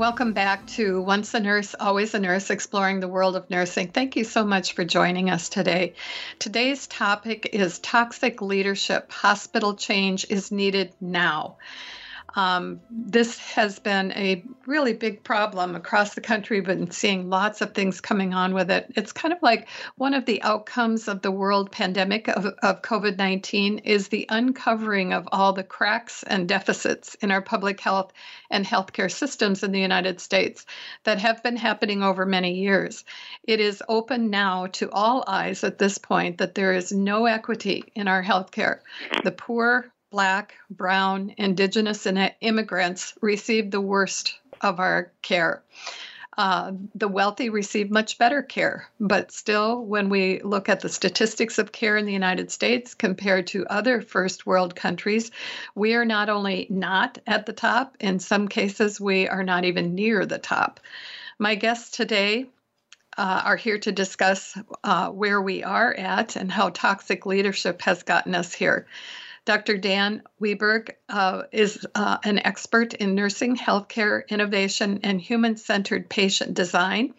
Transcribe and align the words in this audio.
Welcome 0.00 0.32
back 0.32 0.66
to 0.68 1.02
Once 1.02 1.34
a 1.34 1.40
Nurse, 1.40 1.74
Always 1.78 2.14
a 2.14 2.18
Nurse, 2.18 2.48
exploring 2.48 3.00
the 3.00 3.06
world 3.06 3.36
of 3.36 3.50
nursing. 3.50 3.88
Thank 3.88 4.16
you 4.16 4.24
so 4.24 4.46
much 4.46 4.72
for 4.72 4.82
joining 4.82 5.28
us 5.28 5.50
today. 5.50 5.92
Today's 6.38 6.86
topic 6.86 7.50
is 7.52 7.78
toxic 7.80 8.40
leadership. 8.40 9.12
Hospital 9.12 9.74
change 9.74 10.24
is 10.30 10.50
needed 10.50 10.94
now. 11.02 11.58
Um, 12.36 12.80
this 12.90 13.38
has 13.38 13.78
been 13.78 14.12
a 14.12 14.44
really 14.66 14.92
big 14.92 15.24
problem 15.24 15.74
across 15.74 16.14
the 16.14 16.20
country. 16.20 16.60
Been 16.60 16.90
seeing 16.90 17.28
lots 17.28 17.60
of 17.60 17.74
things 17.74 18.00
coming 18.00 18.34
on 18.34 18.54
with 18.54 18.70
it. 18.70 18.92
It's 18.96 19.12
kind 19.12 19.34
of 19.34 19.42
like 19.42 19.68
one 19.96 20.14
of 20.14 20.26
the 20.26 20.42
outcomes 20.42 21.08
of 21.08 21.22
the 21.22 21.30
world 21.30 21.72
pandemic 21.72 22.28
of, 22.28 22.46
of 22.62 22.82
COVID 22.82 23.16
19 23.16 23.78
is 23.78 24.08
the 24.08 24.26
uncovering 24.28 25.12
of 25.12 25.28
all 25.32 25.52
the 25.52 25.64
cracks 25.64 26.22
and 26.22 26.48
deficits 26.48 27.14
in 27.16 27.30
our 27.30 27.42
public 27.42 27.80
health 27.80 28.12
and 28.50 28.64
healthcare 28.64 29.10
systems 29.10 29.62
in 29.62 29.72
the 29.72 29.80
United 29.80 30.20
States 30.20 30.66
that 31.04 31.18
have 31.18 31.42
been 31.42 31.56
happening 31.56 32.02
over 32.02 32.24
many 32.24 32.54
years. 32.54 33.04
It 33.44 33.60
is 33.60 33.82
open 33.88 34.30
now 34.30 34.66
to 34.66 34.90
all 34.90 35.24
eyes 35.26 35.64
at 35.64 35.78
this 35.78 35.98
point 35.98 36.38
that 36.38 36.54
there 36.54 36.72
is 36.72 36.92
no 36.92 37.26
equity 37.26 37.84
in 37.94 38.06
our 38.06 38.22
healthcare. 38.22 38.80
The 39.24 39.32
poor 39.32 39.92
Black, 40.10 40.54
Brown, 40.68 41.34
Indigenous, 41.38 42.04
and 42.06 42.32
immigrants 42.40 43.14
receive 43.20 43.70
the 43.70 43.80
worst 43.80 44.38
of 44.60 44.80
our 44.80 45.12
care. 45.22 45.62
Uh, 46.36 46.72
the 46.94 47.08
wealthy 47.08 47.50
receive 47.50 47.90
much 47.90 48.16
better 48.16 48.42
care, 48.42 48.88
but 48.98 49.30
still, 49.30 49.84
when 49.84 50.08
we 50.08 50.40
look 50.42 50.68
at 50.68 50.80
the 50.80 50.88
statistics 50.88 51.58
of 51.58 51.72
care 51.72 51.96
in 51.96 52.06
the 52.06 52.12
United 52.12 52.50
States 52.50 52.94
compared 52.94 53.46
to 53.46 53.66
other 53.66 54.00
first 54.00 54.46
world 54.46 54.74
countries, 54.74 55.30
we 55.74 55.94
are 55.94 56.04
not 56.04 56.28
only 56.28 56.66
not 56.70 57.18
at 57.26 57.46
the 57.46 57.52
top, 57.52 57.96
in 58.00 58.18
some 58.18 58.48
cases, 58.48 59.00
we 59.00 59.28
are 59.28 59.44
not 59.44 59.64
even 59.64 59.94
near 59.94 60.24
the 60.24 60.38
top. 60.38 60.80
My 61.38 61.56
guests 61.56 61.96
today 61.96 62.46
uh, 63.18 63.42
are 63.44 63.56
here 63.56 63.78
to 63.78 63.92
discuss 63.92 64.56
uh, 64.82 65.10
where 65.10 65.42
we 65.42 65.62
are 65.62 65.92
at 65.92 66.36
and 66.36 66.50
how 66.50 66.70
toxic 66.70 67.26
leadership 67.26 67.82
has 67.82 68.02
gotten 68.02 68.34
us 68.34 68.52
here. 68.54 68.86
Dr. 69.44 69.78
Dan 69.78 70.22
Weberg 70.40 70.90
uh, 71.08 71.42
is 71.50 71.86
uh, 71.94 72.18
an 72.24 72.38
expert 72.44 72.94
in 72.94 73.14
nursing, 73.14 73.56
healthcare 73.56 74.26
innovation, 74.28 75.00
and 75.02 75.20
human 75.20 75.56
centered 75.56 76.08
patient 76.08 76.54
design. 76.54 77.14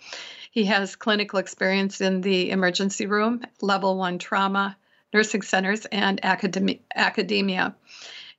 He 0.51 0.65
has 0.65 0.95
clinical 0.95 1.39
experience 1.39 2.01
in 2.01 2.21
the 2.21 2.51
emergency 2.51 3.05
room, 3.05 3.41
level 3.61 3.97
one 3.97 4.19
trauma, 4.19 4.77
nursing 5.13 5.41
centers, 5.41 5.85
and 5.85 6.19
academia. 6.23 7.75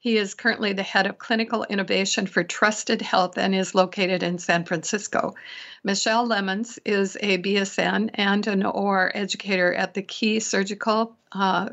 He 0.02 0.16
is 0.16 0.34
currently 0.34 0.72
the 0.72 0.82
head 0.82 1.06
of 1.06 1.18
clinical 1.18 1.62
innovation 1.62 2.26
for 2.26 2.42
Trusted 2.42 3.00
Health 3.00 3.38
and 3.38 3.54
is 3.54 3.72
located 3.72 4.24
in 4.24 4.38
San 4.38 4.64
Francisco. 4.64 5.36
Michelle 5.84 6.26
Lemons 6.26 6.76
is 6.84 7.16
a 7.20 7.38
BSN 7.38 8.10
and 8.14 8.44
an 8.48 8.64
OR 8.64 9.12
educator 9.14 9.72
at 9.72 9.94
the 9.94 10.02
Key 10.02 10.40
Surgical 10.40 11.14
uh, 11.30 11.68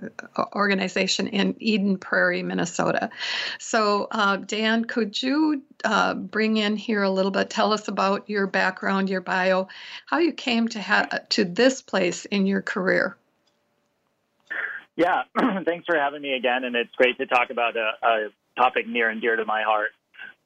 organization 0.53 1.25
in 1.25 1.55
Eden 1.57 1.97
Prairie, 1.97 2.43
Minnesota. 2.43 3.09
So, 3.57 4.07
uh, 4.11 4.37
Dan, 4.37 4.85
could 4.85 5.19
you 5.19 5.63
uh, 5.83 6.13
bring 6.13 6.57
in 6.57 6.77
here 6.77 7.01
a 7.01 7.09
little 7.09 7.31
bit? 7.31 7.49
Tell 7.49 7.73
us 7.73 7.87
about 7.87 8.29
your 8.29 8.45
background, 8.45 9.09
your 9.09 9.21
bio, 9.21 9.69
how 10.05 10.19
you 10.19 10.33
came 10.33 10.67
to 10.67 10.79
ha- 10.79 11.09
to 11.29 11.45
this 11.45 11.81
place 11.81 12.25
in 12.25 12.45
your 12.45 12.61
career. 12.61 13.17
Yeah, 14.99 15.23
thanks 15.65 15.85
for 15.85 15.97
having 15.97 16.21
me 16.21 16.33
again, 16.33 16.65
and 16.65 16.75
it's 16.75 16.93
great 16.95 17.17
to 17.19 17.25
talk 17.25 17.51
about 17.51 17.77
a, 17.77 17.91
a 18.05 18.27
topic 18.57 18.85
near 18.85 19.09
and 19.09 19.21
dear 19.21 19.37
to 19.37 19.45
my 19.45 19.61
heart. 19.63 19.91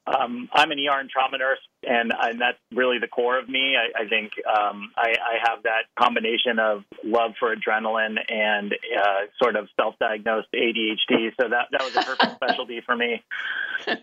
Um, 0.06 0.48
I'm 0.52 0.70
an 0.70 0.78
ER 0.78 1.00
and 1.00 1.10
trauma 1.10 1.38
nurse, 1.38 1.58
and, 1.82 2.12
and 2.16 2.40
that's 2.40 2.58
really 2.72 2.98
the 3.00 3.08
core 3.08 3.36
of 3.36 3.48
me. 3.48 3.74
I, 3.74 4.04
I 4.04 4.08
think 4.08 4.32
um, 4.46 4.92
I, 4.96 5.08
I, 5.08 5.48
have 5.48 5.62
that 5.64 5.86
combination 5.98 6.58
of 6.58 6.84
love 7.02 7.32
for 7.40 7.56
adrenaline 7.56 8.16
and 8.28 8.72
uh, 8.72 9.26
sort 9.42 9.56
of 9.56 9.66
self-diagnosed 9.80 10.48
ADHD. 10.54 11.32
So 11.40 11.48
that 11.48 11.68
that 11.72 11.82
was 11.82 11.96
a 11.96 12.02
perfect 12.02 12.34
specialty 12.44 12.82
for 12.84 12.94
me. 12.94 13.24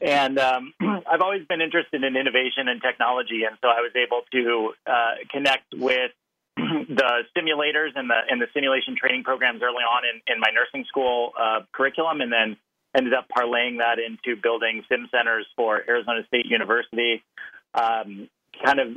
And 0.01 0.40
um, 0.40 0.73
I've 0.81 1.22
always 1.22 1.45
been 1.45 1.61
interested 1.61 2.03
in 2.03 2.17
innovation 2.17 2.67
and 2.67 2.81
technology, 2.81 3.44
and 3.47 3.56
so 3.61 3.69
I 3.69 3.79
was 3.81 3.91
able 3.95 4.23
to 4.31 4.73
uh, 4.85 5.13
connect 5.31 5.75
with 5.78 6.11
the 6.57 7.23
simulators 7.35 7.91
and 7.95 8.09
the 8.09 8.19
and 8.29 8.41
the 8.41 8.47
simulation 8.53 8.95
training 9.00 9.23
programs 9.23 9.62
early 9.63 9.84
on 9.84 10.03
in, 10.03 10.22
in 10.34 10.39
my 10.39 10.50
nursing 10.53 10.85
school 10.88 11.31
uh, 11.39 11.62
curriculum, 11.73 12.22
and 12.22 12.31
then 12.31 12.57
ended 12.95 13.13
up 13.13 13.28
parlaying 13.29 13.79
that 13.79 13.97
into 14.00 14.39
building 14.41 14.84
sim 14.90 15.07
centers 15.11 15.47
for 15.56 15.81
Arizona 15.88 16.22
State 16.28 16.45
University. 16.45 17.23
Um, 17.73 18.28
kind 18.63 18.79
of 18.79 18.88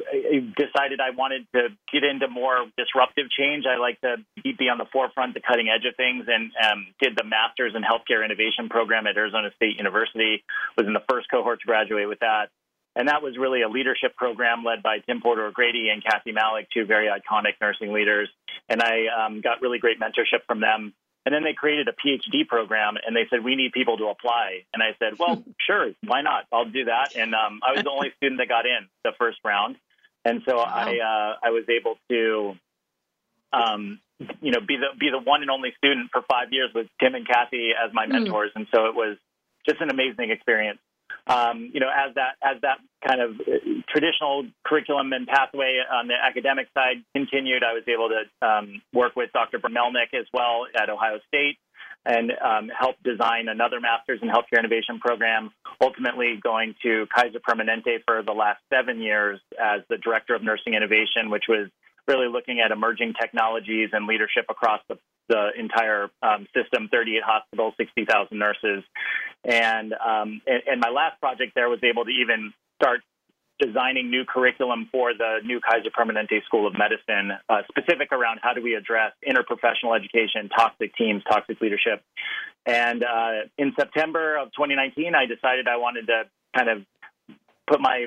decided 0.57 1.01
I 1.01 1.11
wanted 1.17 1.47
to 1.55 1.69
get 1.93 2.05
into 2.05 2.29
more 2.29 2.67
disruptive 2.77 3.31
change. 3.31 3.65
I 3.67 3.79
like 3.79 4.01
to 4.03 4.17
be 4.43 4.69
on 4.69 4.79
the 4.79 4.87
forefront, 4.93 5.35
the 5.35 5.41
cutting 5.41 5.69
edge 5.69 5.87
of 5.89 5.97
things, 5.97 6.27
and 6.29 6.51
um, 6.59 6.87
did 7.01 7.17
the 7.17 7.25
Masters 7.25 7.73
in 7.75 7.83
Healthcare 7.83 8.25
Innovation 8.25 8.69
program 8.69 9.07
at 9.07 9.17
Arizona 9.17 9.51
State 9.57 9.77
University. 9.77 10.45
Was 10.77 10.87
in 10.87 10.93
the 10.93 11.05
first 11.09 11.31
cohort 11.31 11.61
to 11.61 11.67
graduate 11.67 12.09
with 12.09 12.21
that. 12.21 12.51
And 12.97 13.09
that 13.09 13.23
was 13.23 13.37
really 13.37 13.63
a 13.63 13.69
leadership 13.69 14.15
program 14.17 14.63
led 14.65 14.83
by 14.83 14.99
Tim 15.01 15.21
Porter 15.21 15.47
O'Grady 15.47 15.89
and 15.89 16.03
Kathy 16.05 16.33
Malloch, 16.33 16.67
two 16.73 16.85
very 16.85 17.09
iconic 17.09 17.55
nursing 17.61 17.93
leaders. 17.93 18.29
And 18.69 18.81
I 18.81 19.07
um, 19.09 19.41
got 19.41 19.61
really 19.63 19.79
great 19.79 19.99
mentorship 20.01 20.47
from 20.47 20.61
them. 20.61 20.95
And 21.27 21.35
then 21.35 21.43
they 21.43 21.55
created 21.55 21.89
a 21.89 21.93
PhD 21.93 22.47
program 22.47 22.95
and 23.05 23.17
they 23.17 23.27
said, 23.31 23.43
we 23.43 23.57
need 23.57 23.73
people 23.73 23.97
to 23.97 24.09
apply. 24.09 24.65
And 24.73 24.83
I 24.83 24.95
said, 24.99 25.19
well, 25.19 25.43
sure, 25.67 25.91
why 26.05 26.23
not? 26.23 26.45
I'll 26.53 26.69
do 26.69 26.85
that. 26.85 27.17
And 27.17 27.35
um, 27.35 27.61
I 27.67 27.73
was 27.73 27.83
the 27.83 27.91
only 27.91 28.13
student 28.17 28.41
that 28.41 28.49
got 28.49 28.67
in 28.67 28.87
the 29.03 29.13
first 29.19 29.39
round. 29.45 29.77
And 30.25 30.43
so 30.47 30.57
wow. 30.57 30.65
I, 30.65 30.99
uh, 30.99 31.37
I 31.43 31.51
was 31.51 31.65
able 31.69 31.97
to, 32.11 32.55
um, 33.53 34.01
you 34.41 34.53
know, 34.53 34.61
be 34.61 34.77
the, 34.77 34.97
be 34.99 35.11
the 35.11 35.19
one 35.19 35.43
and 35.43 35.51
only 35.51 35.73
student 35.77 36.11
for 36.13 36.23
five 36.31 36.49
years 36.53 36.71
with 36.75 36.87
Tim 37.01 37.15
and 37.15 37.27
Kathy 37.27 37.71
as 37.73 37.93
my 37.93 38.07
hmm. 38.07 38.13
mentors. 38.13 38.51
Mm. 38.53 38.57
And 38.57 38.67
so 38.73 38.87
it 38.87 38.95
was 38.95 39.17
just 39.69 39.81
an 39.81 39.91
amazing 39.91 40.31
experience 40.31 40.79
um, 41.27 41.71
you 41.73 41.81
know, 41.81 41.89
as 41.89 42.15
that 42.17 42.37
as 42.43 42.61
that 42.63 42.79
kind 43.07 43.21
of 43.21 43.41
uh, 43.41 43.83
traditional 43.89 44.45
curriculum 44.65 45.13
and 45.13 45.27
pathway 45.27 45.81
on 45.91 46.09
the 46.09 46.15
academic 46.15 46.69
side 46.75 47.03
continued, 47.15 47.63
I 47.63 47.73
was 47.73 47.85
able 47.89 48.11
to 48.11 48.47
um, 48.47 48.83
work 48.93 49.17
with 49.17 49.33
Dr. 49.33 49.59
Melnyk 49.59 50.13
as 50.13 50.27
well 50.33 50.67
at 50.75 50.91
Ohio 50.91 51.21
State 51.29 51.59
and 52.07 52.33
um, 52.45 52.69
help 52.69 52.97
design 53.03 53.49
another 53.49 53.81
master's 53.81 54.21
in 54.23 54.29
healthcare 54.29 54.59
innovation 54.59 54.99
program, 55.01 55.51
ultimately 55.81 56.39
going 56.43 56.75
to 56.83 57.07
Kaiser 57.15 57.41
Permanente 57.41 58.05
for 58.07 58.23
the 58.23 58.33
last 58.33 58.61
seven 58.73 59.01
years 59.01 59.41
as 59.59 59.81
the 59.89 59.97
director 59.97 60.35
of 60.35 60.43
nursing 60.43 60.75
innovation, 60.75 61.31
which 61.31 61.45
was 61.49 61.69
really 62.07 62.29
looking 62.29 62.61
at 62.61 62.71
emerging 62.71 63.15
technologies 63.19 63.91
and 63.93 64.07
leadership 64.07 64.45
across 64.51 64.81
the, 64.89 64.99
the 65.29 65.51
entire 65.59 66.11
um, 66.23 66.47
system 66.55 66.89
38 66.91 67.23
hospitals, 67.25 67.75
60,000 67.77 68.39
nurses. 68.39 68.85
And, 69.45 69.93
um, 69.95 70.41
and, 70.47 70.63
and 70.67 70.81
my 70.81 70.91
last 70.91 71.21
project 71.21 71.53
there 71.55 71.69
was 71.69 71.81
able 71.83 72.05
to 72.05 72.11
even 72.11 72.53
start 72.81 73.01
designing 73.61 74.11
new 74.11 74.25
curriculum 74.25 74.89
for 74.91 75.15
the 75.15 75.39
new 75.45 75.61
Kaiser 75.61 75.91
Permanente 75.91 76.45
School 76.45 76.67
of 76.67 76.75
Medicine, 76.77 77.39
uh, 77.49 77.63
specific 77.69 78.11
around 78.11 78.41
how 78.43 78.53
do 78.53 78.63
we 78.63 78.75
address 78.75 79.13
interprofessional 79.27 79.97
education, 79.97 80.49
toxic 80.49 80.95
teams, 80.97 81.23
toxic 81.31 81.61
leadership. 81.61 82.03
And 82.67 83.05
uh, 83.05 83.47
in 83.57 83.73
September 83.79 84.37
of 84.37 84.49
2019, 84.53 85.15
I 85.15 85.27
decided 85.27 85.69
I 85.69 85.77
wanted 85.77 86.07
to 86.09 86.25
kind 86.57 86.69
of 86.69 86.83
put 87.67 87.81
my 87.81 88.07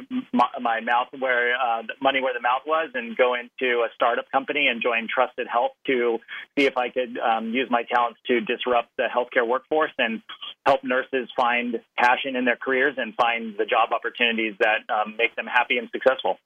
my 0.60 0.80
mouth 0.82 1.08
where 1.18 1.56
uh, 1.56 1.84
money 2.02 2.22
where 2.22 2.34
the 2.34 2.42
mouth 2.42 2.62
was 2.66 2.90
and 2.94 3.18
go 3.18 3.34
into 3.36 3.82
a 3.82 3.88
startup 3.96 4.30
company 4.32 4.68
and 4.68 4.82
join 4.82 5.08
Trusted 5.08 5.48
Health 5.48 5.72
to 5.88 6.20
see 6.58 6.66
if 6.66 6.78
I 6.78 6.90
could 6.90 7.18
um, 7.18 7.54
use 7.54 7.68
my 7.70 7.84
talents 7.84 8.20
to 8.28 8.42
disrupt 8.42 8.90
the 8.98 9.08
healthcare 9.14 9.48
workforce 9.48 9.92
and 9.98 10.22
help 10.66 10.84
nurses 10.84 11.30
find 11.36 11.80
passion 11.98 12.36
in 12.36 12.46
their 12.46 12.58
careers 12.58 12.96
and 12.98 13.16
find 13.16 13.56
the 13.58 13.66
job 13.66 13.90
opportunities 13.94 14.56
that 14.60 14.86
um, 14.94 15.16
make 15.18 15.36
them 15.36 15.48
happy 15.48 15.78
and 15.78 15.90
successful. 15.92 16.38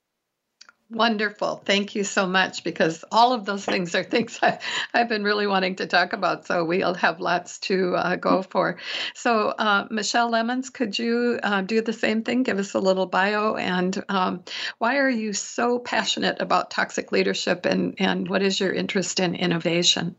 Wonderful. 0.92 1.62
Thank 1.64 1.96
you 1.96 2.04
so 2.04 2.28
much 2.28 2.66
because 2.66 3.06
all 3.14 3.32
of 3.32 3.46
those 3.46 3.64
things 3.64 3.96
are 3.96 4.04
things 4.04 4.38
I, 4.42 4.60
have 4.94 5.08
been 5.08 5.24
really 5.24 5.48
wanting 5.48 5.78
to 5.78 5.88
talk 5.88 6.12
about. 6.12 6.46
So 6.46 6.66
we'll 6.66 6.96
have 6.96 7.22
lots 7.22 7.60
to 7.60 7.96
uh, 7.96 8.16
go 8.18 8.42
for. 8.42 8.78
So, 9.16 9.50
uh, 9.50 9.88
Michelle 9.90 10.30
Lemons, 10.30 10.70
could 10.70 11.00
you 11.00 11.40
uh, 11.42 11.62
do 11.62 11.82
the 11.82 11.94
same 11.94 12.24
thing? 12.24 12.44
Give 12.44 12.60
us 12.60 12.74
a 12.74 12.80
little 12.80 13.06
bio 13.06 13.56
and 13.56 14.04
um, 14.10 14.44
why 14.80 14.98
are 14.98 15.10
you 15.10 15.32
so 15.32 15.80
passionate 15.80 16.42
about 16.42 16.72
toxic 16.72 17.14
leadership 17.14 17.66
and, 17.66 17.96
and 17.98 18.28
what 18.28 18.42
is 18.42 18.60
your 18.60 18.74
interest 18.74 19.22
in 19.22 19.34
innovation? 19.34 20.18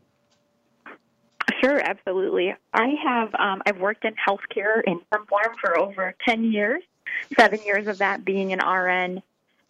Sure, 1.61 1.79
absolutely. 1.79 2.55
I 2.73 2.87
have 3.03 3.35
um, 3.35 3.61
I've 3.65 3.79
worked 3.79 4.05
in 4.05 4.15
healthcare 4.15 4.81
in 4.85 4.99
some 5.13 5.27
form 5.27 5.55
for 5.61 5.77
over 5.77 6.15
ten 6.25 6.51
years. 6.51 6.81
Seven 7.37 7.59
years 7.63 7.87
of 7.87 7.99
that 7.99 8.25
being 8.25 8.53
an 8.53 8.59
RN. 8.59 9.21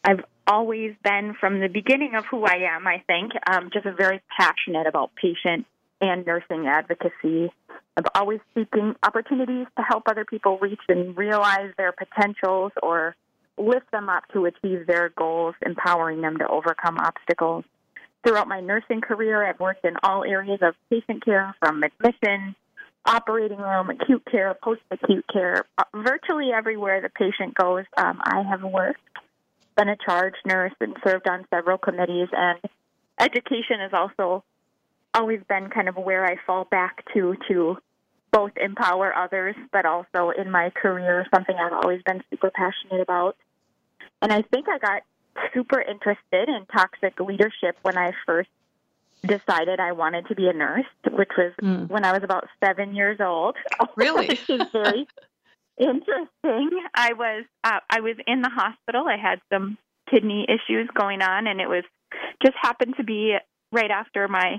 I've 0.03 0.23
always 0.47 0.93
been 1.03 1.35
from 1.39 1.59
the 1.59 1.67
beginning 1.67 2.15
of 2.15 2.25
who 2.25 2.43
I 2.43 2.75
am, 2.75 2.87
I 2.87 3.03
think, 3.07 3.31
um, 3.49 3.69
just 3.71 3.85
a 3.85 3.93
very 3.93 4.21
passionate 4.37 4.87
about 4.87 5.11
patient 5.15 5.65
and 6.01 6.25
nursing 6.25 6.67
advocacy. 6.67 7.51
I'm 7.95 8.05
always 8.15 8.39
seeking 8.53 8.95
opportunities 9.03 9.67
to 9.77 9.83
help 9.83 10.03
other 10.07 10.25
people 10.25 10.57
reach 10.59 10.81
and 10.89 11.15
realize 11.15 11.71
their 11.77 11.91
potentials 11.91 12.71
or 12.81 13.15
lift 13.57 13.89
them 13.91 14.09
up 14.09 14.23
to 14.33 14.45
achieve 14.45 14.87
their 14.87 15.09
goals, 15.09 15.55
empowering 15.65 16.21
them 16.21 16.37
to 16.39 16.47
overcome 16.47 16.97
obstacles. 16.97 17.63
Throughout 18.25 18.47
my 18.47 18.61
nursing 18.61 19.01
career, 19.01 19.45
I've 19.47 19.59
worked 19.59 19.85
in 19.85 19.93
all 20.01 20.23
areas 20.23 20.59
of 20.61 20.75
patient 20.89 21.23
care 21.23 21.55
from 21.59 21.83
admission, 21.83 22.55
operating 23.05 23.57
room, 23.57 23.89
acute 23.89 24.23
care, 24.31 24.55
post 24.63 24.81
acute 24.89 25.25
care, 25.31 25.65
uh, 25.77 25.83
virtually 25.93 26.51
everywhere 26.51 27.01
the 27.01 27.09
patient 27.09 27.53
goes, 27.53 27.83
um, 27.97 28.21
I 28.23 28.43
have 28.49 28.63
worked 28.63 28.99
been 29.75 29.89
a 29.89 29.97
charge 29.97 30.35
nurse 30.45 30.73
and 30.79 30.95
served 31.05 31.27
on 31.27 31.45
several 31.49 31.77
committees, 31.77 32.29
and 32.31 32.59
education 33.19 33.79
has 33.79 33.91
also 33.93 34.43
always 35.13 35.41
been 35.47 35.69
kind 35.69 35.87
of 35.87 35.95
where 35.95 36.25
I 36.25 36.37
fall 36.45 36.65
back 36.65 37.03
to 37.13 37.35
to 37.49 37.77
both 38.31 38.51
empower 38.57 39.15
others, 39.15 39.55
but 39.71 39.85
also 39.85 40.31
in 40.31 40.49
my 40.49 40.71
career, 40.71 41.25
something 41.33 41.55
I've 41.55 41.73
always 41.73 42.01
been 42.03 42.23
super 42.31 42.49
passionate 42.49 43.01
about. 43.01 43.37
And 44.21 44.33
I 44.33 44.41
think 44.41 44.67
I 44.67 44.79
got 44.79 45.03
super 45.53 45.79
interested 45.79 46.49
in 46.49 46.65
toxic 46.71 47.19
leadership 47.19 47.77
when 47.83 47.97
I 47.97 48.13
first 48.25 48.49
decided 49.21 49.79
I 49.79 49.91
wanted 49.91 50.27
to 50.27 50.35
be 50.35 50.47
a 50.47 50.53
nurse, 50.53 50.85
which 51.11 51.29
was 51.37 51.53
mm. 51.61 51.89
when 51.89 52.03
I 52.03 52.11
was 52.11 52.23
about 52.23 52.47
seven 52.63 52.95
years 52.95 53.19
old. 53.21 53.55
Really? 53.95 54.27
which 54.29 54.49
is 54.49 54.63
very 54.71 55.07
interesting. 55.79 56.69
I 56.95 57.13
was 57.13 57.45
uh, 57.63 57.79
I 57.89 58.01
was 58.01 58.15
in 58.27 58.41
the 58.41 58.49
hospital. 58.49 59.05
I 59.07 59.17
had 59.17 59.39
some 59.51 59.77
kidney 60.09 60.45
issues 60.47 60.89
going 60.93 61.21
on, 61.21 61.47
and 61.47 61.59
it 61.61 61.67
was 61.67 61.83
just 62.43 62.55
happened 62.61 62.95
to 62.97 63.03
be 63.03 63.35
right 63.71 63.91
after 63.91 64.27
my 64.27 64.57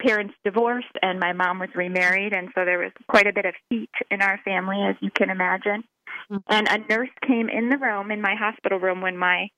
parents 0.00 0.34
divorced 0.44 0.96
and 1.00 1.20
my 1.20 1.32
mom 1.32 1.58
was 1.58 1.68
remarried, 1.74 2.32
and 2.32 2.48
so 2.54 2.64
there 2.64 2.78
was 2.78 2.92
quite 3.08 3.26
a 3.26 3.32
bit 3.32 3.44
of 3.44 3.54
heat 3.70 3.90
in 4.10 4.20
our 4.22 4.38
family, 4.44 4.82
as 4.82 4.96
you 5.00 5.10
can 5.10 5.30
imagine. 5.30 5.84
Mm-hmm. 6.30 6.36
And 6.48 6.68
a 6.68 6.78
nurse 6.88 7.10
came 7.26 7.48
in 7.48 7.68
the 7.68 7.78
room 7.78 8.10
in 8.10 8.20
my 8.20 8.34
hospital 8.34 8.78
room 8.78 9.00
when 9.00 9.16
my 9.16 9.48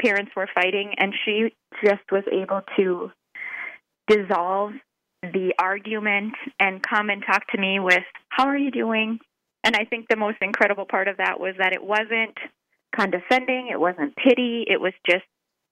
parents 0.00 0.32
were 0.34 0.48
fighting, 0.54 0.94
and 0.98 1.14
she 1.24 1.54
just 1.84 2.02
was 2.10 2.24
able 2.32 2.62
to 2.76 3.10
dissolve 4.06 4.72
the 5.22 5.52
argument 5.58 6.32
and 6.58 6.82
come 6.82 7.10
and 7.10 7.22
talk 7.24 7.46
to 7.48 7.60
me 7.60 7.78
with, 7.78 8.02
How 8.30 8.46
are 8.46 8.56
you 8.56 8.70
doing? 8.70 9.18
And 9.64 9.76
I 9.76 9.84
think 9.84 10.06
the 10.08 10.16
most 10.16 10.38
incredible 10.40 10.86
part 10.86 11.08
of 11.08 11.18
that 11.18 11.38
was 11.38 11.54
that 11.58 11.72
it 11.72 11.82
wasn't 11.82 12.36
condescending, 12.94 13.68
it 13.70 13.78
wasn't 13.78 14.16
pity, 14.16 14.64
it 14.66 14.80
was 14.80 14.92
just 15.08 15.24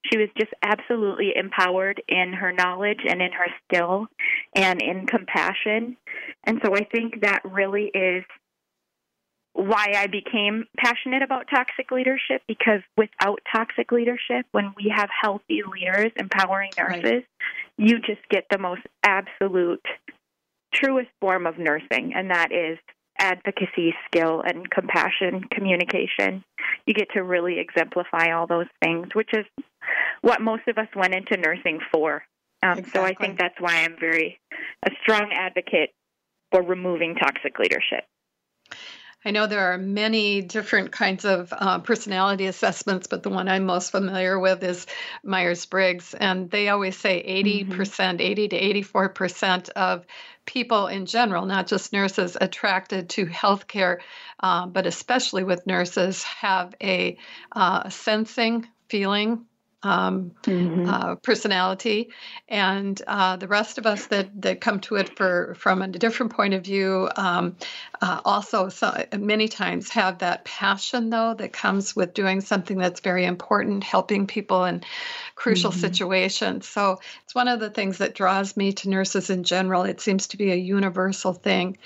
she 0.06 0.18
was 0.18 0.28
just 0.38 0.52
absolutely 0.62 1.32
empowered 1.34 2.00
in 2.08 2.32
her 2.32 2.52
knowledge 2.52 3.00
and 3.06 3.20
in 3.20 3.32
her 3.32 3.46
skill 3.64 4.06
and 4.54 4.80
in 4.80 5.06
compassion. 5.06 5.96
And 6.44 6.60
so 6.64 6.74
I 6.74 6.84
think 6.84 7.22
that 7.22 7.40
really 7.44 7.90
is 7.92 8.24
why 9.54 9.92
I 9.96 10.06
became 10.06 10.66
passionate 10.76 11.22
about 11.22 11.46
toxic 11.50 11.90
leadership 11.90 12.42
because 12.46 12.80
without 12.96 13.40
toxic 13.52 13.90
leadership, 13.90 14.46
when 14.52 14.72
we 14.76 14.92
have 14.94 15.08
healthy 15.10 15.62
leaders 15.68 16.12
empowering 16.16 16.70
nurses, 16.78 17.04
right. 17.04 17.24
you 17.76 17.98
just 17.98 18.20
get 18.30 18.44
the 18.50 18.58
most 18.58 18.82
absolute, 19.02 19.84
truest 20.72 21.10
form 21.20 21.44
of 21.44 21.58
nursing, 21.58 22.12
and 22.14 22.30
that 22.30 22.52
is 22.52 22.78
advocacy 23.18 23.94
skill 24.06 24.42
and 24.46 24.70
compassion 24.70 25.44
communication. 25.50 26.44
You 26.86 26.94
get 26.94 27.08
to 27.14 27.22
really 27.22 27.58
exemplify 27.58 28.32
all 28.32 28.46
those 28.46 28.66
things, 28.82 29.08
which 29.14 29.30
is 29.32 29.44
what 30.22 30.40
most 30.40 30.62
of 30.68 30.78
us 30.78 30.88
went 30.94 31.14
into 31.14 31.36
nursing 31.36 31.80
for. 31.92 32.22
Um, 32.62 32.78
exactly. 32.78 32.90
So 32.92 33.04
I 33.04 33.14
think 33.14 33.38
that's 33.38 33.60
why 33.60 33.84
I'm 33.84 33.96
very 33.98 34.38
a 34.86 34.90
strong 35.02 35.30
advocate 35.32 35.90
for 36.50 36.62
removing 36.62 37.14
toxic 37.14 37.58
leadership. 37.58 38.04
I 39.24 39.32
know 39.32 39.46
there 39.46 39.72
are 39.72 39.78
many 39.78 40.42
different 40.42 40.92
kinds 40.92 41.24
of 41.24 41.52
uh, 41.52 41.80
personality 41.80 42.46
assessments, 42.46 43.08
but 43.08 43.22
the 43.22 43.30
one 43.30 43.48
I'm 43.48 43.64
most 43.64 43.90
familiar 43.90 44.38
with 44.38 44.62
is 44.62 44.86
Myers 45.24 45.66
Briggs. 45.66 46.14
And 46.14 46.50
they 46.50 46.68
always 46.68 46.96
say 46.96 47.24
80%, 47.44 47.66
mm-hmm. 47.66 48.20
80 48.20 48.48
to 48.48 48.60
84% 48.84 49.68
of 49.70 50.06
people 50.46 50.86
in 50.86 51.06
general, 51.06 51.46
not 51.46 51.66
just 51.66 51.92
nurses, 51.92 52.36
attracted 52.40 53.10
to 53.10 53.26
healthcare, 53.26 53.98
uh, 54.40 54.66
but 54.66 54.86
especially 54.86 55.44
with 55.44 55.66
nurses, 55.66 56.22
have 56.22 56.74
a 56.80 57.18
uh, 57.52 57.88
sensing 57.88 58.68
feeling 58.88 59.44
um, 59.82 60.32
mm-hmm. 60.42 60.88
uh, 60.88 61.14
personality, 61.16 62.10
and 62.48 63.00
uh, 63.06 63.36
the 63.36 63.46
rest 63.46 63.78
of 63.78 63.86
us 63.86 64.06
that, 64.06 64.28
that 64.42 64.60
come 64.60 64.80
to 64.80 64.96
it 64.96 65.16
for 65.16 65.54
from 65.58 65.82
a 65.82 65.88
different 65.88 66.32
point 66.32 66.54
of 66.54 66.64
view 66.64 67.08
um, 67.16 67.56
uh, 68.00 68.20
also 68.24 68.68
so, 68.68 69.04
many 69.16 69.46
times 69.46 69.90
have 69.90 70.18
that 70.18 70.44
passion 70.44 71.10
though 71.10 71.34
that 71.34 71.52
comes 71.52 71.94
with 71.94 72.12
doing 72.14 72.40
something 72.40 72.76
that's 72.76 73.00
very 73.00 73.24
important, 73.24 73.84
helping 73.84 74.26
people 74.26 74.64
in 74.64 74.82
crucial 75.36 75.70
mm-hmm. 75.70 75.80
situations. 75.80 76.66
So 76.66 76.98
it's 77.24 77.34
one 77.34 77.46
of 77.46 77.60
the 77.60 77.70
things 77.70 77.98
that 77.98 78.14
draws 78.14 78.56
me 78.56 78.72
to 78.72 78.88
nurses 78.88 79.30
in 79.30 79.44
general. 79.44 79.84
It 79.84 80.00
seems 80.00 80.28
to 80.28 80.36
be 80.36 80.50
a 80.50 80.56
universal 80.56 81.32
thing, 81.32 81.78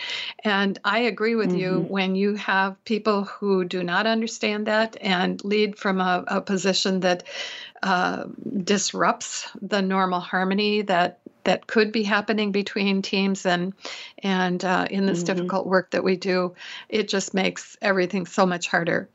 and 0.42 0.78
I 0.82 1.00
agree 1.00 1.34
with 1.34 1.50
mm-hmm. 1.50 1.58
you 1.58 1.80
when 1.80 2.14
you 2.14 2.36
have 2.36 2.82
people 2.86 3.24
who 3.24 3.64
do 3.64 3.82
not 3.82 4.06
understand 4.06 4.66
that 4.66 4.96
and 5.00 5.42
lead 5.44 5.76
from 5.76 6.00
a, 6.00 6.24
a 6.26 6.40
position 6.40 7.00
that 7.00 7.24
uh, 7.82 8.24
disrupts 8.62 9.50
the 9.60 9.82
normal 9.82 10.20
harmony 10.20 10.82
that 10.82 11.18
that 11.44 11.66
could 11.66 11.90
be 11.90 12.04
happening 12.04 12.52
between 12.52 13.02
teams 13.02 13.44
and 13.46 13.72
and 14.22 14.64
uh, 14.64 14.86
in 14.90 15.06
this 15.06 15.24
mm-hmm. 15.24 15.34
difficult 15.34 15.66
work 15.66 15.90
that 15.90 16.04
we 16.04 16.16
do 16.16 16.54
it 16.88 17.08
just 17.08 17.34
makes 17.34 17.76
everything 17.82 18.26
so 18.26 18.46
much 18.46 18.68
harder. 18.68 19.08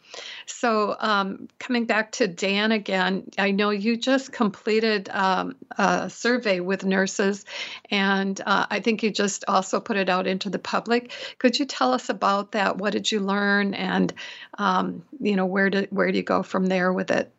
So 0.45 0.95
um, 0.99 1.47
coming 1.59 1.85
back 1.85 2.11
to 2.13 2.27
dan 2.27 2.71
again 2.71 3.29
i 3.37 3.51
know 3.51 3.69
you 3.69 3.95
just 3.95 4.31
completed 4.31 5.09
um, 5.09 5.55
a 5.77 6.09
survey 6.09 6.59
with 6.59 6.83
nurses 6.83 7.45
and 7.89 8.39
uh, 8.45 8.65
i 8.69 8.79
think 8.79 9.03
you 9.03 9.11
just 9.11 9.45
also 9.47 9.79
put 9.79 9.97
it 9.97 10.09
out 10.09 10.27
into 10.27 10.49
the 10.49 10.59
public. 10.59 11.11
Could 11.39 11.59
you 11.59 11.65
tell 11.65 11.93
us 11.93 12.09
about 12.09 12.51
that? 12.51 12.77
What 12.77 12.91
did 12.93 13.11
you 13.11 13.19
learn? 13.21 13.73
And 13.73 14.13
um, 14.57 15.03
you 15.19 15.35
know 15.35 15.45
where 15.45 15.69
do 15.69 15.87
where 15.89 16.11
do 16.11 16.17
you 16.17 16.23
go 16.23 16.43
from 16.43 16.65
there 16.65 16.91
with 16.91 17.11
it 17.11 17.31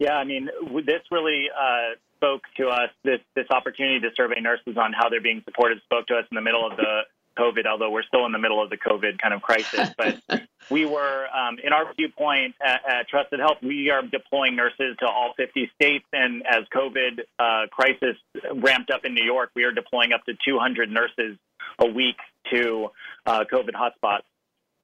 yeah, 0.00 0.14
I 0.14 0.24
mean, 0.24 0.48
this 0.86 1.02
really 1.10 1.48
uh, 1.50 1.94
spoke 2.16 2.42
to 2.56 2.68
us. 2.68 2.88
This 3.04 3.20
this 3.36 3.46
opportunity 3.50 4.00
to 4.00 4.08
survey 4.16 4.40
nurses 4.40 4.76
on 4.76 4.92
how 4.92 5.10
they're 5.10 5.20
being 5.20 5.42
supported 5.44 5.80
spoke 5.84 6.06
to 6.06 6.14
us 6.14 6.24
in 6.30 6.34
the 6.34 6.40
middle 6.40 6.66
of 6.66 6.76
the 6.78 7.02
COVID, 7.38 7.66
although 7.66 7.90
we're 7.90 8.02
still 8.04 8.24
in 8.24 8.32
the 8.32 8.38
middle 8.38 8.62
of 8.62 8.70
the 8.70 8.78
COVID 8.78 9.18
kind 9.18 9.34
of 9.34 9.42
crisis. 9.42 9.90
But 9.98 10.42
we 10.70 10.86
were, 10.86 11.26
um, 11.28 11.58
in 11.62 11.72
our 11.72 11.92
viewpoint 11.94 12.54
at, 12.64 12.80
at, 12.88 13.08
Trusted 13.08 13.40
Health, 13.40 13.58
we 13.62 13.90
are 13.90 14.02
deploying 14.02 14.56
nurses 14.56 14.96
to 15.00 15.06
all 15.06 15.34
50 15.36 15.70
states. 15.74 16.04
And 16.12 16.42
as 16.46 16.64
COVID 16.74 17.20
uh, 17.38 17.66
crisis 17.70 18.16
ramped 18.54 18.90
up 18.90 19.04
in 19.04 19.14
New 19.14 19.24
York, 19.24 19.50
we 19.54 19.64
are 19.64 19.72
deploying 19.72 20.12
up 20.12 20.24
to 20.24 20.32
200 20.44 20.90
nurses 20.90 21.36
a 21.78 21.86
week 21.86 22.16
to 22.52 22.88
uh, 23.26 23.44
COVID 23.52 23.72
hotspots. 23.74 24.22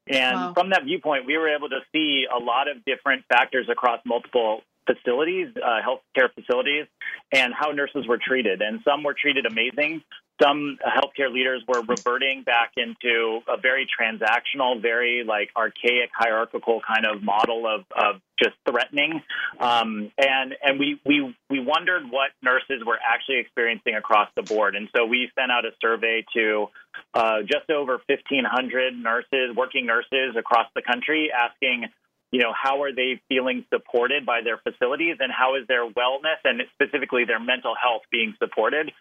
And 0.08 0.36
wow. 0.36 0.52
from 0.54 0.70
that 0.70 0.84
viewpoint, 0.84 1.26
we 1.26 1.36
were 1.36 1.48
able 1.48 1.68
to 1.68 1.80
see 1.92 2.26
a 2.32 2.38
lot 2.38 2.68
of 2.68 2.84
different 2.84 3.24
factors 3.28 3.68
across 3.70 4.00
multiple 4.04 4.62
facilities, 4.86 5.48
uh, 5.56 5.80
healthcare 5.82 6.32
facilities, 6.34 6.86
and 7.32 7.52
how 7.54 7.70
nurses 7.70 8.06
were 8.06 8.18
treated. 8.18 8.62
And 8.62 8.80
some 8.84 9.02
were 9.02 9.14
treated 9.14 9.46
amazing. 9.46 10.02
Some 10.42 10.78
healthcare 10.84 11.32
leaders 11.32 11.62
were 11.66 11.80
reverting 11.80 12.42
back 12.42 12.72
into 12.76 13.40
a 13.48 13.58
very 13.58 13.88
transactional, 13.88 14.82
very 14.82 15.24
like 15.26 15.48
archaic, 15.56 16.10
hierarchical 16.14 16.82
kind 16.86 17.06
of 17.06 17.22
model 17.22 17.66
of, 17.66 17.84
of 17.90 18.20
just 18.38 18.54
threatening. 18.68 19.22
Um, 19.58 20.12
and 20.18 20.54
and 20.62 20.78
we, 20.78 21.00
we 21.06 21.34
we 21.48 21.60
wondered 21.60 22.10
what 22.10 22.32
nurses 22.42 22.84
were 22.86 22.98
actually 23.02 23.38
experiencing 23.38 23.94
across 23.94 24.28
the 24.36 24.42
board. 24.42 24.76
And 24.76 24.88
so 24.94 25.06
we 25.06 25.30
sent 25.38 25.50
out 25.50 25.64
a 25.64 25.70
survey 25.80 26.26
to 26.34 26.66
uh, 27.14 27.40
just 27.40 27.70
over 27.70 27.98
1,500 28.06 28.92
nurses, 28.94 29.56
working 29.56 29.86
nurses 29.86 30.36
across 30.38 30.66
the 30.74 30.82
country, 30.82 31.30
asking 31.32 31.86
you 32.30 32.40
know, 32.40 32.52
how 32.52 32.82
are 32.82 32.92
they 32.92 33.20
feeling 33.28 33.64
supported 33.72 34.26
by 34.26 34.40
their 34.42 34.58
facilities 34.58 35.16
and 35.20 35.32
how 35.32 35.56
is 35.56 35.66
their 35.68 35.88
wellness 35.88 36.42
and 36.44 36.60
specifically 36.74 37.24
their 37.24 37.40
mental 37.40 37.74
health 37.80 38.02
being 38.10 38.34
supported? 38.38 38.92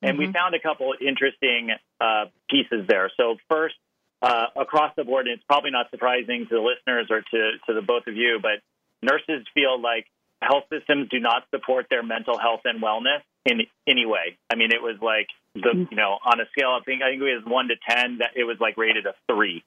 And 0.00 0.16
mm-hmm. 0.16 0.28
we 0.28 0.32
found 0.32 0.54
a 0.54 0.60
couple 0.60 0.94
interesting 1.00 1.70
uh, 2.00 2.26
pieces 2.48 2.86
there. 2.88 3.10
So, 3.16 3.36
first, 3.48 3.74
uh, 4.22 4.46
across 4.56 4.92
the 4.96 5.04
board, 5.04 5.26
and 5.26 5.34
it's 5.34 5.44
probably 5.44 5.70
not 5.70 5.90
surprising 5.90 6.46
to 6.48 6.54
the 6.54 6.60
listeners 6.60 7.06
or 7.10 7.20
to, 7.20 7.58
to 7.66 7.74
the 7.74 7.82
both 7.82 8.06
of 8.06 8.16
you, 8.16 8.38
but 8.40 8.62
nurses 9.02 9.46
feel 9.54 9.80
like 9.80 10.06
health 10.40 10.64
systems 10.72 11.08
do 11.08 11.18
not 11.20 11.44
support 11.50 11.86
their 11.90 12.02
mental 12.02 12.38
health 12.38 12.60
and 12.64 12.82
wellness 12.82 13.22
in 13.44 13.62
any 13.86 14.06
way. 14.06 14.38
I 14.50 14.56
mean, 14.56 14.70
it 14.72 14.82
was 14.82 14.96
like 15.02 15.28
the 15.62 15.86
you 15.90 15.96
know 15.96 16.18
on 16.24 16.40
a 16.40 16.46
scale 16.52 16.76
of 16.76 16.82
I 16.82 16.84
think 16.84 17.02
I 17.02 17.10
think 17.10 17.22
it 17.22 17.34
was 17.34 17.44
one 17.46 17.68
to 17.68 17.76
ten 17.88 18.18
that 18.18 18.30
it 18.36 18.44
was 18.44 18.58
like 18.60 18.76
rated 18.76 19.06
a 19.06 19.14
three. 19.30 19.64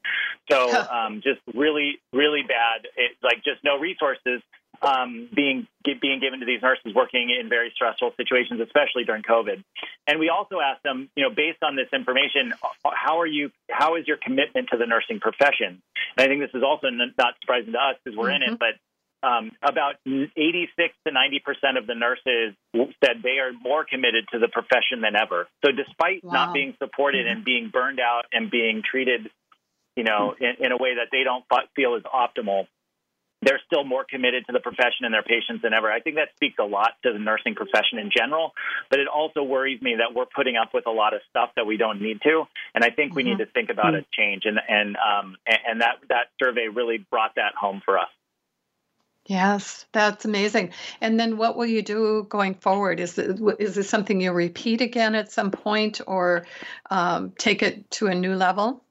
So 0.49 0.71
um, 0.91 1.21
just 1.23 1.41
really 1.53 1.99
really 2.13 2.43
bad. 2.43 2.87
It, 2.95 3.17
like 3.23 3.43
just 3.43 3.63
no 3.63 3.79
resources 3.79 4.41
um, 4.81 5.29
being 5.33 5.67
being 5.83 6.19
given 6.19 6.39
to 6.39 6.45
these 6.45 6.61
nurses 6.61 6.93
working 6.95 7.29
in 7.29 7.49
very 7.49 7.71
stressful 7.75 8.13
situations, 8.17 8.59
especially 8.61 9.03
during 9.05 9.21
COVID. 9.23 9.63
And 10.07 10.19
we 10.19 10.29
also 10.29 10.59
asked 10.59 10.83
them, 10.83 11.09
you 11.15 11.23
know, 11.23 11.29
based 11.29 11.61
on 11.63 11.75
this 11.75 11.87
information, 11.93 12.53
how 12.83 13.19
are 13.19 13.27
you? 13.27 13.51
How 13.69 13.95
is 13.95 14.07
your 14.07 14.17
commitment 14.17 14.69
to 14.71 14.77
the 14.77 14.85
nursing 14.85 15.19
profession? 15.19 15.81
And 16.17 16.25
I 16.25 16.27
think 16.27 16.41
this 16.41 16.53
is 16.53 16.63
also 16.63 16.89
not 16.89 17.35
surprising 17.41 17.73
to 17.73 17.79
us 17.79 17.95
because 18.03 18.17
we're 18.17 18.29
mm-hmm. 18.29 18.43
in 18.43 18.53
it, 18.53 18.59
but 18.59 18.75
um, 19.23 19.51
about 19.61 19.95
86 20.05 20.93
to 21.05 21.13
90 21.13 21.39
percent 21.39 21.77
of 21.77 21.87
the 21.87 21.95
nurses 21.95 22.55
said 23.03 23.21
they 23.23 23.39
are 23.39 23.51
more 23.61 23.85
committed 23.85 24.25
to 24.31 24.39
the 24.39 24.47
profession 24.47 25.01
than 25.01 25.15
ever. 25.15 25.47
So, 25.63 25.71
despite 25.71 26.23
wow. 26.23 26.33
not 26.33 26.53
being 26.53 26.75
supported 26.79 27.25
mm-hmm. 27.25 27.37
and 27.37 27.45
being 27.45 27.69
burned 27.69 27.99
out 27.99 28.23
and 28.31 28.49
being 28.49 28.81
treated, 28.89 29.29
you 29.95 30.03
know, 30.03 30.35
in, 30.39 30.65
in, 30.65 30.71
a 30.71 30.77
way 30.77 30.95
that 30.95 31.07
they 31.11 31.23
don't 31.23 31.45
feel 31.75 31.95
is 31.95 32.03
optimal, 32.03 32.67
they're 33.41 33.61
still 33.65 33.83
more 33.83 34.05
committed 34.07 34.45
to 34.47 34.53
the 34.53 34.59
profession 34.59 35.05
and 35.05 35.13
their 35.13 35.23
patients 35.23 35.61
than 35.63 35.73
ever. 35.73 35.91
I 35.91 35.99
think 35.99 36.15
that 36.17 36.29
speaks 36.35 36.57
a 36.59 36.63
lot 36.63 36.91
to 37.03 37.13
the 37.13 37.19
nursing 37.19 37.55
profession 37.55 37.97
in 37.97 38.11
general, 38.15 38.53
but 38.89 38.99
it 38.99 39.07
also 39.07 39.43
worries 39.43 39.81
me 39.81 39.95
that 39.97 40.15
we're 40.15 40.27
putting 40.27 40.57
up 40.57 40.73
with 40.73 40.85
a 40.85 40.91
lot 40.91 41.13
of 41.13 41.21
stuff 41.29 41.49
that 41.55 41.65
we 41.65 41.77
don't 41.77 42.01
need 42.01 42.21
to, 42.21 42.45
and 42.73 42.83
I 42.83 42.89
think 42.89 43.15
we 43.15 43.23
mm-hmm. 43.23 43.37
need 43.37 43.45
to 43.45 43.51
think 43.51 43.69
about 43.69 43.93
mm-hmm. 43.93 44.05
a 44.05 44.15
change. 44.15 44.43
And 44.45 44.59
and 44.67 44.95
um, 44.97 45.35
and 45.45 45.81
that 45.81 45.97
that 46.09 46.27
survey 46.39 46.67
really 46.73 46.97
brought 46.97 47.35
that 47.35 47.53
home 47.55 47.81
for 47.83 47.97
us. 47.97 48.09
Yes, 49.25 49.85
that's 49.91 50.25
amazing. 50.25 50.71
And 50.99 51.19
then 51.19 51.37
what 51.37 51.55
will 51.55 51.67
you 51.67 51.81
do 51.81 52.25
going 52.27 52.55
forward? 52.55 52.99
Is 52.99 53.17
is 53.17 53.75
this 53.75 53.89
something 53.89 54.19
you 54.19 54.31
repeat 54.31 54.81
again 54.81 55.15
at 55.15 55.31
some 55.31 55.51
point 55.51 56.01
or 56.07 56.45
um, 56.89 57.31
take 57.37 57.61
it 57.61 57.89
to 57.91 58.07
a 58.07 58.15
new 58.15 58.35
level? 58.35 58.83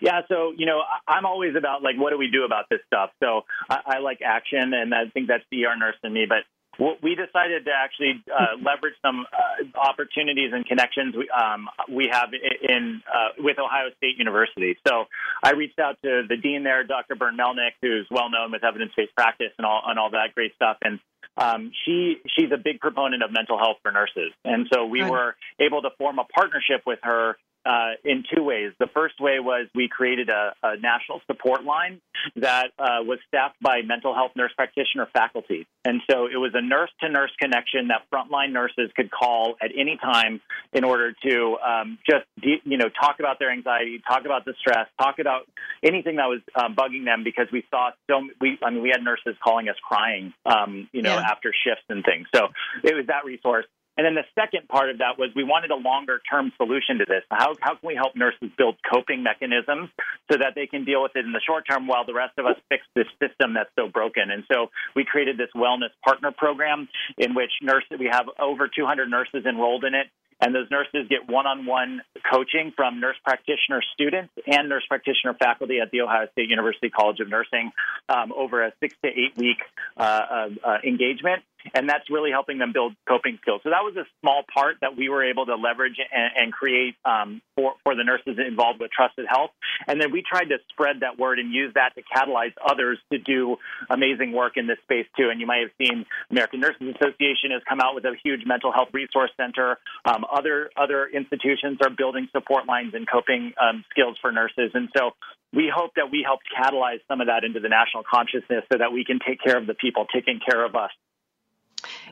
Yeah, 0.00 0.20
so 0.28 0.52
you 0.56 0.66
know, 0.66 0.82
I'm 1.08 1.24
always 1.24 1.54
about 1.56 1.82
like, 1.82 1.96
what 1.96 2.10
do 2.10 2.18
we 2.18 2.28
do 2.28 2.44
about 2.44 2.66
this 2.68 2.80
stuff? 2.86 3.10
So 3.22 3.42
I, 3.70 3.78
I 3.86 3.98
like 4.00 4.20
action, 4.20 4.74
and 4.74 4.94
I 4.94 5.06
think 5.14 5.28
that's 5.28 5.44
the 5.50 5.64
ER 5.64 5.76
nurse 5.76 5.96
in 6.04 6.12
me. 6.12 6.26
But 6.28 6.44
we 6.78 7.14
decided 7.14 7.66
to 7.66 7.70
actually 7.70 8.22
uh, 8.32 8.56
leverage 8.56 8.94
some 9.02 9.26
uh, 9.32 9.78
opportunities 9.78 10.52
and 10.52 10.66
connections 10.66 11.14
we, 11.14 11.28
um, 11.28 11.68
we 11.88 12.08
have 12.10 12.30
in 12.32 13.02
uh, 13.06 13.28
with 13.38 13.58
Ohio 13.58 13.90
State 13.98 14.16
University. 14.18 14.76
So 14.86 15.04
I 15.42 15.52
reached 15.52 15.78
out 15.78 15.98
to 16.02 16.22
the 16.28 16.36
dean 16.36 16.64
there, 16.64 16.82
Dr. 16.84 17.14
Bern 17.14 17.36
Melnyk, 17.36 17.72
who's 17.82 18.06
well 18.10 18.30
known 18.30 18.52
with 18.52 18.64
evidence-based 18.64 19.14
practice 19.14 19.52
and 19.58 19.66
all 19.66 19.82
and 19.86 19.98
all 19.98 20.10
that 20.10 20.34
great 20.34 20.54
stuff. 20.54 20.78
And 20.82 20.98
um, 21.36 21.72
she 21.84 22.16
she's 22.36 22.50
a 22.52 22.58
big 22.58 22.80
proponent 22.80 23.22
of 23.22 23.32
mental 23.32 23.58
health 23.58 23.78
for 23.82 23.92
nurses, 23.92 24.32
and 24.44 24.66
so 24.72 24.86
we 24.86 25.02
were 25.02 25.34
able 25.60 25.82
to 25.82 25.90
form 25.98 26.18
a 26.18 26.24
partnership 26.24 26.82
with 26.86 26.98
her 27.02 27.36
uh, 27.64 27.92
in 28.04 28.24
two 28.34 28.42
ways. 28.42 28.72
The 28.78 28.88
first 28.92 29.20
way 29.20 29.38
was 29.40 29.68
we 29.74 29.88
created 29.88 30.28
a, 30.28 30.54
a 30.62 30.76
national 30.78 31.20
support 31.26 31.64
line 31.64 32.00
that 32.36 32.68
uh, 32.78 33.02
was 33.02 33.18
staffed 33.28 33.56
by 33.60 33.82
mental 33.82 34.14
health 34.14 34.32
nurse 34.36 34.52
practitioner 34.56 35.08
faculty. 35.12 35.66
And 35.84 36.00
so 36.10 36.26
it 36.26 36.36
was 36.36 36.52
a 36.54 36.62
nurse 36.62 36.90
to 37.00 37.08
nurse 37.08 37.30
connection 37.40 37.88
that 37.88 38.02
frontline 38.12 38.52
nurses 38.52 38.90
could 38.94 39.10
call 39.10 39.54
at 39.60 39.70
any 39.76 39.98
time 40.00 40.40
in 40.72 40.84
order 40.84 41.12
to 41.24 41.56
um, 41.58 41.98
just, 42.08 42.24
you 42.42 42.78
know, 42.78 42.88
talk 42.88 43.16
about 43.18 43.38
their 43.38 43.50
anxiety, 43.50 44.00
talk 44.06 44.24
about 44.24 44.44
the 44.44 44.54
stress, 44.60 44.86
talk 45.00 45.18
about 45.18 45.42
anything 45.82 46.16
that 46.16 46.26
was 46.26 46.40
um, 46.54 46.74
bugging 46.74 47.04
them 47.04 47.24
because 47.24 47.46
we 47.52 47.64
saw 47.70 47.90
so, 48.10 48.22
we, 48.40 48.58
I 48.62 48.70
mean, 48.70 48.82
we 48.82 48.90
had 48.90 49.02
nurses 49.02 49.36
calling 49.42 49.68
us 49.68 49.76
crying, 49.82 50.32
um, 50.46 50.88
you 50.92 51.02
know, 51.02 51.14
yeah. 51.14 51.30
after 51.30 51.52
shifts 51.64 51.84
and 51.88 52.04
things. 52.04 52.26
So 52.34 52.48
it 52.82 52.94
was 52.94 53.06
that 53.06 53.24
resource. 53.24 53.66
And 53.96 54.06
then 54.06 54.14
the 54.14 54.24
second 54.34 54.68
part 54.68 54.88
of 54.88 54.98
that 54.98 55.18
was 55.18 55.30
we 55.36 55.44
wanted 55.44 55.70
a 55.70 55.76
longer 55.76 56.20
term 56.30 56.52
solution 56.56 56.98
to 56.98 57.04
this. 57.06 57.22
How, 57.30 57.52
how 57.60 57.76
can 57.76 57.86
we 57.86 57.94
help 57.94 58.16
nurses 58.16 58.48
build 58.56 58.76
coping 58.88 59.22
mechanisms 59.22 59.90
so 60.30 60.38
that 60.38 60.54
they 60.54 60.66
can 60.66 60.84
deal 60.84 61.02
with 61.02 61.12
it 61.14 61.24
in 61.24 61.32
the 61.32 61.44
short 61.44 61.64
term 61.68 61.86
while 61.86 62.06
the 62.06 62.14
rest 62.14 62.38
of 62.38 62.46
us 62.46 62.56
fix 62.68 62.84
this 62.96 63.06
system 63.20 63.54
that's 63.54 63.70
so 63.76 63.88
broken? 63.88 64.30
And 64.30 64.44
so 64.50 64.70
we 64.96 65.04
created 65.04 65.36
this 65.36 65.50
wellness 65.54 65.92
partner 66.04 66.32
program 66.32 66.88
in 67.18 67.34
which 67.34 67.52
nurses, 67.60 67.98
we 67.98 68.08
have 68.10 68.26
over 68.40 68.68
200 68.68 69.10
nurses 69.10 69.44
enrolled 69.44 69.84
in 69.84 69.94
it. 69.94 70.06
And 70.42 70.52
those 70.52 70.66
nurses 70.72 71.06
get 71.08 71.30
one 71.30 71.46
on 71.46 71.66
one 71.66 72.02
coaching 72.28 72.72
from 72.74 72.98
nurse 72.98 73.14
practitioner 73.24 73.80
students 73.94 74.32
and 74.44 74.68
nurse 74.68 74.82
practitioner 74.88 75.34
faculty 75.34 75.78
at 75.78 75.92
The 75.92 76.00
Ohio 76.00 76.26
State 76.32 76.50
University 76.50 76.90
College 76.90 77.20
of 77.20 77.28
Nursing 77.28 77.70
um, 78.08 78.32
over 78.32 78.64
a 78.64 78.72
six 78.80 78.96
to 79.04 79.08
eight 79.08 79.36
week 79.36 79.58
uh, 79.96 80.02
uh, 80.02 80.48
uh, 80.64 80.78
engagement 80.84 81.44
and 81.74 81.88
that's 81.88 82.08
really 82.10 82.30
helping 82.30 82.58
them 82.58 82.72
build 82.72 82.94
coping 83.08 83.38
skills. 83.42 83.60
So 83.62 83.70
that 83.70 83.82
was 83.82 83.96
a 83.96 84.06
small 84.20 84.42
part 84.52 84.76
that 84.80 84.96
we 84.96 85.08
were 85.08 85.24
able 85.24 85.46
to 85.46 85.54
leverage 85.54 85.96
and, 85.98 86.30
and 86.36 86.52
create 86.52 86.94
um, 87.04 87.42
for 87.54 87.74
for 87.82 87.94
the 87.94 88.04
nurses 88.04 88.38
involved 88.38 88.80
with 88.80 88.90
Trusted 88.90 89.26
Health, 89.28 89.50
and 89.86 90.00
then 90.00 90.12
we 90.12 90.22
tried 90.22 90.48
to 90.50 90.58
spread 90.70 91.00
that 91.00 91.18
word 91.18 91.38
and 91.38 91.52
use 91.52 91.72
that 91.74 91.94
to 91.94 92.02
catalyze 92.02 92.52
others 92.64 92.98
to 93.12 93.18
do 93.18 93.56
amazing 93.90 94.32
work 94.32 94.56
in 94.56 94.66
this 94.66 94.78
space 94.84 95.06
too. 95.16 95.28
And 95.30 95.40
you 95.40 95.46
might 95.46 95.62
have 95.62 95.74
seen 95.78 96.06
American 96.30 96.60
Nurses 96.60 96.94
Association 96.94 97.52
has 97.52 97.62
come 97.68 97.80
out 97.80 97.94
with 97.94 98.04
a 98.04 98.14
huge 98.22 98.42
mental 98.46 98.72
health 98.72 98.88
resource 98.92 99.30
center. 99.36 99.78
Um, 100.04 100.24
other 100.30 100.70
other 100.76 101.06
institutions 101.06 101.78
are 101.82 101.90
building 101.90 102.28
support 102.32 102.66
lines 102.66 102.94
and 102.94 103.08
coping 103.08 103.52
um, 103.60 103.84
skills 103.90 104.16
for 104.20 104.32
nurses, 104.32 104.70
and 104.74 104.88
so 104.96 105.12
we 105.52 105.70
hope 105.74 105.92
that 105.96 106.10
we 106.10 106.24
helped 106.24 106.44
catalyze 106.48 107.00
some 107.08 107.20
of 107.20 107.26
that 107.26 107.44
into 107.44 107.60
the 107.60 107.68
national 107.68 108.02
consciousness 108.08 108.64
so 108.72 108.78
that 108.78 108.92
we 108.92 109.04
can 109.04 109.18
take 109.20 109.42
care 109.42 109.58
of 109.58 109.66
the 109.66 109.74
people 109.74 110.06
taking 110.12 110.40
care 110.40 110.64
of 110.64 110.74
us 110.74 110.90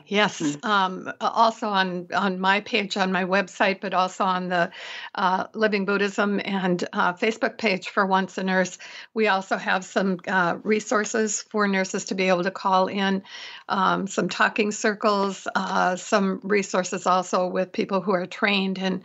Yes, 0.07 0.41
mm. 0.41 0.65
um, 0.65 1.11
also 1.19 1.67
on 1.67 2.07
on 2.13 2.39
my 2.39 2.61
page 2.61 2.97
on 2.97 3.11
my 3.11 3.25
website, 3.25 3.81
but 3.81 3.93
also 3.93 4.23
on 4.23 4.49
the 4.49 4.71
uh, 5.15 5.47
Living 5.53 5.85
Buddhism 5.85 6.41
and 6.43 6.83
uh, 6.93 7.13
Facebook 7.13 7.57
page 7.57 7.89
for 7.89 8.05
Once 8.05 8.37
a 8.37 8.43
Nurse, 8.43 8.77
we 9.13 9.27
also 9.27 9.57
have 9.57 9.83
some 9.85 10.19
uh, 10.27 10.57
resources 10.63 11.41
for 11.41 11.67
nurses 11.67 12.05
to 12.05 12.15
be 12.15 12.29
able 12.29 12.43
to 12.43 12.51
call 12.51 12.87
in, 12.87 13.23
um, 13.69 14.07
some 14.07 14.29
talking 14.29 14.71
circles, 14.71 15.47
uh, 15.55 15.95
some 15.95 16.39
resources 16.43 17.05
also 17.05 17.47
with 17.47 17.71
people 17.71 18.01
who 18.01 18.11
are 18.11 18.25
trained 18.25 18.77
in 18.77 19.03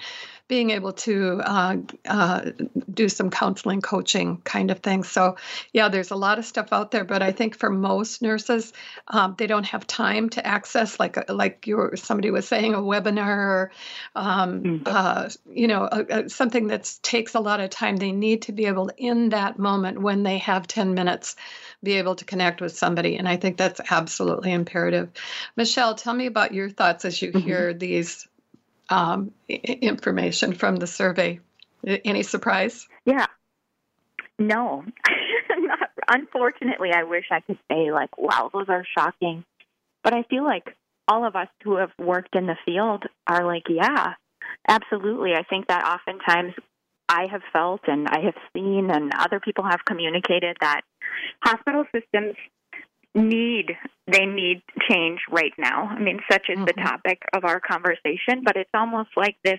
being 0.48 0.70
able 0.70 0.92
to 0.92 1.40
uh, 1.44 1.76
uh, 2.06 2.50
do 2.92 3.08
some 3.08 3.30
counseling, 3.30 3.80
coaching 3.80 4.40
kind 4.42 4.70
of 4.70 4.78
thing. 4.78 5.02
So, 5.02 5.36
yeah, 5.72 5.88
there's 5.88 6.12
a 6.12 6.16
lot 6.16 6.38
of 6.38 6.44
stuff 6.44 6.72
out 6.72 6.92
there, 6.92 7.04
but 7.04 7.20
I 7.22 7.32
think 7.32 7.56
for 7.56 7.68
most 7.68 8.22
nurses, 8.22 8.72
um, 9.08 9.34
they 9.38 9.46
don't 9.46 9.66
have 9.66 9.86
time 9.86 10.28
to 10.30 10.46
access, 10.46 11.00
like 11.00 11.28
like 11.28 11.66
you 11.66 11.90
somebody 11.96 12.30
was 12.30 12.46
saying, 12.46 12.74
a 12.74 12.78
webinar 12.78 13.26
or, 13.26 13.72
um, 14.14 14.62
mm-hmm. 14.62 14.82
uh, 14.86 15.28
you 15.50 15.66
know, 15.66 15.88
a, 15.90 16.04
a, 16.10 16.28
something 16.28 16.68
that 16.68 16.92
takes 17.02 17.34
a 17.34 17.40
lot 17.40 17.60
of 17.60 17.70
time. 17.70 17.96
They 17.96 18.12
need 18.12 18.42
to 18.42 18.52
be 18.52 18.66
able, 18.66 18.90
in 18.96 19.30
that 19.30 19.58
moment 19.58 20.00
when 20.00 20.22
they 20.22 20.38
have 20.38 20.68
10 20.68 20.94
minutes, 20.94 21.34
be 21.82 21.94
able 21.94 22.14
to 22.16 22.24
connect 22.24 22.60
with 22.60 22.76
somebody. 22.76 23.16
And 23.16 23.28
I 23.28 23.36
think 23.36 23.56
that's 23.56 23.80
absolutely 23.90 24.52
imperative. 24.52 25.10
Michelle, 25.56 25.94
tell 25.94 26.14
me 26.14 26.26
about 26.26 26.54
your 26.54 26.70
thoughts 26.70 27.04
as 27.04 27.20
you 27.20 27.32
mm-hmm. 27.32 27.46
hear 27.46 27.74
these 27.74 28.28
um, 28.88 29.32
information 29.48 30.52
from 30.54 30.76
the 30.76 30.86
survey. 30.86 31.40
Any 31.84 32.22
surprise? 32.22 32.86
Yeah. 33.04 33.26
No. 34.38 34.84
Not, 35.58 35.90
unfortunately, 36.08 36.90
I 36.94 37.04
wish 37.04 37.26
I 37.30 37.40
could 37.40 37.58
say, 37.70 37.92
like, 37.92 38.16
wow, 38.18 38.50
those 38.52 38.68
are 38.68 38.84
shocking. 38.96 39.44
But 40.02 40.14
I 40.14 40.24
feel 40.24 40.44
like 40.44 40.76
all 41.08 41.26
of 41.26 41.36
us 41.36 41.48
who 41.62 41.76
have 41.76 41.90
worked 41.98 42.34
in 42.34 42.46
the 42.46 42.56
field 42.64 43.04
are 43.26 43.46
like, 43.46 43.64
yeah, 43.68 44.14
absolutely. 44.68 45.32
I 45.34 45.44
think 45.44 45.68
that 45.68 45.84
oftentimes 45.84 46.54
I 47.08 47.26
have 47.30 47.42
felt 47.52 47.82
and 47.86 48.08
I 48.08 48.20
have 48.24 48.34
seen, 48.52 48.90
and 48.90 49.12
other 49.16 49.40
people 49.40 49.64
have 49.64 49.84
communicated 49.84 50.56
that 50.60 50.82
hospital 51.42 51.84
systems 51.94 52.34
need 53.16 53.72
they 54.06 54.26
need 54.26 54.62
change 54.88 55.20
right 55.30 55.52
now. 55.58 55.86
I 55.86 55.98
mean, 55.98 56.20
such 56.30 56.48
is 56.48 56.56
mm-hmm. 56.56 56.64
the 56.66 56.74
topic 56.74 57.22
of 57.34 57.44
our 57.44 57.60
conversation, 57.60 58.42
but 58.44 58.56
it's 58.56 58.70
almost 58.74 59.10
like 59.16 59.36
this 59.44 59.58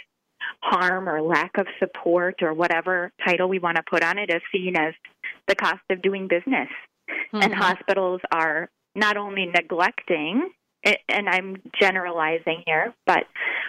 harm 0.62 1.10
or 1.10 1.22
lack 1.22 1.58
of 1.58 1.68
support 1.80 2.42
or 2.42 2.54
whatever 2.54 3.12
title 3.26 3.50
we 3.50 3.60
want 3.60 3.76
to 3.78 3.84
put 3.90 4.04
on 4.04 4.18
it 4.18 4.30
is 4.30 4.42
seen 4.52 4.78
as 4.78 4.94
the 5.48 5.56
cost 5.56 5.82
of 5.90 6.02
doing 6.02 6.28
business. 6.28 6.70
Mm-hmm. 7.10 7.42
And 7.42 7.54
hospitals 7.54 8.22
are 8.32 8.70
not 8.96 9.18
only 9.18 9.46
neglecting 9.46 10.50
and 11.10 11.28
I'm 11.28 11.58
generalizing 11.80 12.64
here, 12.66 12.94
but 13.06 13.26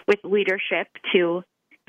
with 0.06 0.18
leadership 0.22 0.86
to 1.12 1.42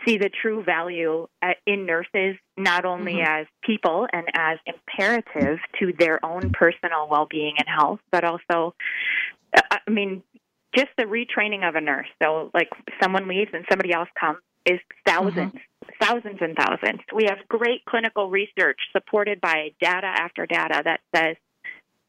see 0.05 0.17
the 0.17 0.29
true 0.29 0.63
value 0.63 1.27
uh, 1.41 1.53
in 1.65 1.85
nurses, 1.85 2.35
not 2.57 2.85
only 2.85 3.15
mm-hmm. 3.15 3.41
as 3.41 3.47
people 3.63 4.07
and 4.11 4.27
as 4.33 4.57
imperative 4.65 5.59
to 5.79 5.93
their 5.97 6.23
own 6.23 6.51
personal 6.51 7.07
well 7.09 7.27
being 7.29 7.55
and 7.57 7.67
health, 7.67 7.99
but 8.11 8.23
also, 8.23 8.73
uh, 9.55 9.77
I 9.87 9.89
mean, 9.89 10.23
just 10.75 10.89
the 10.97 11.03
retraining 11.03 11.67
of 11.67 11.75
a 11.75 11.81
nurse. 11.81 12.07
So, 12.21 12.51
like, 12.53 12.69
someone 13.01 13.27
leaves 13.27 13.51
and 13.53 13.65
somebody 13.69 13.93
else 13.93 14.09
comes 14.19 14.39
is 14.65 14.79
1000s 15.07 15.33
mm-hmm. 15.33 15.57
thousands 16.01 16.37
and 16.41 16.55
thousands. 16.55 17.01
We 17.15 17.25
have 17.25 17.39
great 17.47 17.85
clinical 17.85 18.29
research 18.29 18.77
supported 18.91 19.41
by 19.41 19.71
data 19.81 20.07
after 20.07 20.45
data 20.45 20.81
that 20.83 20.99
says 21.15 21.37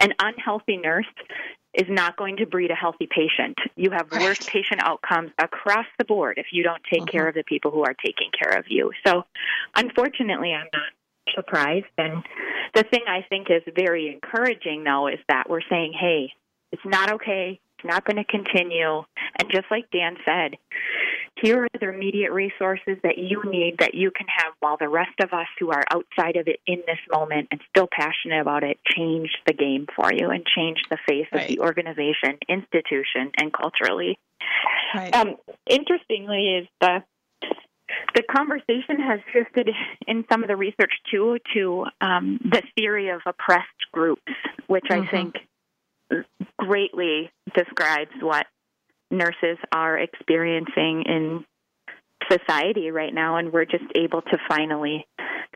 an 0.00 0.14
unhealthy 0.18 0.76
nurse 0.76 1.06
is 1.74 1.86
not 1.88 2.16
going 2.16 2.36
to 2.38 2.46
breed 2.46 2.70
a 2.70 2.74
healthy 2.74 3.08
patient. 3.08 3.56
You 3.76 3.90
have 3.90 4.10
right. 4.10 4.22
worse 4.22 4.40
patient 4.40 4.80
outcomes 4.82 5.30
across 5.38 5.86
the 5.98 6.04
board 6.04 6.38
if 6.38 6.46
you 6.52 6.64
don't 6.64 6.82
take 6.90 7.02
mm-hmm. 7.02 7.10
care 7.10 7.28
of 7.28 7.34
the 7.34 7.44
people 7.44 7.70
who 7.70 7.84
are 7.84 7.94
taking 7.94 8.30
care 8.36 8.58
of 8.58 8.64
you. 8.68 8.90
So, 9.06 9.24
unfortunately, 9.76 10.52
I'm 10.52 10.68
not 10.72 11.34
surprised. 11.34 11.86
And 11.96 12.24
the 12.74 12.82
thing 12.82 13.02
I 13.06 13.24
think 13.28 13.48
is 13.50 13.62
very 13.74 14.08
encouraging, 14.12 14.82
though, 14.84 15.06
is 15.06 15.20
that 15.28 15.48
we're 15.48 15.60
saying, 15.70 15.92
hey, 15.98 16.32
it's 16.72 16.82
not 16.84 17.12
okay. 17.14 17.60
It's 17.78 17.86
not 17.86 18.04
going 18.04 18.16
to 18.16 18.24
continue. 18.24 19.02
And 19.38 19.50
just 19.50 19.66
like 19.70 19.90
Dan 19.90 20.16
said, 20.24 20.56
here 21.40 21.64
are 21.64 21.68
the 21.78 21.88
immediate 21.88 22.32
resources 22.32 22.96
that 23.02 23.18
you 23.18 23.42
need 23.44 23.78
that 23.78 23.94
you 23.94 24.10
can 24.10 24.26
have 24.28 24.52
while 24.60 24.76
the 24.78 24.88
rest 24.88 25.18
of 25.20 25.32
us 25.32 25.46
who 25.58 25.70
are 25.70 25.84
outside 25.90 26.36
of 26.36 26.48
it 26.48 26.60
in 26.66 26.82
this 26.86 26.98
moment 27.10 27.48
and 27.50 27.60
still 27.70 27.88
passionate 27.90 28.40
about 28.40 28.62
it 28.62 28.78
change 28.84 29.30
the 29.46 29.52
game 29.52 29.86
for 29.94 30.12
you 30.12 30.30
and 30.30 30.44
change 30.46 30.78
the 30.90 30.98
face 31.08 31.26
right. 31.32 31.42
of 31.42 31.48
the 31.48 31.60
organization, 31.60 32.38
institution, 32.48 33.30
and 33.36 33.52
culturally. 33.52 34.18
Right. 34.94 35.14
Um, 35.14 35.36
interestingly, 35.68 36.60
is 36.60 36.68
the 36.80 37.02
the 38.14 38.22
conversation 38.22 39.00
has 39.00 39.20
shifted 39.32 39.68
in 40.06 40.24
some 40.30 40.42
of 40.42 40.48
the 40.48 40.56
research 40.56 40.92
too 41.10 41.38
to 41.54 41.86
um, 42.00 42.38
the 42.42 42.62
theory 42.76 43.08
of 43.08 43.20
oppressed 43.26 43.66
groups, 43.92 44.32
which 44.66 44.84
mm-hmm. 44.90 45.06
I 45.06 45.10
think 45.10 45.34
greatly 46.58 47.30
describes 47.54 48.10
what 48.20 48.46
nurses 49.10 49.58
are 49.72 49.98
experiencing 49.98 51.04
in 51.06 51.44
society 52.30 52.90
right 52.90 53.12
now 53.12 53.36
and 53.36 53.52
we're 53.52 53.64
just 53.64 53.84
able 53.94 54.22
to 54.22 54.38
finally 54.48 55.06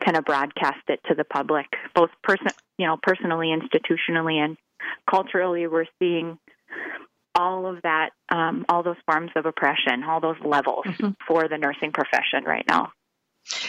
kind 0.03 0.17
of 0.17 0.25
broadcast 0.25 0.81
it 0.89 1.01
to 1.07 1.15
the 1.15 1.25
public 1.25 1.67
both 1.95 2.11
person 2.23 2.49
you 2.79 2.87
know 2.87 2.97
personally 3.03 3.55
institutionally 3.55 4.45
and 4.45 4.57
culturally 5.09 5.67
we're 5.67 5.87
seeing 5.99 6.39
all 7.35 7.67
of 7.67 7.83
that 7.83 8.11
um, 8.31 8.65
all 8.69 8.83
those 8.83 8.97
forms 9.07 9.31
of 9.37 9.47
oppression 9.47 10.03
all 10.03 10.21
those 10.21 10.41
levels 10.45 10.85
mm-hmm. 10.87 11.11
for 11.27 11.49
the 11.49 11.59
nursing 11.59 11.93
profession 11.93 12.45
right 12.45 12.65
now 12.67 12.91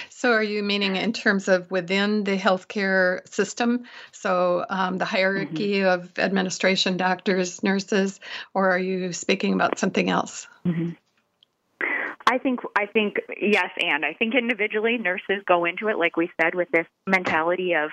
so, 0.09 0.31
are 0.31 0.43
you 0.43 0.63
meaning 0.63 0.95
in 0.95 1.13
terms 1.13 1.47
of 1.47 1.69
within 1.69 2.23
the 2.23 2.37
healthcare 2.37 3.27
system? 3.27 3.83
So, 4.11 4.65
um, 4.69 4.97
the 4.97 5.05
hierarchy 5.05 5.79
mm-hmm. 5.79 5.87
of 5.87 6.17
administration, 6.17 6.97
doctors, 6.97 7.61
nurses, 7.63 8.19
or 8.53 8.71
are 8.71 8.79
you 8.79 9.11
speaking 9.13 9.53
about 9.53 9.77
something 9.77 10.09
else? 10.09 10.47
Mm-hmm. 10.65 10.91
I 12.27 12.37
think 12.39 12.61
I 12.75 12.87
think 12.87 13.17
yes, 13.39 13.69
and 13.79 14.03
I 14.05 14.13
think 14.13 14.33
individually 14.35 14.97
nurses 14.97 15.43
go 15.45 15.65
into 15.65 15.89
it 15.89 15.97
like 15.97 16.17
we 16.17 16.31
said 16.41 16.55
with 16.55 16.69
this 16.71 16.87
mentality 17.05 17.73
of 17.73 17.91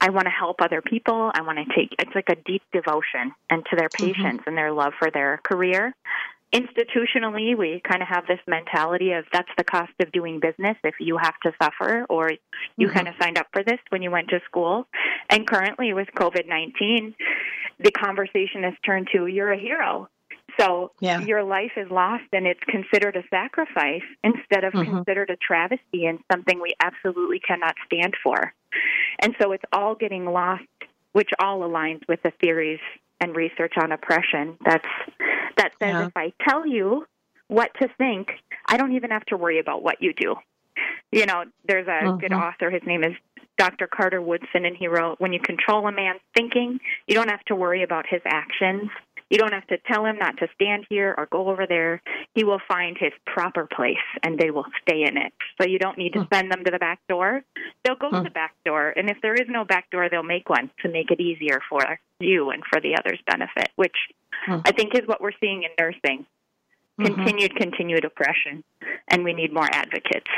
I 0.00 0.10
want 0.10 0.26
to 0.26 0.30
help 0.30 0.60
other 0.60 0.82
people. 0.82 1.30
I 1.34 1.42
want 1.42 1.58
to 1.58 1.64
take 1.74 1.94
it's 1.98 2.14
like 2.14 2.28
a 2.30 2.36
deep 2.36 2.62
devotion 2.72 3.32
and 3.50 3.64
to 3.70 3.76
their 3.76 3.88
mm-hmm. 3.88 4.06
patients 4.06 4.40
mm-hmm. 4.40 4.48
and 4.48 4.56
their 4.56 4.72
love 4.72 4.94
for 4.98 5.10
their 5.10 5.40
career 5.44 5.94
institutionally, 6.52 7.56
we 7.56 7.80
kind 7.86 8.02
of 8.02 8.08
have 8.08 8.26
this 8.26 8.40
mentality 8.46 9.12
of 9.12 9.24
that's 9.32 9.50
the 9.56 9.64
cost 9.64 9.92
of 10.00 10.12
doing 10.12 10.40
business 10.40 10.76
if 10.84 10.94
you 11.00 11.18
have 11.18 11.34
to 11.42 11.52
suffer 11.60 12.06
or 12.08 12.30
you 12.76 12.86
mm-hmm. 12.86 12.96
kind 12.96 13.08
of 13.08 13.14
signed 13.20 13.38
up 13.38 13.46
for 13.52 13.62
this 13.62 13.78
when 13.90 14.02
you 14.02 14.10
went 14.10 14.28
to 14.28 14.40
school. 14.46 14.86
And 15.28 15.46
currently, 15.46 15.92
with 15.92 16.08
COVID 16.16 16.48
19, 16.48 17.14
the 17.80 17.90
conversation 17.90 18.62
has 18.62 18.74
turned 18.84 19.08
to 19.12 19.26
you're 19.26 19.52
a 19.52 19.58
hero. 19.58 20.08
So 20.58 20.92
yeah. 21.00 21.20
your 21.20 21.42
life 21.42 21.72
is 21.76 21.90
lost 21.90 22.24
and 22.32 22.46
it's 22.46 22.60
considered 22.68 23.16
a 23.16 23.22
sacrifice 23.28 24.02
instead 24.24 24.64
of 24.64 24.72
mm-hmm. 24.72 24.96
considered 24.96 25.30
a 25.30 25.36
travesty 25.36 26.06
and 26.06 26.18
something 26.32 26.60
we 26.60 26.74
absolutely 26.80 27.40
cannot 27.40 27.74
stand 27.84 28.14
for. 28.22 28.54
And 29.20 29.34
so 29.40 29.52
it's 29.52 29.64
all 29.72 29.94
getting 29.94 30.24
lost, 30.24 30.64
which 31.12 31.30
all 31.38 31.60
aligns 31.60 32.00
with 32.08 32.22
the 32.22 32.32
theories 32.40 32.80
and 33.20 33.34
research 33.34 33.74
on 33.80 33.92
oppression 33.92 34.58
that's 34.64 34.86
that 35.56 35.72
says 35.78 35.94
yeah. 35.94 36.06
if 36.06 36.16
I 36.16 36.32
tell 36.46 36.66
you 36.66 37.06
what 37.48 37.70
to 37.80 37.88
think, 37.96 38.28
I 38.66 38.76
don't 38.76 38.92
even 38.92 39.10
have 39.10 39.24
to 39.26 39.36
worry 39.36 39.58
about 39.58 39.82
what 39.82 40.02
you 40.02 40.12
do. 40.12 40.34
You 41.12 41.26
know, 41.26 41.44
there's 41.66 41.86
a 41.86 42.04
mm-hmm. 42.04 42.18
good 42.18 42.32
author, 42.32 42.70
his 42.70 42.82
name 42.84 43.04
is 43.04 43.12
Dr. 43.56 43.86
Carter 43.86 44.20
Woodson, 44.20 44.64
and 44.64 44.76
he 44.76 44.88
wrote, 44.88 45.20
When 45.20 45.32
you 45.32 45.40
control 45.40 45.86
a 45.86 45.92
man's 45.92 46.20
thinking, 46.36 46.78
you 47.06 47.14
don't 47.14 47.30
have 47.30 47.44
to 47.46 47.56
worry 47.56 47.82
about 47.82 48.04
his 48.08 48.20
actions. 48.26 48.90
You 49.30 49.38
don't 49.38 49.52
have 49.52 49.66
to 49.68 49.78
tell 49.78 50.04
him 50.04 50.18
not 50.18 50.36
to 50.38 50.46
stand 50.54 50.86
here 50.88 51.14
or 51.16 51.26
go 51.26 51.48
over 51.48 51.66
there. 51.66 52.00
He 52.34 52.44
will 52.44 52.60
find 52.68 52.96
his 52.98 53.12
proper 53.26 53.66
place 53.66 53.96
and 54.22 54.38
they 54.38 54.50
will 54.50 54.66
stay 54.82 55.02
in 55.02 55.16
it. 55.16 55.32
So 55.60 55.66
you 55.66 55.78
don't 55.78 55.98
need 55.98 56.12
to 56.12 56.20
hmm. 56.20 56.32
send 56.32 56.52
them 56.52 56.64
to 56.64 56.70
the 56.70 56.78
back 56.78 57.00
door. 57.08 57.42
They'll 57.84 57.96
go 57.96 58.10
to 58.10 58.18
hmm. 58.18 58.24
the 58.24 58.30
back 58.30 58.54
door. 58.64 58.90
And 58.90 59.10
if 59.10 59.18
there 59.22 59.34
is 59.34 59.48
no 59.48 59.64
back 59.64 59.90
door, 59.90 60.08
they'll 60.08 60.22
make 60.22 60.48
one 60.48 60.70
to 60.82 60.88
make 60.88 61.10
it 61.10 61.20
easier 61.20 61.60
for 61.68 61.98
you 62.20 62.50
and 62.50 62.62
for 62.70 62.80
the 62.80 62.96
others' 62.96 63.18
benefit, 63.26 63.70
which 63.76 63.96
hmm. 64.46 64.60
I 64.64 64.72
think 64.72 64.94
is 64.94 65.06
what 65.06 65.20
we're 65.20 65.32
seeing 65.40 65.64
in 65.64 65.70
nursing. 65.78 66.26
Mm-hmm. 67.00 67.14
Continued, 67.14 67.56
continued 67.56 68.04
oppression. 68.04 68.64
And 69.08 69.24
we 69.24 69.32
need 69.32 69.52
more 69.52 69.68
advocates. 69.70 70.30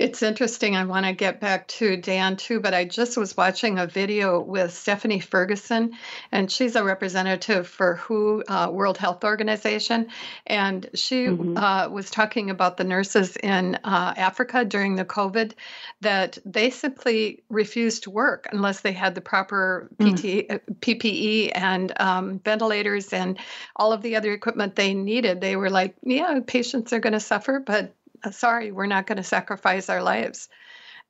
It's 0.00 0.22
interesting. 0.22 0.76
I 0.76 0.84
want 0.84 1.04
to 1.04 1.12
get 1.12 1.40
back 1.40 1.68
to 1.68 1.94
Dan 1.94 2.36
too, 2.36 2.58
but 2.60 2.72
I 2.72 2.86
just 2.86 3.18
was 3.18 3.36
watching 3.36 3.78
a 3.78 3.86
video 3.86 4.40
with 4.40 4.72
Stephanie 4.72 5.20
Ferguson, 5.20 5.92
and 6.32 6.50
she's 6.50 6.74
a 6.74 6.82
representative 6.82 7.68
for 7.68 7.96
WHO 7.96 8.42
uh, 8.48 8.70
World 8.72 8.96
Health 8.96 9.24
Organization, 9.24 10.08
and 10.46 10.88
she 10.94 11.26
mm-hmm. 11.26 11.54
uh, 11.54 11.88
was 11.90 12.10
talking 12.10 12.48
about 12.48 12.78
the 12.78 12.84
nurses 12.84 13.36
in 13.36 13.74
uh, 13.84 14.14
Africa 14.16 14.64
during 14.64 14.96
the 14.96 15.04
COVID 15.04 15.52
that 16.00 16.38
they 16.46 16.70
simply 16.70 17.42
refused 17.50 18.04
to 18.04 18.10
work 18.10 18.48
unless 18.52 18.80
they 18.80 18.92
had 18.92 19.14
the 19.14 19.20
proper 19.20 19.90
PT, 19.98 20.48
mm. 20.48 20.60
PPE 20.80 21.50
and 21.54 21.92
um, 22.00 22.38
ventilators 22.38 23.12
and 23.12 23.38
all 23.76 23.92
of 23.92 24.00
the 24.00 24.16
other 24.16 24.32
equipment 24.32 24.76
they 24.76 24.94
needed. 24.94 25.42
They 25.42 25.56
were 25.56 25.68
like, 25.68 25.94
"Yeah, 26.02 26.40
patients 26.46 26.94
are 26.94 27.00
going 27.00 27.12
to 27.12 27.20
suffer, 27.20 27.60
but 27.60 27.84
uh, 27.84 27.88
sorry, 28.30 28.72
we're 28.72 28.86
not 28.86 29.06
going 29.06 29.16
to 29.16 29.22
sacrifice 29.24 29.88
our 29.88 30.02
lives. 30.02 30.48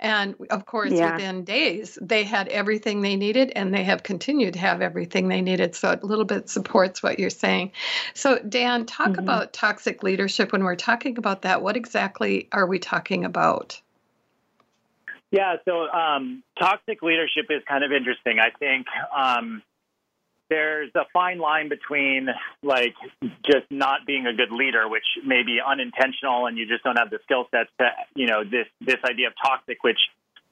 And 0.01 0.35
of 0.49 0.65
course, 0.65 0.93
yeah. 0.93 1.13
within 1.13 1.45
days, 1.45 1.99
they 2.01 2.25
had 2.25 2.49
everything 2.49 3.03
they 3.03 3.17
needed 3.17 3.53
and 3.55 3.73
they 3.73 3.85
have 3.85 4.03
continued 4.03 4.55
to 4.55 4.59
have 4.59 4.81
everything 4.81 5.29
they 5.29 5.43
needed. 5.43 5.75
So 5.75 5.91
it 5.91 6.03
a 6.03 6.07
little 6.07 6.25
bit 6.25 6.49
supports 6.49 7.03
what 7.03 7.19
you're 7.19 7.29
saying. 7.29 7.73
So, 8.15 8.39
Dan, 8.39 8.87
talk 8.87 9.11
mm-hmm. 9.11 9.21
about 9.21 9.53
toxic 9.53 10.03
leadership. 10.03 10.53
When 10.53 10.65
we're 10.65 10.75
talking 10.75 11.19
about 11.19 11.43
that, 11.43 11.61
what 11.61 11.77
exactly 11.77 12.49
are 12.51 12.67
we 12.67 12.79
talking 12.79 13.27
about? 13.27 13.79
Yeah, 15.31 15.57
so 15.65 15.89
um, 15.91 16.43
toxic 16.59 17.03
leadership 17.03 17.47
is 17.51 17.63
kind 17.69 17.85
of 17.85 17.93
interesting. 17.93 18.41
I 18.41 18.51
think 18.59 18.87
um, 19.15 19.63
there's 20.51 20.91
a 20.95 21.05
fine 21.13 21.39
line 21.39 21.69
between 21.69 22.29
like 22.63 22.95
just 23.47 23.71
not 23.71 24.01
being 24.07 24.27
a 24.27 24.35
good 24.35 24.53
leader, 24.53 24.89
which 24.89 25.05
may 25.25 25.43
be 25.43 25.59
unintentional, 25.65 26.47
and 26.47 26.59
you 26.59 26.67
just 26.67 26.85
don't 26.85 26.99
have 26.99 27.09
the 27.09 27.21
skill 27.25 27.47
sets 27.51 27.71
to, 27.79 27.89
you 28.15 28.27
know, 28.27 28.45
this 28.45 28.67
this 28.81 28.99
idea 29.09 29.29
of 29.29 29.33
toxic, 29.43 29.83
which 29.83 29.99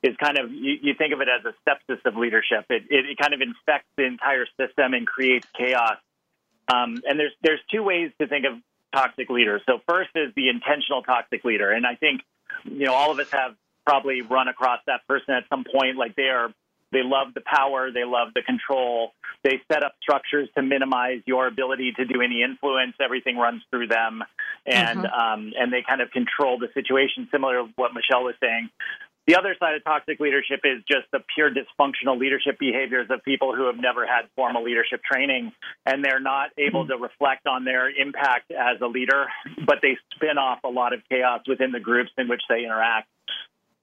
is 0.02 0.16
kind 0.22 0.38
of 0.38 0.50
you, 0.50 0.76
you 0.80 0.94
think 0.94 1.12
of 1.12 1.20
it 1.20 1.28
as 1.28 1.44
a 1.44 1.52
sepsis 1.68 1.98
of 2.06 2.16
leadership. 2.16 2.64
It, 2.70 2.84
it, 2.88 3.10
it 3.10 3.18
kind 3.18 3.34
of 3.34 3.40
infects 3.42 3.88
the 3.96 4.04
entire 4.04 4.46
system 4.56 4.94
and 4.94 5.06
creates 5.06 5.46
chaos. 5.58 5.98
Um, 6.72 7.02
and 7.04 7.18
there's 7.18 7.32
there's 7.42 7.60
two 7.70 7.82
ways 7.82 8.12
to 8.20 8.28
think 8.28 8.46
of 8.46 8.54
toxic 8.94 9.28
leaders. 9.28 9.62
So 9.66 9.80
first 9.86 10.10
is 10.14 10.32
the 10.34 10.48
intentional 10.48 11.02
toxic 11.02 11.44
leader, 11.44 11.70
and 11.72 11.84
I 11.86 11.96
think 11.96 12.22
you 12.64 12.86
know 12.86 12.94
all 12.94 13.10
of 13.10 13.18
us 13.18 13.30
have 13.32 13.56
probably 13.84 14.22
run 14.22 14.48
across 14.48 14.80
that 14.86 15.06
person 15.08 15.34
at 15.34 15.44
some 15.50 15.64
point. 15.64 15.96
Like 15.96 16.14
they 16.14 16.28
are 16.28 16.52
they 16.92 17.02
love 17.02 17.34
the 17.34 17.42
power. 17.44 17.90
They 17.92 18.04
love 18.04 18.28
the 18.34 18.42
control. 18.42 19.12
They 19.44 19.60
set 19.70 19.82
up 19.82 19.94
structures 20.02 20.48
to 20.56 20.62
minimize 20.62 21.20
your 21.26 21.46
ability 21.46 21.92
to 21.96 22.04
do 22.04 22.22
any 22.22 22.42
influence. 22.42 22.94
Everything 23.00 23.36
runs 23.36 23.62
through 23.70 23.88
them, 23.88 24.22
and 24.66 25.00
mm-hmm. 25.00 25.06
um, 25.06 25.52
and 25.58 25.72
they 25.72 25.82
kind 25.86 26.00
of 26.00 26.10
control 26.10 26.58
the 26.58 26.68
situation. 26.74 27.28
Similar 27.30 27.64
to 27.64 27.68
what 27.76 27.92
Michelle 27.94 28.24
was 28.24 28.34
saying. 28.40 28.70
The 29.28 29.36
other 29.36 29.54
side 29.60 29.74
of 29.74 29.84
toxic 29.84 30.20
leadership 30.20 30.60
is 30.64 30.82
just 30.88 31.04
the 31.12 31.20
pure 31.34 31.50
dysfunctional 31.50 32.18
leadership 32.18 32.58
behaviors 32.58 33.08
of 33.10 33.22
people 33.22 33.54
who 33.54 33.66
have 33.66 33.76
never 33.76 34.06
had 34.06 34.22
formal 34.34 34.64
leadership 34.64 35.02
training 35.04 35.52
and 35.84 36.02
they're 36.02 36.18
not 36.18 36.48
able 36.56 36.84
mm-hmm. 36.84 36.96
to 36.96 36.96
reflect 36.96 37.46
on 37.46 37.66
their 37.66 37.90
impact 37.90 38.50
as 38.50 38.80
a 38.80 38.86
leader, 38.86 39.26
but 39.66 39.80
they 39.82 39.98
spin 40.14 40.38
off 40.38 40.60
a 40.64 40.68
lot 40.68 40.94
of 40.94 41.00
chaos 41.10 41.42
within 41.46 41.72
the 41.72 41.78
groups 41.78 42.08
in 42.16 42.26
which 42.26 42.40
they 42.48 42.64
interact. 42.64 43.06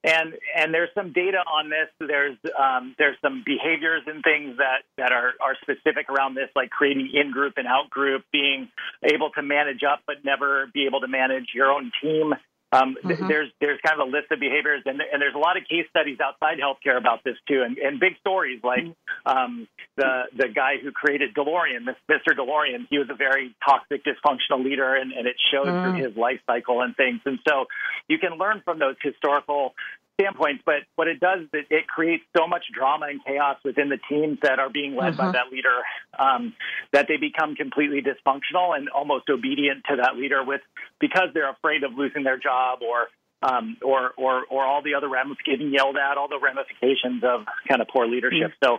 And 0.04 0.34
and 0.56 0.72
there's 0.72 0.90
some 0.94 1.12
data 1.12 1.38
on 1.38 1.68
this. 1.68 1.88
There's 1.98 2.36
um, 2.58 2.94
there's 2.98 3.16
some 3.22 3.42
behaviors 3.44 4.02
and 4.06 4.22
things 4.22 4.56
that 4.58 4.82
that 4.98 5.10
are 5.10 5.32
are 5.40 5.56
specific 5.62 6.08
around 6.08 6.34
this, 6.34 6.48
like 6.54 6.70
creating 6.70 7.10
in 7.12 7.32
group 7.32 7.54
and 7.56 7.66
out 7.66 7.90
group, 7.90 8.22
being 8.32 8.68
able 9.02 9.30
to 9.30 9.42
manage 9.42 9.82
up 9.82 10.00
but 10.06 10.16
never 10.24 10.68
be 10.72 10.86
able 10.86 11.00
to 11.00 11.08
manage 11.08 11.48
your 11.54 11.72
own 11.72 11.90
team. 12.00 12.34
Um, 12.76 12.94
mm-hmm. 12.94 13.08
th- 13.08 13.20
there's 13.28 13.50
there's 13.60 13.80
kind 13.84 14.00
of 14.00 14.08
a 14.08 14.10
list 14.10 14.30
of 14.30 14.40
behaviors, 14.40 14.82
and, 14.84 15.00
and 15.00 15.20
there's 15.20 15.34
a 15.34 15.38
lot 15.38 15.56
of 15.56 15.64
case 15.64 15.86
studies 15.90 16.18
outside 16.20 16.58
healthcare 16.58 16.98
about 16.98 17.24
this 17.24 17.36
too, 17.48 17.62
and, 17.62 17.78
and 17.78 18.00
big 18.00 18.18
stories 18.20 18.60
like 18.62 18.84
um, 19.24 19.66
the 19.96 20.24
the 20.36 20.48
guy 20.48 20.74
who 20.82 20.92
created 20.92 21.34
DeLorean, 21.34 21.86
Mr. 22.10 22.36
DeLorean. 22.36 22.86
He 22.90 22.98
was 22.98 23.08
a 23.10 23.14
very 23.16 23.54
toxic, 23.64 24.02
dysfunctional 24.04 24.64
leader, 24.64 24.94
and, 24.94 25.12
and 25.12 25.26
it 25.26 25.36
showed 25.52 25.66
mm. 25.66 25.82
through 25.82 26.04
his 26.04 26.16
life 26.16 26.40
cycle 26.46 26.82
and 26.82 26.96
things. 26.96 27.20
And 27.24 27.38
so 27.48 27.66
you 28.08 28.18
can 28.18 28.38
learn 28.38 28.62
from 28.64 28.78
those 28.78 28.96
historical 29.02 29.74
standpoints, 30.18 30.62
but 30.64 30.82
what 30.96 31.08
it 31.08 31.20
does 31.20 31.42
is 31.42 31.48
it, 31.52 31.66
it, 31.70 31.86
creates 31.86 32.24
so 32.36 32.46
much 32.46 32.64
drama 32.72 33.06
and 33.08 33.22
chaos 33.24 33.58
within 33.64 33.88
the 33.88 33.98
teams 34.08 34.38
that 34.42 34.58
are 34.58 34.70
being 34.70 34.96
led 34.96 35.16
by 35.16 35.24
mm-hmm. 35.24 35.32
that 35.32 35.52
leader 35.52 35.82
um, 36.18 36.54
that 36.92 37.06
they 37.08 37.16
become 37.16 37.54
completely 37.54 38.00
dysfunctional 38.00 38.76
and 38.76 38.88
almost 38.88 39.28
obedient 39.28 39.84
to 39.88 39.96
that 39.96 40.16
leader 40.16 40.42
with 40.42 40.62
because 41.00 41.28
they're 41.34 41.50
afraid 41.50 41.84
of 41.84 41.92
losing 41.96 42.24
their 42.24 42.38
job 42.38 42.80
or 42.82 43.08
um, 43.42 43.76
or, 43.82 44.12
or 44.16 44.44
or 44.48 44.64
all 44.64 44.82
the 44.82 44.94
other 44.94 45.08
ramifications 45.08 45.58
getting 45.58 45.72
yelled 45.72 45.96
at, 45.96 46.16
all 46.16 46.28
the 46.28 46.40
ramifications 46.40 47.22
of 47.22 47.44
kind 47.68 47.82
of 47.82 47.88
poor 47.88 48.06
leadership. 48.06 48.52
Mm-hmm. 48.62 48.64
So 48.64 48.78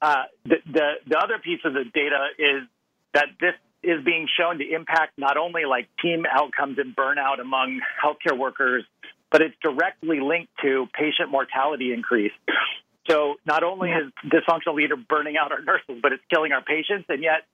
uh, 0.00 0.22
the, 0.44 0.56
the 0.72 0.90
the 1.08 1.18
other 1.18 1.38
piece 1.42 1.60
of 1.64 1.74
the 1.74 1.84
data 1.84 2.28
is 2.38 2.62
that 3.14 3.26
this 3.40 3.54
is 3.82 4.04
being 4.04 4.28
shown 4.38 4.58
to 4.58 4.64
impact 4.64 5.18
not 5.18 5.36
only 5.36 5.64
like 5.64 5.88
team 6.00 6.24
outcomes 6.30 6.78
and 6.78 6.94
burnout 6.94 7.40
among 7.40 7.80
healthcare 8.02 8.38
workers 8.38 8.84
but 9.30 9.42
it's 9.42 9.54
directly 9.62 10.20
linked 10.20 10.52
to 10.62 10.86
patient 10.92 11.30
mortality 11.30 11.92
increase. 11.92 12.32
So 13.08 13.36
not 13.46 13.62
only 13.62 13.90
is 13.90 14.12
dysfunctional 14.24 14.74
leader 14.74 14.96
burning 14.96 15.36
out 15.36 15.50
our 15.50 15.62
nurses, 15.62 15.98
but 16.02 16.12
it's 16.12 16.22
killing 16.30 16.52
our 16.52 16.62
patients. 16.62 17.06
And 17.08 17.22
yet, 17.22 17.46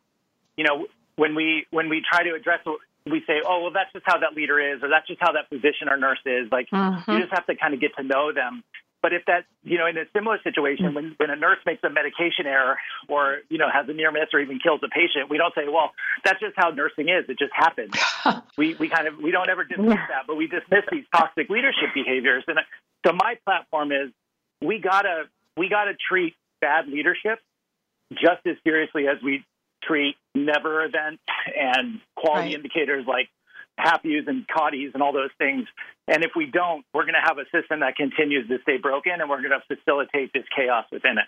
you 0.56 0.64
know, 0.64 0.86
when 1.16 1.34
we 1.34 1.66
when 1.70 1.88
we 1.88 2.02
try 2.08 2.24
to 2.24 2.34
address 2.34 2.60
it, 2.66 3.10
we 3.10 3.22
say, 3.26 3.42
oh, 3.46 3.62
well, 3.62 3.70
that's 3.72 3.92
just 3.92 4.04
how 4.06 4.18
that 4.18 4.34
leader 4.34 4.58
is, 4.58 4.82
or 4.82 4.88
that's 4.88 5.06
just 5.06 5.20
how 5.20 5.32
that 5.32 5.48
physician 5.48 5.88
or 5.88 5.96
nurse 5.96 6.18
is. 6.24 6.50
Like, 6.50 6.70
mm-hmm. 6.70 7.10
you 7.10 7.20
just 7.20 7.32
have 7.32 7.46
to 7.46 7.54
kind 7.54 7.74
of 7.74 7.80
get 7.80 7.94
to 7.96 8.02
know 8.02 8.32
them 8.32 8.64
but 9.04 9.12
if 9.12 9.26
that, 9.26 9.44
you 9.62 9.76
know, 9.76 9.86
in 9.86 9.98
a 9.98 10.06
similar 10.16 10.40
situation, 10.42 10.94
when, 10.94 11.12
when 11.18 11.28
a 11.28 11.36
nurse 11.36 11.58
makes 11.66 11.84
a 11.84 11.90
medication 11.90 12.46
error 12.46 12.78
or, 13.06 13.40
you 13.50 13.58
know, 13.58 13.68
has 13.70 13.86
a 13.86 13.92
near 13.92 14.10
miss 14.10 14.32
or 14.32 14.40
even 14.40 14.58
kills 14.58 14.80
a 14.82 14.88
patient, 14.88 15.28
we 15.28 15.36
don't 15.36 15.54
say, 15.54 15.68
well, 15.68 15.92
that's 16.24 16.40
just 16.40 16.54
how 16.56 16.70
nursing 16.70 17.10
is. 17.10 17.28
It 17.28 17.38
just 17.38 17.52
happens. 17.52 17.92
we, 18.56 18.72
we 18.76 18.88
kind 18.88 19.06
of, 19.06 19.18
we 19.18 19.30
don't 19.30 19.50
ever 19.50 19.62
dismiss 19.62 19.92
yeah. 19.92 20.06
that, 20.08 20.26
but 20.26 20.36
we 20.36 20.46
dismiss 20.46 20.88
these 20.90 21.04
toxic 21.14 21.50
leadership 21.50 21.92
behaviors. 21.92 22.44
And 22.48 22.56
uh, 22.56 22.62
so 23.06 23.12
my 23.12 23.34
platform 23.44 23.92
is 23.92 24.08
we 24.62 24.78
gotta, 24.78 25.24
we 25.54 25.68
gotta 25.68 25.92
treat 26.08 26.32
bad 26.62 26.88
leadership 26.88 27.40
just 28.10 28.40
as 28.46 28.56
seriously 28.64 29.06
as 29.06 29.22
we 29.22 29.44
treat 29.82 30.16
never 30.34 30.82
events 30.82 31.20
and 31.54 32.00
quality 32.16 32.46
right. 32.48 32.54
indicators 32.54 33.04
like 33.06 33.28
HAPUs 33.78 34.28
and 34.28 34.46
CAUTIs 34.46 34.94
and 34.94 35.02
all 35.02 35.12
those 35.12 35.30
things. 35.38 35.66
And 36.06 36.24
if 36.24 36.32
we 36.36 36.46
don't, 36.46 36.84
we're 36.92 37.04
going 37.04 37.14
to 37.14 37.26
have 37.26 37.38
a 37.38 37.44
system 37.50 37.80
that 37.80 37.96
continues 37.96 38.48
to 38.48 38.58
stay 38.62 38.78
broken 38.78 39.12
and 39.20 39.28
we're 39.28 39.42
going 39.42 39.58
to 39.58 39.76
facilitate 39.76 40.32
this 40.32 40.44
chaos 40.54 40.86
within 40.92 41.18
it. 41.18 41.26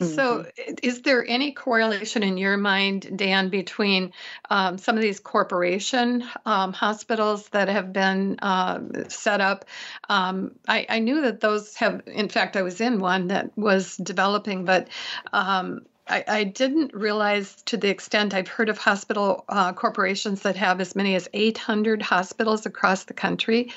So, 0.00 0.44
mm-hmm. 0.44 0.74
is 0.82 1.02
there 1.02 1.24
any 1.28 1.52
correlation 1.52 2.22
in 2.22 2.38
your 2.38 2.56
mind, 2.56 3.16
Dan, 3.16 3.50
between 3.50 4.12
um, 4.50 4.78
some 4.78 4.96
of 4.96 5.02
these 5.02 5.20
corporation 5.20 6.24
um, 6.46 6.72
hospitals 6.72 7.48
that 7.50 7.68
have 7.68 7.92
been 7.92 8.38
uh, 8.40 8.80
set 9.08 9.40
up? 9.40 9.66
Um, 10.08 10.52
I, 10.66 10.86
I, 10.88 10.98
knew 11.00 11.20
that 11.22 11.40
those 11.40 11.74
have, 11.76 12.02
in 12.06 12.28
fact, 12.28 12.56
I 12.56 12.62
was 12.62 12.80
in 12.80 12.98
one 12.98 13.28
that 13.28 13.56
was 13.56 13.96
developing, 13.96 14.64
but 14.64 14.88
um, 15.32 15.82
I, 16.12 16.24
I, 16.28 16.44
didn't 16.44 16.92
realize 16.92 17.62
to 17.62 17.78
the 17.78 17.88
extent 17.88 18.34
I've 18.34 18.48
heard 18.48 18.68
of 18.68 18.76
hospital 18.76 19.46
uh, 19.48 19.72
corporations 19.72 20.42
that 20.42 20.56
have 20.56 20.78
as 20.80 20.94
many 20.94 21.14
as 21.14 21.26
800 21.32 22.02
hospitals 22.02 22.66
across 22.66 23.04
the 23.04 23.14
country. 23.14 23.72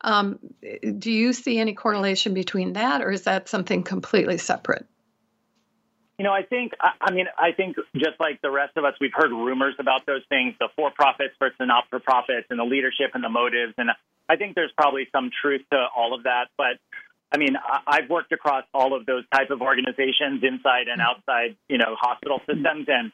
Um, 0.00 0.38
do 0.98 1.12
you 1.12 1.34
see 1.34 1.58
any 1.58 1.74
correlation 1.74 2.32
between 2.32 2.72
that, 2.72 3.02
or 3.02 3.10
is 3.10 3.22
that 3.22 3.50
something 3.50 3.82
completely 3.82 4.38
separate? 4.38 4.86
You 6.18 6.24
know, 6.24 6.32
I 6.32 6.42
think, 6.42 6.72
I 6.80 7.12
mean, 7.12 7.26
I 7.36 7.52
think 7.52 7.76
just 7.96 8.18
like 8.18 8.40
the 8.40 8.50
rest 8.50 8.76
of 8.76 8.84
us, 8.84 8.94
we've 9.00 9.12
heard 9.12 9.30
rumors 9.30 9.74
about 9.78 10.06
those 10.06 10.22
things 10.28 10.54
the 10.60 10.68
for 10.76 10.90
profits 10.90 11.34
versus 11.38 11.56
the 11.58 11.66
not 11.66 11.84
for 11.90 11.98
profits 11.98 12.46
and 12.50 12.58
the 12.58 12.64
leadership 12.64 13.10
and 13.14 13.24
the 13.24 13.28
motives. 13.28 13.74
And 13.76 13.90
I 14.28 14.36
think 14.36 14.54
there's 14.54 14.72
probably 14.76 15.08
some 15.12 15.30
truth 15.42 15.62
to 15.72 15.86
all 15.94 16.14
of 16.14 16.22
that. 16.22 16.48
But 16.56 16.78
I 17.34 17.36
mean, 17.36 17.56
I've 17.84 18.08
worked 18.08 18.30
across 18.30 18.64
all 18.72 18.96
of 18.96 19.06
those 19.06 19.24
type 19.34 19.50
of 19.50 19.60
organizations, 19.60 20.44
inside 20.44 20.86
and 20.86 21.00
outside, 21.00 21.56
you 21.68 21.78
know, 21.78 21.96
hospital 21.98 22.38
systems, 22.46 22.86
and 22.86 23.10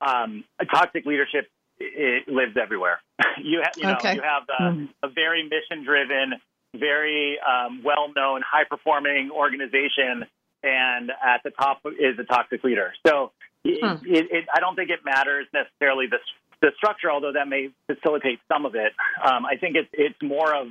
um, 0.00 0.44
toxic 0.74 1.04
leadership 1.04 1.48
it 1.78 2.26
lives 2.28 2.56
everywhere. 2.60 3.00
you, 3.42 3.60
ha- 3.62 3.72
you 3.76 3.82
know, 3.82 3.96
okay. 3.96 4.14
you 4.14 4.22
have 4.22 4.44
a, 4.48 4.62
mm-hmm. 4.62 4.84
a 5.02 5.08
very 5.10 5.42
mission-driven, 5.42 6.40
very 6.74 7.38
um, 7.46 7.82
well-known, 7.84 8.40
high-performing 8.50 9.30
organization, 9.30 10.24
and 10.62 11.10
at 11.10 11.42
the 11.44 11.50
top 11.50 11.82
is 11.84 12.18
a 12.18 12.24
toxic 12.24 12.64
leader. 12.64 12.94
So, 13.06 13.32
hmm. 13.66 14.02
it, 14.06 14.26
it, 14.30 14.44
I 14.52 14.60
don't 14.60 14.76
think 14.76 14.88
it 14.88 15.00
matters 15.04 15.46
necessarily 15.52 16.06
the 16.06 16.18
the 16.60 16.72
structure, 16.76 17.08
although 17.08 17.32
that 17.34 17.46
may 17.46 17.68
facilitate 17.86 18.40
some 18.50 18.66
of 18.66 18.74
it. 18.74 18.92
Um, 19.24 19.46
I 19.46 19.56
think 19.60 19.76
it's 19.76 19.88
it's 19.92 20.20
more 20.20 20.52
of 20.56 20.66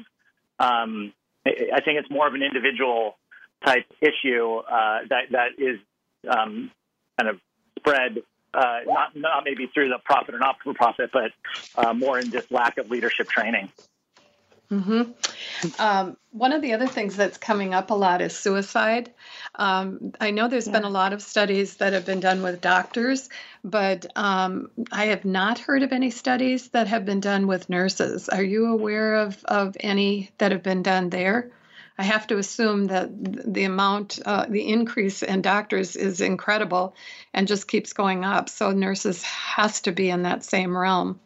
um, 0.59 1.13
I 1.73 1.81
think 1.81 1.99
it's 1.99 2.09
more 2.09 2.27
of 2.27 2.33
an 2.33 2.43
individual 2.43 3.17
type 3.65 3.85
issue 4.01 4.57
uh, 4.57 4.99
that 5.09 5.31
that 5.31 5.49
is 5.57 5.79
um, 6.29 6.71
kind 7.19 7.29
of 7.29 7.39
spread 7.79 8.19
uh, 8.53 8.79
not 8.85 9.15
not 9.15 9.43
maybe 9.45 9.67
through 9.67 9.89
the 9.89 9.99
profit 10.03 10.35
or 10.35 10.39
not 10.39 10.57
for 10.63 10.73
profit, 10.73 11.11
but 11.13 11.31
uh, 11.75 11.93
more 11.93 12.19
in 12.19 12.31
just 12.31 12.51
lack 12.51 12.77
of 12.77 12.89
leadership 12.89 13.29
training. 13.29 13.69
Mm-hmm. 14.71 15.81
Um, 15.81 16.17
one 16.31 16.51
of 16.51 16.61
the 16.61 16.73
other 16.73 16.87
things 16.87 17.15
that's 17.15 17.37
coming 17.37 17.73
up 17.73 17.89
a 17.89 17.93
lot 17.93 18.21
is 18.21 18.35
suicide. 18.35 19.13
Um, 19.55 20.11
I 20.19 20.31
know 20.31 20.49
there's 20.49 20.67
yeah. 20.67 20.73
been 20.73 20.83
a 20.83 20.89
lot 20.89 21.13
of 21.13 21.21
studies 21.21 21.77
that 21.77 21.93
have 21.93 22.05
been 22.05 22.19
done 22.19 22.43
with 22.43 22.59
doctors, 22.59 23.29
but 23.63 24.05
um, 24.17 24.69
I 24.91 25.05
have 25.05 25.23
not 25.23 25.59
heard 25.59 25.83
of 25.83 25.93
any 25.93 26.09
studies 26.09 26.69
that 26.69 26.87
have 26.87 27.05
been 27.05 27.21
done 27.21 27.47
with 27.47 27.69
nurses. 27.69 28.27
Are 28.27 28.43
you 28.43 28.67
aware 28.67 29.15
of, 29.15 29.41
of 29.45 29.77
any 29.79 30.31
that 30.37 30.51
have 30.51 30.63
been 30.63 30.83
done 30.83 31.09
there? 31.09 31.51
I 31.97 32.03
have 32.03 32.27
to 32.27 32.37
assume 32.37 32.87
that 32.87 33.09
the 33.53 33.63
amount, 33.63 34.19
uh, 34.23 34.45
the 34.47 34.67
increase 34.67 35.23
in 35.23 35.41
doctors 35.41 35.95
is 35.95 36.21
incredible 36.21 36.95
and 37.33 37.47
just 37.47 37.67
keeps 37.67 37.93
going 37.93 38.23
up. 38.23 38.49
So 38.49 38.71
nurses 38.71 39.23
has 39.23 39.81
to 39.81 39.91
be 39.91 40.09
in 40.09 40.23
that 40.23 40.43
same 40.43 40.77
realm. 40.77 41.19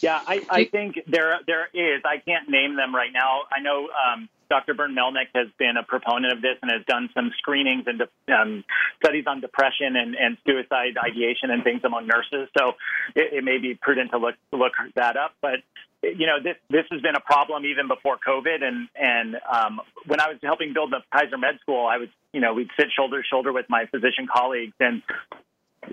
Yeah, 0.00 0.20
I, 0.26 0.44
I 0.50 0.64
think 0.64 0.98
there 1.06 1.38
there 1.46 1.68
is. 1.72 2.02
I 2.04 2.18
can't 2.18 2.48
name 2.48 2.76
them 2.76 2.94
right 2.94 3.12
now. 3.12 3.42
I 3.50 3.60
know 3.60 3.88
um, 3.88 4.28
Dr. 4.48 4.74
Bern 4.74 4.94
Melnyk 4.94 5.28
has 5.34 5.48
been 5.58 5.76
a 5.76 5.82
proponent 5.82 6.32
of 6.32 6.42
this 6.42 6.56
and 6.62 6.70
has 6.70 6.84
done 6.86 7.08
some 7.14 7.32
screenings 7.38 7.84
and 7.86 8.02
um, 8.28 8.64
studies 9.02 9.24
on 9.26 9.40
depression 9.40 9.96
and, 9.96 10.14
and 10.14 10.36
suicide 10.46 10.96
ideation 11.02 11.50
and 11.50 11.64
things 11.64 11.80
among 11.84 12.06
nurses. 12.06 12.48
So 12.56 12.74
it, 13.14 13.38
it 13.38 13.44
may 13.44 13.58
be 13.58 13.74
prudent 13.74 14.10
to 14.10 14.18
look 14.18 14.34
look 14.52 14.72
that 14.94 15.16
up. 15.16 15.34
But 15.40 15.60
you 16.02 16.26
know, 16.26 16.38
this 16.42 16.56
this 16.68 16.84
has 16.90 17.00
been 17.00 17.16
a 17.16 17.20
problem 17.20 17.64
even 17.64 17.88
before 17.88 18.18
COVID. 18.18 18.62
And 18.62 18.88
and 18.94 19.36
um, 19.50 19.80
when 20.06 20.20
I 20.20 20.28
was 20.28 20.38
helping 20.42 20.72
build 20.74 20.92
the 20.92 21.00
Kaiser 21.12 21.38
Med 21.38 21.58
School, 21.60 21.86
I 21.86 21.98
was 21.98 22.08
you 22.32 22.40
know 22.40 22.54
we'd 22.54 22.70
sit 22.78 22.88
shoulder 22.94 23.22
to 23.22 23.26
shoulder 23.26 23.52
with 23.52 23.66
my 23.68 23.86
physician 23.86 24.26
colleagues 24.32 24.74
and 24.78 25.02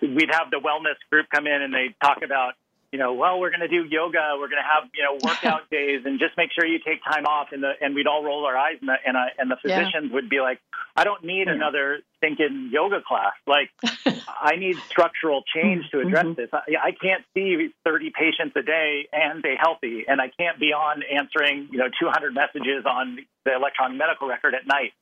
we'd 0.01 0.29
have 0.31 0.49
the 0.49 0.57
wellness 0.57 0.97
group 1.09 1.27
come 1.33 1.47
in 1.47 1.61
and 1.61 1.73
they'd 1.73 1.95
talk 2.01 2.23
about 2.23 2.53
you 2.93 2.99
know, 2.99 3.15
well, 3.15 3.39
we're 3.39 3.49
going 3.49 3.61
to 3.61 3.67
do 3.67 3.85
yoga, 3.89 4.37
we're 4.37 4.49
going 4.49 4.61
to 4.61 4.69
have, 4.69 4.87
you 4.93 5.01
know, 5.01 5.17
workout 5.27 5.67
days, 5.71 6.03
and 6.05 6.19
just 6.19 6.37
make 6.37 6.51
sure 6.53 6.63
you 6.63 6.77
take 6.77 7.03
time 7.03 7.25
off. 7.25 7.47
And 7.51 7.63
the 7.63 7.71
and 7.81 7.95
we'd 7.95 8.05
all 8.05 8.23
roll 8.23 8.45
our 8.45 8.55
eyes, 8.55 8.77
and 8.81 8.87
the 8.87 8.93
and, 9.03 9.17
uh, 9.17 9.25
and 9.39 9.49
the 9.49 9.57
physicians 9.59 10.09
yeah. 10.09 10.13
would 10.13 10.29
be 10.29 10.41
like, 10.41 10.59
I 10.95 11.03
don't 11.03 11.23
need 11.23 11.47
yeah. 11.47 11.55
another 11.55 12.01
thinking 12.21 12.69
yoga 12.71 13.01
class. 13.01 13.33
Like, 13.47 13.71
I 14.27 14.57
need 14.57 14.77
structural 14.89 15.41
change 15.55 15.89
to 15.89 16.01
address 16.01 16.25
mm-hmm. 16.25 16.39
this. 16.39 16.49
I, 16.53 16.89
I 16.89 16.91
can't 16.91 17.23
see 17.33 17.73
30 17.83 18.11
patients 18.13 18.55
a 18.55 18.61
day 18.61 19.07
and 19.11 19.39
stay 19.39 19.55
healthy, 19.59 20.05
and 20.07 20.21
I 20.21 20.29
can't 20.29 20.59
be 20.59 20.71
on 20.71 21.01
answering, 21.01 21.69
you 21.71 21.79
know, 21.79 21.89
200 21.99 22.35
messages 22.35 22.85
on 22.85 23.17
the 23.43 23.55
electronic 23.55 23.97
medical 23.97 24.27
record 24.27 24.53
at 24.53 24.67
night. 24.67 24.93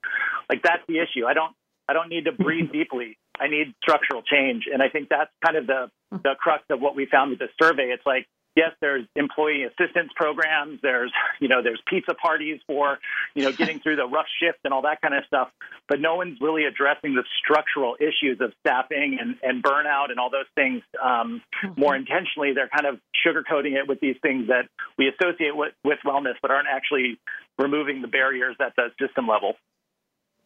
Like, 0.49 0.63
that's 0.63 0.83
the 0.87 0.99
issue. 0.99 1.27
I 1.27 1.33
don't 1.33 1.53
I 1.91 1.93
don't 1.93 2.07
need 2.07 2.23
to 2.25 2.31
breathe 2.31 2.71
deeply. 2.73 3.17
I 3.39 3.47
need 3.47 3.73
structural 3.81 4.21
change. 4.21 4.65
And 4.71 4.81
I 4.81 4.89
think 4.89 5.09
that's 5.09 5.31
kind 5.43 5.57
of 5.57 5.67
the, 5.67 5.89
the 6.11 6.35
crux 6.39 6.63
of 6.69 6.79
what 6.81 6.95
we 6.95 7.05
found 7.05 7.31
with 7.31 7.39
the 7.39 7.49
survey. 7.61 7.91
It's 7.93 8.05
like, 8.05 8.27
yes, 8.55 8.71
there's 8.81 9.05
employee 9.15 9.63
assistance 9.63 10.11
programs. 10.15 10.79
There's, 10.81 11.11
you 11.39 11.47
know, 11.47 11.63
there's 11.63 11.81
pizza 11.87 12.13
parties 12.13 12.59
for, 12.67 12.99
you 13.33 13.43
know, 13.43 13.51
getting 13.51 13.79
through 13.79 13.95
the 13.95 14.05
rough 14.05 14.25
shift 14.41 14.59
and 14.65 14.73
all 14.73 14.81
that 14.83 15.01
kind 15.01 15.15
of 15.15 15.23
stuff. 15.25 15.49
But 15.87 16.01
no 16.01 16.15
one's 16.15 16.39
really 16.41 16.65
addressing 16.65 17.15
the 17.15 17.23
structural 17.41 17.95
issues 17.99 18.41
of 18.41 18.51
staffing 18.59 19.17
and, 19.19 19.37
and 19.41 19.63
burnout 19.63 20.11
and 20.11 20.19
all 20.19 20.29
those 20.29 20.51
things 20.53 20.83
um, 21.01 21.41
more 21.77 21.95
intentionally. 21.95 22.51
They're 22.53 22.69
kind 22.69 22.85
of 22.85 22.99
sugarcoating 23.25 23.73
it 23.79 23.87
with 23.87 24.01
these 24.01 24.17
things 24.21 24.49
that 24.49 24.67
we 24.97 25.07
associate 25.07 25.55
with, 25.55 25.73
with 25.83 25.99
wellness, 26.05 26.35
but 26.41 26.51
aren't 26.51 26.67
actually 26.67 27.17
removing 27.57 28.01
the 28.01 28.07
barriers 28.07 28.57
at 28.59 28.73
the 28.75 28.89
system 28.99 29.27
level. 29.27 29.55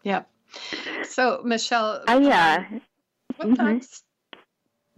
Yep. 0.04 0.30
So, 1.04 1.42
Michelle. 1.44 2.04
Uh, 2.08 2.20
yeah. 2.22 2.66
What 3.38 3.50
mm-hmm. 3.50 3.56
thoughts 3.56 4.04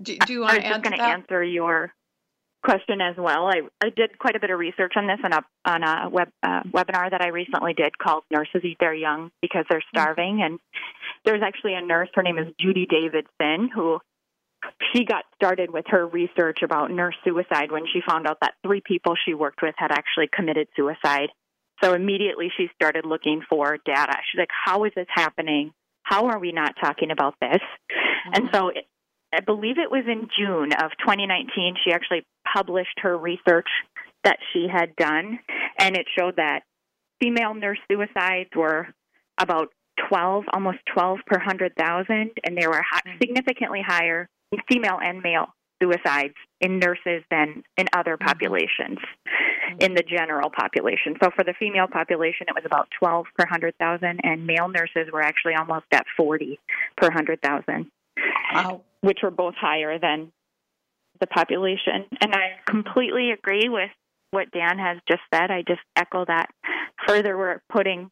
do, 0.01 0.17
do 0.17 0.33
you 0.33 0.41
want 0.41 0.55
to 0.55 0.65
I 0.65 0.69
was 0.69 0.77
just 0.77 0.83
going 0.83 0.97
to 0.97 1.03
answer 1.03 1.43
your. 1.43 1.93
question 2.63 2.99
as 2.99 3.15
well. 3.15 3.45
I, 3.47 3.61
I 3.81 3.89
did 3.95 4.17
quite 4.19 4.35
a 4.35 4.39
bit 4.39 4.49
of 4.49 4.59
research 4.59 4.93
on 4.97 5.07
this 5.07 5.19
on 5.23 5.31
a 5.31 5.41
on 5.63 5.83
a 5.83 6.09
web 6.09 6.29
uh, 6.43 6.63
webinar 6.63 7.09
that 7.11 7.21
I 7.21 7.27
recently 7.27 7.73
did 7.73 7.97
called 7.97 8.23
"Nurses 8.31 8.61
Eat 8.63 8.77
Their 8.79 8.93
Young 8.93 9.31
Because 9.41 9.65
They're 9.69 9.79
mm-hmm. 9.79 9.97
Starving." 9.97 10.41
And 10.43 10.59
there's 11.23 11.41
actually 11.41 11.75
a 11.75 11.81
nurse. 11.81 12.09
Her 12.13 12.23
name 12.23 12.37
is 12.37 12.47
Judy 12.59 12.85
Davidson, 12.89 13.69
who 13.73 13.99
she 14.91 15.05
got 15.05 15.23
started 15.35 15.71
with 15.71 15.85
her 15.87 16.05
research 16.07 16.59
about 16.63 16.91
nurse 16.91 17.15
suicide 17.23 17.71
when 17.71 17.85
she 17.85 18.01
found 18.05 18.27
out 18.27 18.39
that 18.41 18.55
three 18.65 18.81
people 18.81 19.15
she 19.23 19.33
worked 19.33 19.61
with 19.61 19.75
had 19.77 19.91
actually 19.91 20.27
committed 20.33 20.67
suicide. 20.75 21.29
So 21.83 21.93
immediately 21.93 22.51
she 22.55 22.69
started 22.75 23.05
looking 23.05 23.41
for 23.49 23.77
data. 23.85 24.17
She's 24.31 24.39
like, 24.39 24.49
"How 24.65 24.83
is 24.85 24.91
this 24.95 25.07
happening? 25.09 25.71
How 26.03 26.27
are 26.27 26.39
we 26.39 26.51
not 26.51 26.75
talking 26.81 27.11
about 27.11 27.35
this?" 27.39 27.61
Mm-hmm. 27.61 28.31
And 28.33 28.49
so 28.53 28.71
I 29.33 29.41
believe 29.41 29.77
it 29.77 29.91
was 29.91 30.05
in 30.07 30.29
June 30.37 30.71
of 30.73 30.91
2019, 30.99 31.75
she 31.83 31.91
actually 31.91 32.25
published 32.51 32.99
her 33.01 33.17
research 33.17 33.67
that 34.23 34.39
she 34.53 34.67
had 34.71 34.95
done, 34.95 35.39
and 35.79 35.95
it 35.95 36.07
showed 36.17 36.37
that 36.37 36.61
female 37.21 37.53
nurse 37.53 37.79
suicides 37.91 38.49
were 38.55 38.87
about 39.39 39.69
12, 40.09 40.45
almost 40.53 40.79
12 40.93 41.19
per 41.25 41.37
100,000, 41.37 42.31
and 42.43 42.57
they 42.57 42.67
were 42.67 42.81
mm. 42.81 43.17
significantly 43.21 43.81
higher 43.85 44.27
in 44.51 44.59
female 44.69 44.99
and 45.01 45.21
male 45.21 45.47
suicides 45.81 46.35
in 46.61 46.79
nurses 46.79 47.23
than 47.29 47.63
in 47.77 47.85
other 47.93 48.17
mm-hmm. 48.17 48.27
populations 48.27 48.97
mm-hmm. 48.97 49.77
in 49.79 49.93
the 49.93 50.03
general 50.03 50.49
population. 50.49 51.15
So 51.21 51.29
for 51.35 51.43
the 51.43 51.53
female 51.59 51.87
population, 51.87 52.47
it 52.49 52.55
was 52.55 52.63
about 52.65 52.87
12 52.99 53.25
per 53.37 53.43
100,000, 53.45 54.19
and 54.23 54.47
male 54.47 54.67
nurses 54.67 55.11
were 55.11 55.21
actually 55.21 55.55
almost 55.55 55.85
at 55.91 56.05
40 56.15 56.59
per 56.97 57.07
100,000. 57.07 57.91
Wow 58.53 58.81
which 59.01 59.19
were 59.23 59.31
both 59.31 59.55
higher 59.55 59.99
than 59.99 60.31
the 61.19 61.27
population. 61.27 62.05
And 62.21 62.33
I 62.33 62.59
completely 62.65 63.31
agree 63.31 63.69
with 63.69 63.89
what 64.31 64.51
Dan 64.51 64.77
has 64.77 64.97
just 65.07 65.21
said. 65.33 65.51
I 65.51 65.63
just 65.67 65.81
echo 65.95 66.25
that. 66.25 66.49
Further, 67.07 67.37
we're 67.37 67.61
putting 67.71 68.11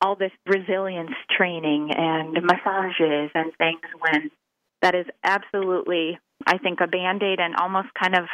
all 0.00 0.16
this 0.16 0.32
resilience 0.46 1.14
training 1.36 1.90
and 1.96 2.34
massages 2.44 3.30
and 3.34 3.52
things 3.58 3.80
when 3.98 4.30
that 4.82 4.94
is 4.94 5.06
absolutely, 5.24 6.18
I 6.46 6.58
think, 6.58 6.80
a 6.80 6.86
band 6.86 7.22
aid 7.22 7.40
and 7.40 7.54
almost 7.56 7.88
kind 8.00 8.16
of 8.16 8.24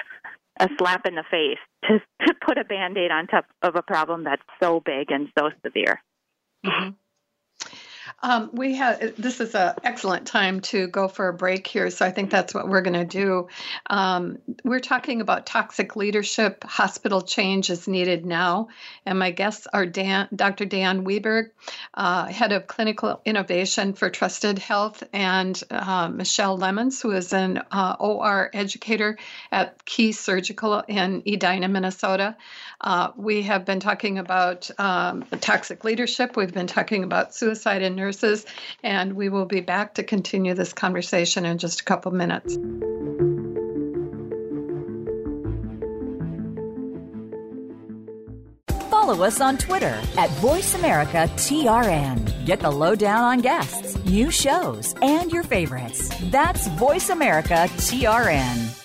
a 0.60 0.68
slap 0.78 1.06
in 1.06 1.14
the 1.14 1.24
face 1.30 1.58
to, 1.84 2.00
to 2.26 2.34
put 2.44 2.58
a 2.58 2.64
band 2.64 2.96
aid 2.96 3.10
on 3.10 3.26
top 3.26 3.46
of 3.62 3.76
a 3.76 3.82
problem 3.82 4.24
that's 4.24 4.42
so 4.62 4.80
big 4.80 5.10
and 5.10 5.28
so 5.38 5.50
severe. 5.64 6.02
Mm-hmm. 6.64 6.90
Um, 8.24 8.48
we 8.54 8.76
have 8.76 9.16
this 9.16 9.38
is 9.38 9.54
an 9.54 9.74
excellent 9.84 10.26
time 10.26 10.60
to 10.60 10.86
go 10.86 11.08
for 11.08 11.28
a 11.28 11.34
break 11.34 11.66
here, 11.66 11.90
so 11.90 12.06
I 12.06 12.10
think 12.10 12.30
that's 12.30 12.54
what 12.54 12.66
we're 12.66 12.80
going 12.80 12.94
to 12.94 13.04
do. 13.04 13.48
Um, 13.90 14.38
we're 14.64 14.80
talking 14.80 15.20
about 15.20 15.44
toxic 15.44 15.94
leadership. 15.94 16.64
Hospital 16.64 17.20
change 17.20 17.68
is 17.68 17.86
needed 17.86 18.24
now, 18.24 18.68
and 19.04 19.18
my 19.18 19.30
guests 19.30 19.66
are 19.70 19.84
Dan, 19.84 20.28
Dr. 20.34 20.64
Dan 20.64 21.04
Weberg, 21.04 21.50
uh, 21.92 22.24
head 22.24 22.52
of 22.52 22.66
clinical 22.66 23.20
innovation 23.26 23.92
for 23.92 24.08
Trusted 24.08 24.58
Health, 24.58 25.02
and 25.12 25.62
uh, 25.70 26.08
Michelle 26.08 26.56
Lemons, 26.56 27.02
who 27.02 27.10
is 27.10 27.34
an 27.34 27.60
uh, 27.70 27.96
OR 28.00 28.48
educator 28.54 29.18
at 29.52 29.84
Key 29.84 30.12
Surgical 30.12 30.82
in 30.88 31.22
Edina, 31.26 31.68
Minnesota. 31.68 32.38
Uh, 32.80 33.10
we 33.16 33.42
have 33.42 33.66
been 33.66 33.80
talking 33.80 34.18
about 34.18 34.70
um, 34.78 35.24
toxic 35.40 35.84
leadership. 35.84 36.38
We've 36.38 36.52
been 36.52 36.66
talking 36.66 37.04
about 37.04 37.34
suicide 37.34 37.82
and 37.82 37.96
nurses, 38.22 38.46
and 38.82 39.14
we 39.14 39.28
will 39.28 39.46
be 39.46 39.60
back 39.60 39.94
to 39.94 40.02
continue 40.02 40.54
this 40.54 40.72
conversation 40.72 41.44
in 41.44 41.58
just 41.58 41.80
a 41.80 41.84
couple 41.84 42.12
minutes. 42.12 42.56
Follow 48.90 49.24
us 49.24 49.40
on 49.40 49.58
Twitter 49.58 50.00
at 50.16 50.30
VoiceAmericaTRN. 50.40 52.46
Get 52.46 52.60
the 52.60 52.70
lowdown 52.70 53.22
on 53.22 53.40
guests, 53.40 54.02
new 54.06 54.30
shows, 54.30 54.94
and 55.02 55.30
your 55.30 55.42
favorites. 55.42 56.10
That's 56.30 56.68
VoiceAmericaTRN. 56.68 58.80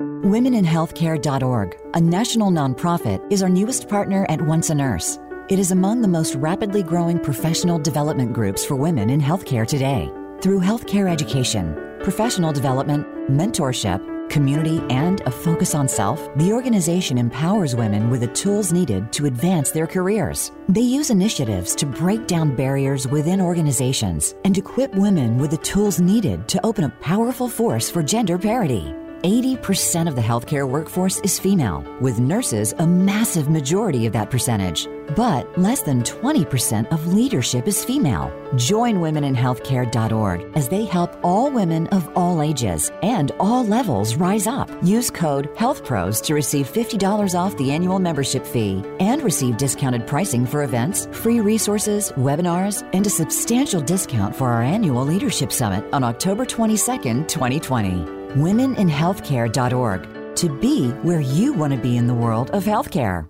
WomenInHealthcare.org, 0.00 1.76
a 1.94 2.00
national 2.00 2.50
nonprofit, 2.50 3.30
is 3.30 3.42
our 3.42 3.50
newest 3.50 3.88
partner 3.88 4.24
at 4.30 4.40
Once 4.40 4.70
a 4.70 4.74
Nurse. 4.74 5.18
It 5.52 5.58
is 5.58 5.70
among 5.70 6.00
the 6.00 6.08
most 6.08 6.34
rapidly 6.36 6.82
growing 6.82 7.18
professional 7.18 7.78
development 7.78 8.32
groups 8.32 8.64
for 8.64 8.74
women 8.74 9.10
in 9.10 9.20
healthcare 9.20 9.66
today. 9.66 10.10
Through 10.40 10.60
healthcare 10.60 11.10
education, 11.10 11.74
professional 12.02 12.54
development, 12.54 13.06
mentorship, 13.28 14.00
community, 14.30 14.80
and 14.88 15.20
a 15.26 15.30
focus 15.30 15.74
on 15.74 15.88
self, 15.88 16.26
the 16.36 16.54
organization 16.54 17.18
empowers 17.18 17.76
women 17.76 18.08
with 18.08 18.22
the 18.22 18.28
tools 18.28 18.72
needed 18.72 19.12
to 19.12 19.26
advance 19.26 19.70
their 19.70 19.86
careers. 19.86 20.52
They 20.70 20.80
use 20.80 21.10
initiatives 21.10 21.74
to 21.74 21.84
break 21.84 22.26
down 22.26 22.56
barriers 22.56 23.06
within 23.06 23.38
organizations 23.38 24.34
and 24.46 24.56
equip 24.56 24.94
women 24.94 25.36
with 25.36 25.50
the 25.50 25.58
tools 25.58 26.00
needed 26.00 26.48
to 26.48 26.64
open 26.64 26.84
a 26.84 26.96
powerful 27.02 27.46
force 27.46 27.90
for 27.90 28.02
gender 28.02 28.38
parity. 28.38 28.94
80% 29.22 30.08
of 30.08 30.16
the 30.16 30.22
healthcare 30.22 30.68
workforce 30.68 31.20
is 31.20 31.38
female, 31.38 31.84
with 32.00 32.18
nurses 32.18 32.72
a 32.78 32.86
massive 32.86 33.50
majority 33.50 34.06
of 34.06 34.12
that 34.14 34.30
percentage. 34.30 34.88
But 35.16 35.58
less 35.58 35.82
than 35.82 36.02
20% 36.02 36.92
of 36.92 37.12
leadership 37.12 37.66
is 37.66 37.84
female. 37.84 38.32
Join 38.56 38.96
womeninhealthcare.org 38.96 40.52
as 40.54 40.68
they 40.68 40.84
help 40.84 41.16
all 41.22 41.50
women 41.50 41.86
of 41.88 42.08
all 42.16 42.40
ages 42.42 42.90
and 43.02 43.32
all 43.40 43.64
levels 43.64 44.14
rise 44.16 44.46
up. 44.46 44.70
Use 44.82 45.10
code 45.10 45.52
HealthPros 45.54 46.22
to 46.24 46.34
receive 46.34 46.66
$50 46.66 47.34
off 47.38 47.56
the 47.56 47.72
annual 47.72 47.98
membership 47.98 48.46
fee 48.46 48.84
and 49.00 49.22
receive 49.22 49.56
discounted 49.56 50.06
pricing 50.06 50.46
for 50.46 50.62
events, 50.62 51.06
free 51.12 51.40
resources, 51.40 52.12
webinars, 52.12 52.88
and 52.92 53.06
a 53.06 53.10
substantial 53.10 53.80
discount 53.80 54.34
for 54.34 54.48
our 54.50 54.62
annual 54.62 55.04
Leadership 55.04 55.52
Summit 55.52 55.84
on 55.92 56.04
October 56.04 56.44
22nd, 56.44 57.28
2020 57.28 58.22
womeninhealthcare.org 58.32 60.08
to 60.36 60.48
be 60.60 60.90
where 61.02 61.20
you 61.20 61.52
want 61.52 61.72
to 61.72 61.78
be 61.78 61.96
in 61.96 62.06
the 62.06 62.14
world 62.14 62.50
of 62.50 62.64
healthcare. 62.64 63.26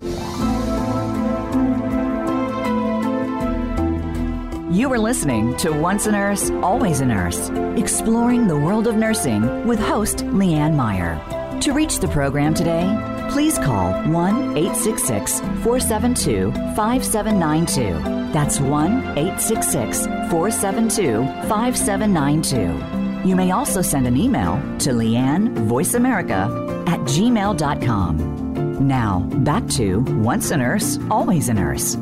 You 4.73 4.91
are 4.91 4.97
listening 4.97 5.55
to 5.57 5.71
Once 5.71 6.07
a 6.07 6.11
Nurse, 6.11 6.49
Always 6.49 6.99
a 7.01 7.05
Nurse, 7.05 7.51
exploring 7.77 8.47
the 8.47 8.57
world 8.57 8.87
of 8.87 8.95
nursing 8.95 9.67
with 9.67 9.77
host 9.77 10.25
Leanne 10.25 10.75
Meyer. 10.75 11.19
To 11.61 11.73
reach 11.73 11.99
the 11.99 12.07
program 12.07 12.55
today, 12.55 12.89
please 13.29 13.59
call 13.59 13.93
1 14.09 14.57
866 14.57 15.41
472 15.61 16.51
5792. 16.75 18.33
That's 18.33 18.59
1 18.59 18.91
866 19.15 20.07
472 20.31 21.23
5792 21.47 23.03
you 23.23 23.35
may 23.37 23.51
also 23.51 23.81
send 23.81 24.05
an 24.05 24.17
email 24.17 24.55
to 24.79 24.89
Leanne 24.89 25.53
Voice 25.59 25.93
America 25.93 26.49
at 26.87 26.99
gmail.com. 27.01 28.17
Now, 28.85 29.19
back 29.19 29.65
to 29.69 30.01
Once 30.21 30.51
a 30.51 30.57
Nurse, 30.57 30.99
Always 31.09 31.47
a 31.47 31.53
Nurse. 31.53 31.95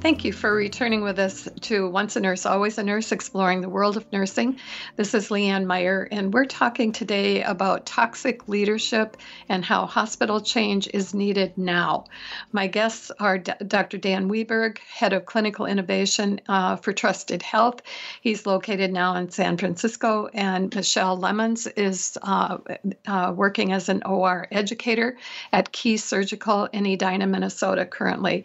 Thank 0.00 0.24
you 0.24 0.32
for 0.32 0.54
returning 0.54 1.02
with 1.02 1.18
us 1.18 1.48
to 1.62 1.90
Once 1.90 2.14
a 2.14 2.20
Nurse, 2.20 2.46
Always 2.46 2.78
a 2.78 2.84
Nurse, 2.84 3.10
exploring 3.10 3.60
the 3.60 3.68
world 3.68 3.96
of 3.96 4.10
nursing. 4.12 4.60
This 4.94 5.12
is 5.12 5.28
Leanne 5.28 5.66
Meyer, 5.66 6.06
and 6.12 6.32
we're 6.32 6.44
talking 6.44 6.92
today 6.92 7.42
about 7.42 7.84
toxic 7.84 8.46
leadership 8.46 9.16
and 9.48 9.64
how 9.64 9.86
hospital 9.86 10.40
change 10.40 10.88
is 10.94 11.14
needed 11.14 11.58
now. 11.58 12.04
My 12.52 12.68
guests 12.68 13.10
are 13.18 13.38
D- 13.38 13.52
Dr. 13.66 13.98
Dan 13.98 14.30
Weberg, 14.30 14.78
Head 14.78 15.12
of 15.12 15.26
Clinical 15.26 15.66
Innovation 15.66 16.40
uh, 16.48 16.76
for 16.76 16.92
Trusted 16.92 17.42
Health. 17.42 17.82
He's 18.20 18.46
located 18.46 18.92
now 18.92 19.16
in 19.16 19.30
San 19.30 19.56
Francisco, 19.56 20.28
and 20.32 20.72
Michelle 20.76 21.16
Lemons 21.16 21.66
is 21.66 22.16
uh, 22.22 22.58
uh, 23.08 23.32
working 23.34 23.72
as 23.72 23.88
an 23.88 24.04
OR 24.04 24.46
educator 24.52 25.18
at 25.52 25.72
Key 25.72 25.96
Surgical 25.96 26.66
in 26.66 26.86
Edina, 26.86 27.26
Minnesota, 27.26 27.84
currently. 27.84 28.44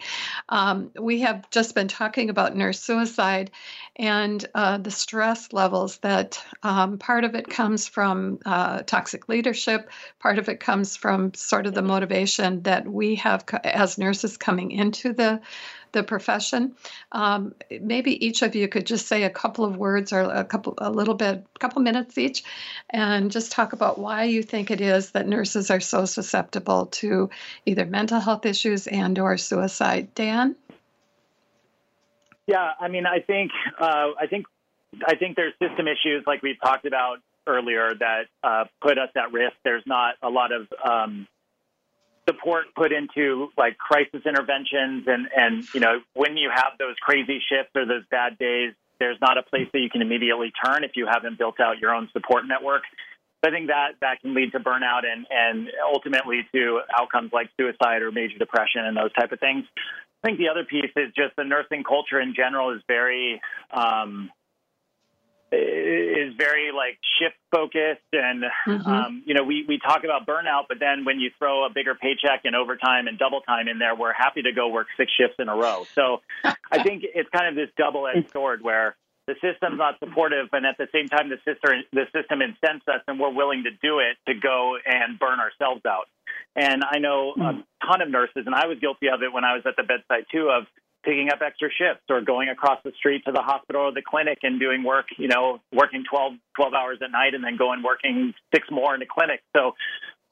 Um, 0.50 0.90
we 1.00 1.22
have 1.22 1.43
just 1.52 1.76
been 1.76 1.88
talking 1.88 2.30
about 2.30 2.56
nurse 2.56 2.80
suicide 2.80 3.52
and 3.96 4.46
uh, 4.56 4.78
the 4.78 4.92
stress 4.92 5.54
levels 5.54 5.98
that 5.98 6.44
um, 6.64 6.98
part 6.98 7.24
of 7.24 7.36
it 7.36 7.48
comes 7.48 7.88
from 7.88 8.40
uh, 8.46 8.82
toxic 8.84 9.30
leadership, 9.30 9.90
part 10.20 10.40
of 10.40 10.50
it 10.50 10.60
comes 10.60 10.96
from 10.96 11.34
sort 11.34 11.68
of 11.68 11.74
the 11.74 11.82
motivation 11.82 12.64
that 12.64 12.88
we 12.88 13.16
have 13.16 13.46
as 13.64 13.98
nurses 13.98 14.38
coming 14.38 14.72
into 14.72 15.14
the 15.14 15.42
the 15.94 16.04
profession. 16.04 16.76
Um, 17.12 17.54
maybe 17.80 18.26
each 18.26 18.42
of 18.42 18.56
you 18.56 18.68
could 18.68 18.86
just 18.86 19.08
say 19.08 19.24
a 19.24 19.30
couple 19.30 19.64
of 19.64 19.78
words 19.78 20.12
or 20.12 20.22
a 20.22 20.44
couple, 20.44 20.74
a 20.80 20.90
little 20.90 21.14
bit, 21.14 21.46
a 21.56 21.60
couple 21.60 21.82
minutes 21.84 22.18
each, 22.18 22.44
and 22.90 23.32
just 23.32 23.52
talk 23.52 23.74
about 23.74 24.00
why 24.00 24.24
you 24.24 24.44
think 24.44 24.72
it 24.72 24.82
is 24.82 25.12
that 25.12 25.28
nurses 25.28 25.70
are 25.70 25.80
so 25.80 26.06
susceptible 26.06 26.88
to 26.88 27.30
either 27.66 27.86
mental 27.86 28.20
health 28.20 28.46
issues 28.46 28.88
and/or 28.88 29.38
suicide. 29.38 30.14
Dan. 30.16 30.56
Yeah, 32.48 32.72
I 32.80 32.88
mean, 32.90 33.06
I 33.06 33.20
think 33.20 33.52
uh, 33.80 34.12
I 34.20 34.28
think 34.30 34.46
I 35.08 35.16
think 35.16 35.36
there's 35.36 35.54
system 35.62 35.88
issues 35.88 36.24
like 36.28 36.42
we've 36.42 36.60
talked 36.62 36.86
about 36.86 37.20
earlier 37.48 37.94
that 38.00 38.24
uh, 38.44 38.66
put 38.82 38.98
us 38.98 39.10
at 39.16 39.32
risk. 39.32 39.56
There's 39.64 39.84
not 39.86 40.16
a 40.22 40.30
lot 40.30 40.52
of 40.52 40.68
um, 40.84 41.28
support 42.28 42.66
put 42.76 42.92
into 42.92 43.50
like 43.58 43.78
crisis 43.78 44.22
interventions, 44.26 45.06
and 45.08 45.28
and 45.36 45.64
you 45.74 45.80
know 45.80 46.02
when 46.14 46.38
you 46.38 46.50
have 46.54 46.74
those 46.80 46.96
crazy 47.02 47.40
shifts 47.50 47.72
or 47.76 47.86
those 47.86 48.04
bad 48.12 48.38
days, 48.38 48.74
there's 49.00 49.18
not 49.22 49.38
a 49.38 49.44
place 49.44 49.68
that 49.74 49.80
you 49.80 49.90
can 49.90 50.02
immediately 50.02 50.52
turn 50.66 50.84
if 50.84 50.92
you 50.96 51.08
haven't 51.10 51.38
built 51.38 51.60
out 51.60 51.80
your 51.80 51.94
own 51.94 52.10
support 52.14 52.46
network. 52.48 52.84
I 53.46 53.52
think 53.52 53.68
that 53.68 54.00
that 54.00 54.22
can 54.22 54.34
lead 54.34 54.54
to 54.54 54.60
burnout 54.60 55.02
and 55.04 55.28
and 55.30 55.70
ultimately 55.94 56.48
to 56.54 56.80
outcomes 56.98 57.32
like 57.34 57.50
suicide 57.60 58.02
or 58.02 58.12
major 58.12 58.38
depression 58.38 58.86
and 58.86 58.96
those 58.96 59.12
type 59.14 59.32
of 59.32 59.40
things. 59.40 59.66
I 60.24 60.28
think 60.28 60.40
the 60.40 60.50
other 60.50 60.64
piece 60.64 60.92
is 60.96 61.14
just 61.16 61.36
the 61.36 61.44
nursing 61.44 61.84
culture 61.84 62.20
in 62.20 62.34
general 62.34 62.74
is 62.74 62.82
very 62.88 63.42
um, 63.72 64.30
is 65.52 66.34
very 66.38 66.72
like 66.72 66.98
shift 67.20 67.36
focused 67.52 68.02
and 68.14 68.44
mm-hmm. 68.68 68.88
um, 68.88 69.24
you 69.26 69.34
know 69.34 69.44
we, 69.44 69.66
we 69.68 69.80
talk 69.80 70.04
about 70.04 70.26
burnout 70.26 70.64
but 70.68 70.80
then 70.80 71.06
when 71.06 71.20
you 71.20 71.30
throw 71.38 71.66
a 71.66 71.70
bigger 71.70 71.94
paycheck 71.94 72.42
and 72.46 72.56
overtime 72.56 73.08
and 73.08 73.20
double 73.20 73.42
time 73.42 73.68
in 73.68 73.80
there 73.80 73.96
we're 73.96 74.14
happy 74.14 74.42
to 74.42 74.52
go 74.52 74.70
work 74.70 74.88
six 74.98 75.12
shifts 75.12 75.36
in 75.40 75.50
a 75.50 75.56
row 75.56 75.86
so 75.94 76.22
i 76.72 76.82
think 76.82 77.04
it's 77.04 77.30
kind 77.30 77.48
of 77.48 77.56
this 77.56 77.70
double 77.78 78.08
edged 78.08 78.32
sword 78.32 78.64
where 78.64 78.96
the 79.28 79.36
system's 79.36 79.78
not 79.78 80.00
supportive 80.00 80.48
and 80.52 80.66
at 80.66 80.78
the 80.78 80.88
same 80.94 81.08
time 81.08 81.30
the 81.30 81.38
system 81.46 81.84
the 81.92 82.06
system 82.16 82.42
incents 82.42 82.86
us 82.88 83.02
and 83.08 83.20
we're 83.20 83.34
willing 83.34 83.64
to 83.64 83.72
do 83.82 84.00
it 84.00 84.18
to 84.28 84.34
go 84.38 84.78
and 84.86 85.20
burn 85.20 85.40
ourselves 85.40 85.82
out 85.86 86.08
and 86.56 86.84
i 86.84 87.00
know 87.00 87.34
a 87.38 87.54
hmm. 87.54 87.60
ton 87.86 88.02
of 88.02 88.10
nurses 88.10 88.44
and 88.46 88.56
i 88.56 88.68
was 88.68 88.78
guilty 88.80 89.08
of 89.08 89.24
it 89.24 89.32
when 89.32 89.44
i 89.44 89.54
was 89.54 89.64
at 89.66 89.76
the 89.78 89.84
bedside 89.84 90.26
too 90.32 90.50
of 90.50 90.66
picking 91.04 91.30
up 91.32 91.40
extra 91.46 91.70
shifts 91.70 92.04
or 92.10 92.22
going 92.22 92.50
across 92.50 92.80
the 92.84 92.92
street 92.98 93.24
to 93.26 93.32
the 93.32 93.42
hospital 93.42 93.82
or 93.84 93.92
the 93.92 94.02
clinic 94.02 94.40
and 94.44 94.60
doing 94.60 94.84
work, 94.84 95.06
you 95.18 95.28
know, 95.28 95.60
working 95.72 96.04
12, 96.10 96.34
12 96.56 96.74
hours 96.74 96.98
at 97.04 97.12
night 97.12 97.34
and 97.34 97.44
then 97.44 97.58
going 97.58 97.84
working 97.84 98.34
six 98.54 98.68
more 98.72 98.94
in 98.94 99.00
the 99.00 99.06
clinic. 99.06 99.42
So 99.56 99.76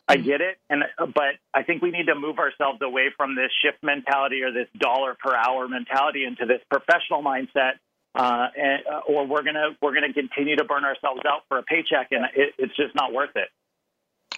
I 0.08 0.17
get 0.17 0.41
it. 0.41 0.58
And, 0.69 0.84
but 0.97 1.39
I 1.54 1.63
think 1.63 1.82
we 1.82 1.91
need 1.91 2.08
to 2.08 2.15
move 2.15 2.39
ourselves 2.39 2.80
away 2.82 3.12
from 3.15 3.36
this 3.36 3.51
shift 3.62 3.84
mentality 3.84 4.43
or 4.43 4.51
this 4.51 4.67
dollar 4.77 5.15
per 5.19 5.36
hour 5.36 5.67
mentality 5.67 6.23
into 6.25 6.45
this 6.45 6.62
professional 6.69 7.21
mindset. 7.21 7.80
Uh, 8.13 8.47
and, 8.58 8.82
uh, 8.91 9.00
or 9.08 9.26
we're 9.26 9.43
gonna 9.43 9.69
we're 9.82 9.93
gonna 9.93 10.13
continue 10.13 10.56
to 10.58 10.65
burn 10.65 10.84
ourselves 10.84 11.21
out 11.26 11.43
for 11.47 11.58
a 11.58 11.63
paycheck, 11.63 12.08
and 12.12 12.26
it, 12.36 12.54
it's 12.58 12.76
just 12.76 12.93
not 12.93 13.13
worth 13.13 13.36
it. 13.36 13.47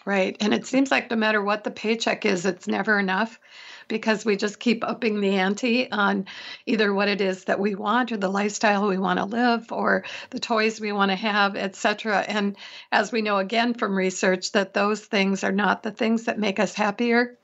Right. 0.05 0.36
And 0.41 0.53
it 0.53 0.65
seems 0.65 0.91
like 0.91 1.09
no 1.09 1.15
matter 1.15 1.41
what 1.41 1.63
the 1.63 1.71
paycheck 1.71 2.25
is, 2.25 2.45
it's 2.45 2.67
never 2.67 2.99
enough 2.99 3.39
because 3.88 4.25
we 4.25 4.36
just 4.36 4.59
keep 4.59 4.83
upping 4.83 5.21
the 5.21 5.36
ante 5.36 5.89
on 5.89 6.25
either 6.65 6.93
what 6.93 7.07
it 7.07 7.21
is 7.21 7.45
that 7.45 7.59
we 7.59 7.75
want 7.75 8.12
or 8.12 8.17
the 8.17 8.29
lifestyle 8.29 8.88
we 8.88 8.97
want 8.97 9.19
to 9.19 9.25
live 9.25 9.71
or 9.71 10.03
the 10.29 10.39
toys 10.39 10.81
we 10.81 10.91
want 10.91 11.12
to 11.12 11.15
have, 11.15 11.55
etc. 11.55 12.19
And 12.19 12.57
as 12.91 13.12
we 13.12 13.21
know 13.21 13.38
again 13.38 13.73
from 13.73 13.95
research, 13.95 14.51
that 14.51 14.73
those 14.73 14.99
things 14.99 15.43
are 15.43 15.51
not 15.53 15.83
the 15.83 15.91
things 15.91 16.25
that 16.25 16.39
make 16.39 16.59
us 16.59 16.73
happier. 16.73 17.38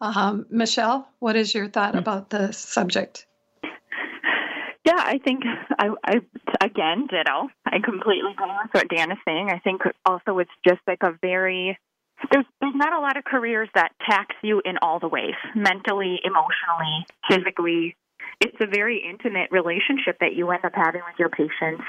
Um, 0.00 0.46
Michelle, 0.50 1.08
what 1.18 1.34
is 1.34 1.52
your 1.52 1.68
thought 1.68 1.92
hmm. 1.92 1.98
about 1.98 2.30
the 2.30 2.52
subject? 2.52 3.26
Yeah, 4.88 5.04
I 5.04 5.18
think 5.18 5.42
I, 5.78 5.90
I 6.02 6.14
again 6.64 7.06
ditto. 7.10 7.48
I 7.66 7.78
completely 7.84 8.32
agree 8.32 8.46
with 8.62 8.72
what 8.72 8.88
Dan 8.88 9.12
is 9.12 9.18
saying. 9.26 9.50
I 9.50 9.58
think 9.58 9.82
also 10.06 10.38
it's 10.38 10.50
just 10.66 10.80
like 10.86 11.02
a 11.02 11.12
very 11.20 11.78
there's 12.32 12.46
there's 12.60 12.74
not 12.74 12.94
a 12.94 13.00
lot 13.00 13.18
of 13.18 13.24
careers 13.24 13.68
that 13.74 13.90
tax 14.08 14.34
you 14.42 14.62
in 14.64 14.78
all 14.80 14.98
the 14.98 15.08
ways 15.08 15.34
mentally 15.54 16.18
emotionally 16.24 17.06
physically 17.30 17.96
it's 18.40 18.56
a 18.60 18.66
very 18.66 19.04
intimate 19.08 19.48
relationship 19.52 20.18
that 20.20 20.34
you 20.34 20.50
end 20.50 20.64
up 20.64 20.72
having 20.74 21.00
with 21.06 21.14
your 21.16 21.28
patients 21.28 21.84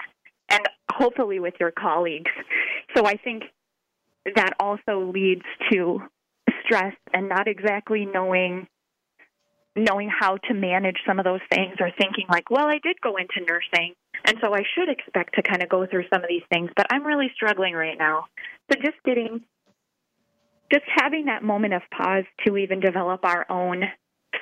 and 0.50 0.62
hopefully 0.92 1.40
with 1.40 1.56
your 1.60 1.72
colleagues 1.72 2.30
so 2.96 3.08
i 3.08 3.16
think 3.16 3.42
that 4.36 4.54
also 4.60 5.12
leads 5.12 5.46
to 5.72 6.00
stress 6.64 6.94
and 7.12 7.28
not 7.28 7.48
exactly 7.48 8.06
knowing 8.06 8.68
knowing 9.84 10.10
how 10.10 10.38
to 10.38 10.54
manage 10.54 10.98
some 11.08 11.20
of 11.20 11.26
those 11.26 11.42
things 11.52 11.76
or 11.80 11.92
thinking 11.98 12.26
like 12.30 12.50
well 12.50 12.68
i 12.68 12.80
did 12.84 13.00
go 13.02 13.16
into 13.18 13.40
nursing 13.48 13.94
and 14.26 14.38
so 14.42 14.54
i 14.54 14.62
should 14.76 14.90
expect 14.90 15.36
to 15.36 15.42
kind 15.42 15.62
of 15.62 15.70
go 15.70 15.86
through 15.86 16.04
some 16.14 16.24
of 16.24 16.30
these 16.30 16.44
things 16.52 16.70
but 16.76 16.86
i'm 16.92 17.06
really 17.06 17.32
struggling 17.36 17.74
right 17.74 17.98
now 17.98 18.26
so 18.72 18.80
just 18.84 18.98
getting 19.06 19.42
just 20.72 20.86
having 20.96 21.26
that 21.26 21.44
moment 21.44 21.74
of 21.74 21.82
pause 21.96 22.26
to 22.46 22.58
even 22.58 22.80
develop 22.80 23.22
our 23.24 23.46
own 23.50 23.84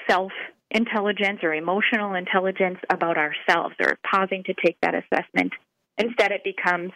self 0.10 0.32
intelligence 0.72 1.40
or 1.44 1.54
emotional 1.54 2.16
intelligence 2.16 2.78
about 2.90 3.18
ourselves 3.18 3.76
or 3.80 3.98
pausing 4.10 4.44
to 4.44 4.54
take 4.66 4.78
that 4.82 4.94
assessment. 4.94 5.54
Instead, 5.98 6.32
it 6.32 6.44
becomes, 6.44 6.92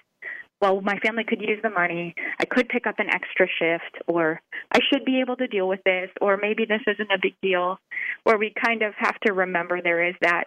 well, 0.61 0.79
my 0.81 0.97
family 0.99 1.23
could 1.23 1.41
use 1.41 1.59
the 1.63 1.69
money. 1.69 2.13
I 2.39 2.45
could 2.45 2.69
pick 2.69 2.85
up 2.85 2.99
an 2.99 3.09
extra 3.09 3.47
shift, 3.59 4.03
or 4.07 4.39
I 4.71 4.79
should 4.91 5.03
be 5.05 5.19
able 5.19 5.35
to 5.37 5.47
deal 5.47 5.67
with 5.67 5.83
this, 5.83 6.09
or 6.21 6.37
maybe 6.37 6.65
this 6.65 6.81
isn't 6.87 7.11
a 7.11 7.19
big 7.21 7.33
deal. 7.41 7.79
Where 8.23 8.37
we 8.37 8.53
kind 8.63 8.83
of 8.83 8.93
have 8.97 9.19
to 9.21 9.33
remember 9.33 9.81
there 9.81 10.07
is 10.07 10.15
that 10.21 10.45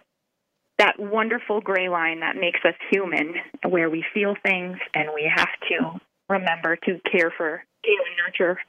that 0.77 0.99
wonderful 0.99 1.61
gray 1.61 1.87
line 1.87 2.19
that 2.19 2.35
makes 2.35 2.59
us 2.65 2.73
human, 2.91 3.35
where 3.67 3.89
we 3.89 4.03
feel 4.13 4.35
things 4.43 4.77
and 4.93 5.09
we 5.13 5.31
have 5.33 5.49
to 5.69 5.99
remember 6.29 6.75
to 6.75 6.99
care 7.09 7.31
for, 7.35 7.63
care 7.83 8.25
nurture 8.25 8.59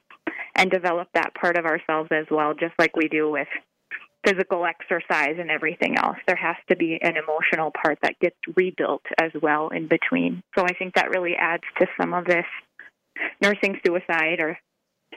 and 0.54 0.70
develop 0.70 1.08
that 1.14 1.34
part 1.34 1.56
of 1.56 1.64
ourselves 1.64 2.08
as 2.12 2.26
well, 2.30 2.54
just 2.54 2.74
like 2.78 2.96
we 2.96 3.08
do 3.08 3.30
with 3.30 3.48
physical 4.26 4.64
exercise 4.66 5.36
and 5.38 5.50
everything 5.50 5.96
else. 5.96 6.16
There 6.26 6.36
has 6.36 6.56
to 6.68 6.76
be 6.76 6.98
an 7.00 7.14
emotional 7.16 7.70
part 7.70 7.98
that 8.02 8.18
gets 8.18 8.36
rebuilt 8.56 9.02
as 9.20 9.30
well 9.40 9.68
in 9.68 9.86
between. 9.88 10.42
So 10.56 10.64
I 10.64 10.74
think 10.74 10.94
that 10.94 11.10
really 11.10 11.34
adds 11.38 11.62
to 11.78 11.86
some 12.00 12.12
of 12.12 12.24
this 12.24 12.44
nursing 13.40 13.78
suicide 13.86 14.40
or 14.40 14.58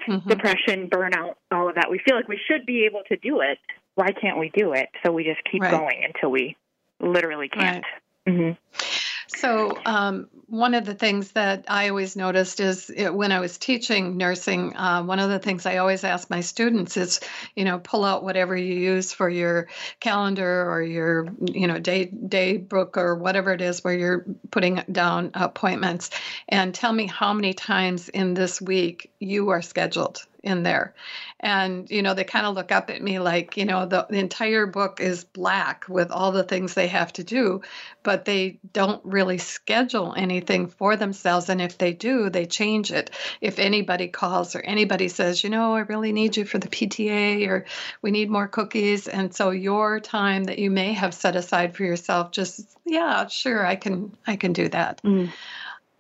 mm-hmm. 0.08 0.30
depression, 0.30 0.90
burnout, 0.90 1.36
all 1.52 1.70
of 1.70 1.76
that. 1.76 1.90
We 1.90 2.00
feel 2.06 2.16
like 2.16 2.28
we 2.28 2.40
should 2.48 2.66
be 2.66 2.86
able 2.86 3.02
to 3.10 3.18
do 3.18 3.42
it. 3.42 3.58
Why 3.96 4.12
can't 4.12 4.38
we 4.38 4.52
do 4.56 4.74
it? 4.74 4.90
So 5.04 5.12
we 5.12 5.24
just 5.24 5.42
keep 5.52 5.62
right. 5.62 5.72
going 5.72 6.04
until 6.06 6.32
we 6.32 6.56
literally 7.00 7.50
can't. 7.50 7.84
Right. 8.28 8.36
Mm-hmm. 8.36 9.09
So, 9.32 9.78
um, 9.86 10.28
one 10.48 10.74
of 10.74 10.86
the 10.86 10.96
things 10.96 11.34
that 11.34 11.66
I 11.68 11.90
always 11.90 12.16
noticed 12.16 12.60
is 12.60 12.90
it, 12.90 13.14
when 13.14 13.32
I 13.32 13.40
was 13.40 13.60
teaching 13.60 14.18
nursing, 14.18 14.76
uh, 14.76 15.04
one 15.04 15.20
of 15.20 15.30
the 15.30 15.38
things 15.38 15.68
I 15.68 15.78
always 15.78 16.04
ask 16.04 16.28
my 16.32 16.42
students 16.42 16.98
is, 16.98 17.20
you 17.56 17.64
know, 17.64 17.78
pull 17.78 18.04
out 18.04 18.24
whatever 18.24 18.58
you 18.58 18.74
use 18.74 19.14
for 19.14 19.30
your 19.30 19.68
calendar 20.00 20.68
or 20.68 20.82
your, 20.82 21.28
you 21.40 21.68
know, 21.68 21.78
day 21.78 22.06
day 22.06 22.58
book 22.58 22.98
or 22.98 23.16
whatever 23.16 23.54
it 23.54 23.62
is 23.62 23.84
where 23.84 23.94
you're 23.94 24.26
putting 24.50 24.82
down 24.92 25.30
appointments, 25.36 26.10
and 26.48 26.74
tell 26.74 26.92
me 26.92 27.06
how 27.06 27.32
many 27.32 27.54
times 27.54 28.10
in 28.10 28.34
this 28.34 28.60
week 28.60 29.09
you 29.20 29.50
are 29.50 29.62
scheduled 29.62 30.26
in 30.42 30.64
there. 30.64 30.94
And, 31.42 31.90
you 31.90 32.02
know, 32.02 32.14
they 32.14 32.24
kind 32.24 32.46
of 32.46 32.56
look 32.56 32.72
up 32.72 32.90
at 32.90 33.02
me 33.02 33.20
like, 33.20 33.58
you 33.58 33.66
know, 33.66 33.86
the, 33.86 34.06
the, 34.10 34.20
entire 34.20 34.66
book 34.66 35.02
is 35.02 35.24
black 35.24 35.86
with 35.90 36.12
all 36.12 36.32
the 36.32 36.44
things 36.44 36.74
they 36.74 36.88
have 36.88 37.12
to 37.14 37.24
do, 37.24 37.62
but 38.04 38.26
they 38.26 38.60
don't 38.72 39.04
really 39.04 39.38
schedule 39.38 40.14
anything 40.16 40.68
for 40.68 40.96
themselves. 40.96 41.50
And 41.50 41.62
if 41.62 41.78
they 41.78 41.94
do, 41.94 42.30
they 42.30 42.46
change 42.46 42.92
it. 42.92 43.12
If 43.42 43.60
anybody 43.60 44.08
calls 44.08 44.56
or 44.56 44.62
anybody 44.62 45.10
says, 45.10 45.44
you 45.44 45.50
know, 45.50 45.76
I 45.76 45.82
really 45.82 46.14
need 46.14 46.38
you 46.38 46.46
for 46.46 46.58
the 46.58 46.70
PTA 46.70 47.48
or 47.48 47.66
we 48.02 48.12
need 48.12 48.30
more 48.30 48.48
cookies. 48.48 49.08
And 49.08 49.36
so 49.36 49.50
your 49.50 50.00
time 50.00 50.46
that 50.46 50.60
you 50.60 50.72
may 50.72 50.94
have 50.94 51.14
set 51.14 51.36
aside 51.36 51.76
for 51.76 51.84
yourself, 51.84 52.32
just, 52.32 52.78
yeah, 52.86 53.28
sure, 53.28 53.66
I 53.66 53.76
can, 53.76 54.16
I 54.26 54.38
can 54.38 54.54
do 54.54 54.70
that. 54.70 55.02
Mm. 55.04 55.32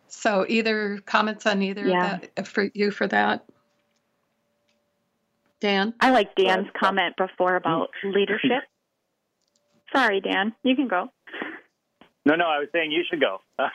So 0.10 0.45
either 0.48 1.00
comments 1.06 1.45
on 1.45 1.62
either 1.62 1.88
yeah. 1.88 2.19
that 2.36 2.48
for 2.48 2.69
you 2.74 2.91
for 2.91 3.08
that? 3.08 3.45
Dan? 5.60 5.93
I 6.00 6.12
like 6.12 6.36
Dan's 6.36 6.67
comment 6.80 7.15
before 7.17 7.56
about 7.56 7.89
mm-hmm. 8.04 8.15
leadership. 8.15 8.63
Sorry, 9.95 10.22
Dan. 10.22 10.54
You 10.63 10.76
can 10.76 10.88
go. 10.88 11.10
No, 12.26 12.36
no, 12.36 12.45
I 12.45 12.60
was 12.60 12.67
saying 12.72 12.91
you 12.91 13.04
should 13.10 13.19
go. 13.19 13.39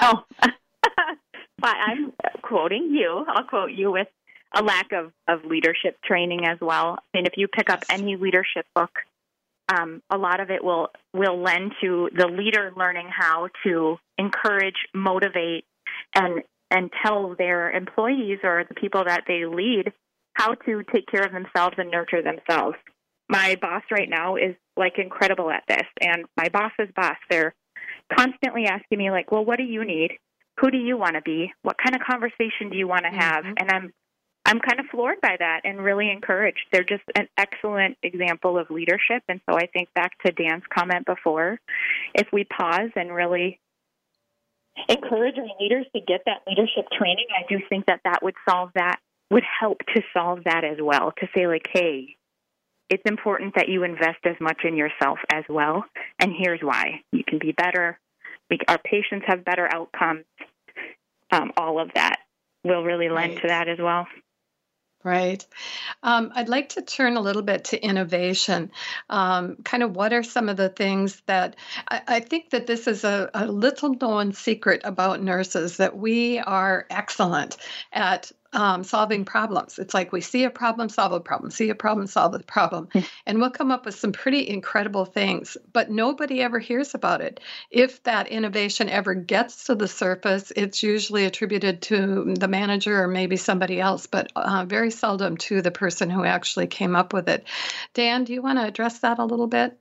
oh. 0.00 0.24
but 0.40 1.76
I'm 1.76 2.12
quoting 2.42 2.90
you. 2.90 3.24
I'll 3.28 3.44
quote 3.44 3.72
you 3.72 3.92
with 3.92 4.08
a 4.54 4.62
lack 4.62 4.92
of, 4.92 5.12
of 5.28 5.44
leadership 5.44 5.98
training 6.04 6.46
as 6.46 6.58
well. 6.60 6.98
I 6.98 7.18
mean, 7.18 7.26
if 7.26 7.34
you 7.36 7.48
pick 7.48 7.70
up 7.70 7.84
any 7.88 8.16
leadership 8.16 8.66
book, 8.74 8.90
um, 9.72 10.02
a 10.10 10.18
lot 10.18 10.40
of 10.40 10.50
it 10.50 10.62
will 10.62 10.88
will 11.12 11.40
lend 11.40 11.72
to 11.80 12.10
the 12.16 12.26
leader 12.26 12.72
learning 12.76 13.08
how 13.08 13.48
to 13.64 13.96
encourage, 14.18 14.74
motivate, 14.94 15.64
and 16.14 16.42
and 16.70 16.90
tell 17.04 17.34
their 17.36 17.70
employees 17.70 18.38
or 18.42 18.64
the 18.68 18.74
people 18.74 19.04
that 19.04 19.24
they 19.26 19.44
lead 19.46 19.92
how 20.34 20.54
to 20.54 20.82
take 20.92 21.06
care 21.06 21.24
of 21.24 21.32
themselves 21.32 21.76
and 21.78 21.90
nurture 21.90 22.22
themselves. 22.22 22.76
My 23.28 23.56
boss 23.60 23.82
right 23.90 24.08
now 24.08 24.36
is 24.36 24.54
like 24.76 24.98
incredible 24.98 25.50
at 25.50 25.62
this, 25.68 25.86
and 26.00 26.24
my 26.36 26.48
boss's 26.48 26.92
boss, 26.94 27.16
they're 27.30 27.54
constantly 28.14 28.66
asking 28.66 28.98
me 28.98 29.10
like, 29.10 29.32
"Well, 29.32 29.44
what 29.44 29.56
do 29.56 29.64
you 29.64 29.84
need? 29.84 30.18
Who 30.60 30.70
do 30.70 30.78
you 30.78 30.96
want 30.96 31.14
to 31.14 31.22
be? 31.22 31.52
What 31.62 31.76
kind 31.82 31.94
of 31.94 32.02
conversation 32.06 32.70
do 32.70 32.76
you 32.76 32.86
want 32.86 33.04
to 33.04 33.10
have?" 33.10 33.44
Mm-hmm. 33.44 33.54
And 33.58 33.70
I'm 33.70 33.92
I'm 34.54 34.60
kind 34.60 34.78
of 34.78 34.86
floored 34.86 35.20
by 35.20 35.34
that 35.36 35.62
and 35.64 35.82
really 35.82 36.12
encouraged. 36.12 36.60
They're 36.70 36.84
just 36.84 37.02
an 37.16 37.26
excellent 37.36 37.98
example 38.04 38.56
of 38.56 38.70
leadership. 38.70 39.24
And 39.28 39.40
so 39.50 39.56
I 39.56 39.66
think 39.66 39.92
back 39.94 40.12
to 40.24 40.30
Dan's 40.30 40.62
comment 40.72 41.06
before, 41.06 41.58
if 42.14 42.28
we 42.32 42.44
pause 42.44 42.90
and 42.94 43.12
really 43.12 43.58
encourage 44.88 45.36
our 45.38 45.48
leaders 45.60 45.86
to 45.92 46.00
get 46.00 46.20
that 46.26 46.42
leadership 46.46 46.86
training, 46.96 47.26
I 47.36 47.46
do 47.48 47.58
think 47.68 47.86
that 47.86 48.02
that 48.04 48.22
would 48.22 48.36
solve 48.48 48.70
that, 48.76 49.00
would 49.28 49.42
help 49.42 49.78
to 49.92 50.02
solve 50.12 50.44
that 50.44 50.62
as 50.62 50.78
well. 50.80 51.12
To 51.18 51.26
say, 51.34 51.48
like, 51.48 51.66
hey, 51.72 52.14
it's 52.88 53.02
important 53.06 53.56
that 53.56 53.68
you 53.68 53.82
invest 53.82 54.20
as 54.24 54.36
much 54.40 54.60
in 54.62 54.76
yourself 54.76 55.18
as 55.32 55.42
well. 55.48 55.84
And 56.20 56.32
here's 56.32 56.60
why 56.60 57.02
you 57.10 57.24
can 57.26 57.40
be 57.40 57.50
better. 57.50 57.98
We, 58.48 58.60
our 58.68 58.78
patients 58.78 59.24
have 59.26 59.44
better 59.44 59.68
outcomes. 59.68 60.26
Um, 61.32 61.50
all 61.56 61.80
of 61.80 61.90
that 61.96 62.20
will 62.62 62.84
really 62.84 63.08
lend 63.08 63.32
right. 63.32 63.42
to 63.42 63.48
that 63.48 63.68
as 63.68 63.78
well. 63.80 64.06
Right. 65.04 65.46
Um, 66.02 66.32
I'd 66.34 66.48
like 66.48 66.70
to 66.70 66.82
turn 66.82 67.18
a 67.18 67.20
little 67.20 67.42
bit 67.42 67.64
to 67.66 67.84
innovation. 67.84 68.70
Um, 69.10 69.56
kind 69.62 69.82
of 69.82 69.94
what 69.94 70.14
are 70.14 70.22
some 70.22 70.48
of 70.48 70.56
the 70.56 70.70
things 70.70 71.22
that 71.26 71.56
I, 71.88 72.00
I 72.08 72.20
think 72.20 72.50
that 72.50 72.66
this 72.66 72.86
is 72.86 73.04
a, 73.04 73.30
a 73.34 73.46
little 73.46 73.94
known 74.00 74.32
secret 74.32 74.80
about 74.82 75.22
nurses 75.22 75.76
that 75.76 75.98
we 75.98 76.38
are 76.38 76.86
excellent 76.88 77.58
at 77.92 78.32
um, 78.54 78.84
solving 78.84 79.24
problems. 79.24 79.78
It's 79.78 79.94
like 79.94 80.12
we 80.12 80.20
see 80.20 80.44
a 80.44 80.50
problem, 80.50 80.88
solve 80.88 81.12
a 81.12 81.20
problem, 81.20 81.50
see 81.50 81.70
a 81.70 81.74
problem, 81.74 82.06
solve 82.06 82.34
a 82.34 82.38
problem, 82.38 82.88
hmm. 82.92 83.00
and 83.26 83.40
we'll 83.40 83.50
come 83.50 83.70
up 83.70 83.84
with 83.84 83.94
some 83.94 84.12
pretty 84.12 84.48
incredible 84.48 85.04
things, 85.04 85.56
but 85.72 85.90
nobody 85.90 86.40
ever 86.40 86.58
hears 86.58 86.94
about 86.94 87.20
it. 87.20 87.40
If 87.70 88.02
that 88.04 88.28
innovation 88.28 88.88
ever 88.88 89.14
gets 89.14 89.64
to 89.64 89.74
the 89.74 89.88
surface, 89.88 90.52
it's 90.54 90.82
usually 90.82 91.24
attributed 91.24 91.82
to 91.82 92.34
the 92.38 92.48
manager 92.48 93.02
or 93.02 93.08
maybe 93.08 93.36
somebody 93.36 93.80
else, 93.80 94.06
but 94.06 94.30
uh, 94.36 94.64
very 94.66 94.90
seldom 94.90 95.36
to 95.38 95.60
the 95.60 95.70
person 95.70 96.08
who 96.10 96.24
actually 96.24 96.66
came 96.66 96.96
up 96.96 97.12
with 97.12 97.28
it. 97.28 97.44
Dan, 97.92 98.24
do 98.24 98.32
you 98.32 98.42
want 98.42 98.58
to 98.58 98.64
address 98.64 99.00
that 99.00 99.18
a 99.18 99.24
little 99.24 99.48
bit? 99.48 99.78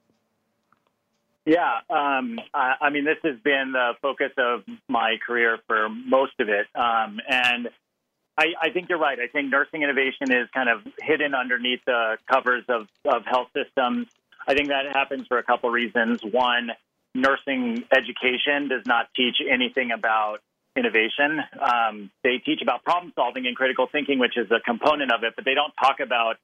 Yeah, 1.45 1.79
um, 1.89 2.39
I, 2.53 2.75
I, 2.79 2.89
mean, 2.89 3.03
this 3.03 3.17
has 3.23 3.37
been 3.43 3.73
the 3.73 3.93
focus 4.01 4.31
of 4.37 4.63
my 4.87 5.17
career 5.25 5.57
for 5.67 5.89
most 5.89 6.33
of 6.39 6.47
it. 6.47 6.67
Um, 6.73 7.19
and 7.27 7.67
I, 8.37 8.45
I, 8.61 8.69
think 8.71 8.89
you're 8.89 8.99
right. 8.99 9.19
I 9.19 9.27
think 9.27 9.51
nursing 9.51 9.83
innovation 9.83 10.31
is 10.31 10.49
kind 10.53 10.69
of 10.69 10.81
hidden 10.99 11.35
underneath 11.35 11.81
the 11.85 12.17
covers 12.31 12.63
of, 12.67 12.87
of 13.05 13.25
health 13.25 13.49
systems. 13.55 14.07
I 14.47 14.55
think 14.55 14.69
that 14.69 14.85
happens 14.91 15.27
for 15.27 15.37
a 15.37 15.43
couple 15.43 15.69
reasons. 15.69 16.21
One, 16.23 16.71
nursing 17.13 17.83
education 17.95 18.69
does 18.69 18.85
not 18.85 19.07
teach 19.15 19.37
anything 19.47 19.91
about 19.91 20.39
innovation. 20.75 21.39
Um, 21.59 22.09
they 22.23 22.39
teach 22.43 22.61
about 22.61 22.83
problem 22.83 23.13
solving 23.15 23.45
and 23.45 23.55
critical 23.55 23.87
thinking, 23.91 24.17
which 24.17 24.35
is 24.35 24.49
a 24.51 24.59
component 24.59 25.11
of 25.11 25.23
it, 25.23 25.33
but 25.35 25.45
they 25.45 25.53
don't 25.53 25.73
talk 25.79 25.99
about 25.99 26.37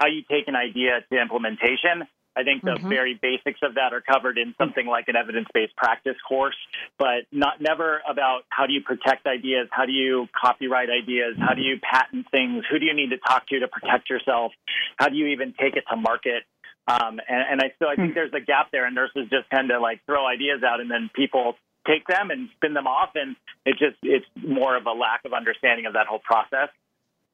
how 0.00 0.08
you 0.08 0.22
take 0.28 0.48
an 0.48 0.56
idea 0.56 1.00
to 1.12 1.20
implementation 1.20 2.08
I 2.34 2.44
think 2.44 2.62
the 2.62 2.72
mm-hmm. 2.72 2.88
very 2.88 3.18
basics 3.20 3.60
of 3.62 3.74
that 3.74 3.92
are 3.92 4.00
covered 4.00 4.38
in 4.38 4.54
something 4.56 4.86
like 4.86 5.08
an 5.08 5.16
evidence-based 5.16 5.76
practice 5.76 6.16
course, 6.26 6.56
but 6.98 7.28
not 7.30 7.60
never 7.60 8.00
about 8.08 8.42
how 8.48 8.66
do 8.66 8.72
you 8.72 8.80
protect 8.80 9.26
ideas, 9.26 9.68
how 9.70 9.84
do 9.84 9.92
you 9.92 10.28
copyright 10.32 10.88
ideas, 10.88 11.36
how 11.38 11.54
do 11.54 11.60
you 11.60 11.76
patent 11.82 12.26
things, 12.30 12.64
who 12.70 12.78
do 12.78 12.86
you 12.86 12.94
need 12.94 13.10
to 13.10 13.18
talk 13.18 13.46
to 13.48 13.60
to 13.60 13.68
protect 13.68 14.08
yourself, 14.08 14.52
how 14.96 15.08
do 15.08 15.16
you 15.16 15.26
even 15.28 15.52
take 15.60 15.76
it 15.76 15.84
to 15.90 15.96
market. 15.96 16.44
Um, 16.88 17.20
and, 17.28 17.42
and 17.52 17.60
I 17.60 17.72
still 17.76 17.88
I 17.88 17.96
think 17.96 18.10
hmm. 18.10 18.14
there's 18.14 18.34
a 18.34 18.40
gap 18.40 18.72
there, 18.72 18.86
and 18.86 18.94
nurses 18.94 19.28
just 19.30 19.48
tend 19.54 19.68
to 19.68 19.78
like 19.78 20.00
throw 20.06 20.26
ideas 20.26 20.62
out, 20.66 20.80
and 20.80 20.90
then 20.90 21.10
people 21.14 21.54
take 21.86 22.06
them 22.06 22.30
and 22.30 22.48
spin 22.56 22.74
them 22.74 22.86
off, 22.86 23.10
and 23.14 23.36
it 23.64 23.76
just 23.78 23.96
it's 24.02 24.26
more 24.36 24.76
of 24.76 24.86
a 24.86 24.92
lack 24.92 25.24
of 25.24 25.32
understanding 25.32 25.86
of 25.86 25.92
that 25.92 26.06
whole 26.06 26.18
process. 26.18 26.70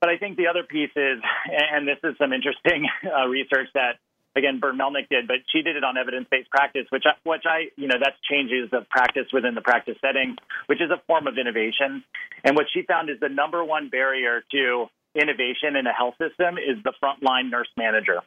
But 0.01 0.11
I 0.11 0.19
think 0.19 0.37
the 0.37 0.47
other 0.47 0.63
piece 0.63 0.95
is, 0.95 1.19
and 1.73 1.89
this 1.89 1.99
is 2.05 2.17
some 2.19 2.33
interesting 2.33 2.87
uh, 3.05 3.27
research 3.27 3.69
that 3.75 3.99
again, 4.37 4.61
Bern 4.61 4.79
Melnyk 4.79 5.09
did, 5.11 5.27
but 5.27 5.37
she 5.53 5.63
did 5.63 5.77
it 5.77 5.85
on 5.85 5.97
evidence-based 5.97 6.51
practice, 6.51 6.87
which 6.91 7.05
I, 7.07 7.17
which 7.29 7.45
I, 7.47 7.71
you 7.77 7.89
know, 7.89 7.97
that's 8.01 8.17
changes 8.31 8.71
of 8.73 8.89
practice 8.89 9.27
within 9.33 9.55
the 9.55 9.61
practice 9.61 9.97
setting, 10.01 10.37
which 10.67 10.81
is 10.81 10.91
a 10.91 11.01
form 11.07 11.27
of 11.27 11.39
innovation. 11.39 12.05
And 12.45 12.57
what 12.57 12.67
she 12.73 12.83
found 12.83 13.11
is 13.11 13.17
the 13.21 13.29
number 13.29 13.65
one 13.65 13.89
barrier 13.89 14.43
to 14.53 14.87
innovation 15.15 15.77
in 15.79 15.87
a 15.87 15.93
health 15.93 16.15
system 16.19 16.59
is 16.59 16.83
the 16.85 16.93
frontline 17.03 17.51
nurse 17.51 17.69
manager. 17.77 18.21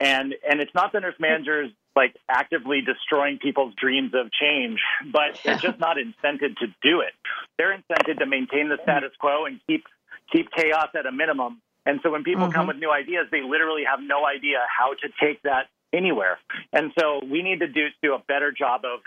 And 0.00 0.34
and 0.48 0.60
it's 0.60 0.74
not 0.74 0.92
the 0.92 1.00
nurse 1.00 1.16
managers 1.18 1.72
like 1.96 2.14
actively 2.30 2.80
destroying 2.80 3.38
people's 3.38 3.74
dreams 3.74 4.12
of 4.14 4.30
change, 4.30 4.78
but 5.12 5.40
they're 5.44 5.58
just 5.68 5.80
not 5.80 5.96
incented 5.96 6.56
to 6.58 6.66
do 6.82 7.00
it. 7.00 7.12
They're 7.56 7.76
incented 7.76 8.18
to 8.18 8.26
maintain 8.26 8.68
the 8.68 8.78
status 8.84 9.10
quo 9.18 9.46
and 9.46 9.60
keep 9.66 9.84
keep 10.32 10.50
chaos 10.52 10.90
at 10.94 11.06
a 11.06 11.12
minimum 11.12 11.60
and 11.88 12.00
so 12.02 12.10
when 12.10 12.22
people 12.22 12.44
mm-hmm. 12.44 12.52
come 12.52 12.66
with 12.66 12.76
new 12.76 12.92
ideas, 12.92 13.28
they 13.32 13.40
literally 13.40 13.84
have 13.88 14.00
no 14.04 14.26
idea 14.26 14.58
how 14.68 14.92
to 14.92 15.08
take 15.18 15.40
that 15.42 15.72
anywhere. 15.90 16.38
And 16.70 16.92
so 16.98 17.24
we 17.24 17.42
need 17.42 17.60
to 17.60 17.66
do, 17.66 17.86
do 18.02 18.12
a 18.12 18.18
better 18.28 18.52
job 18.52 18.82
of 18.84 19.00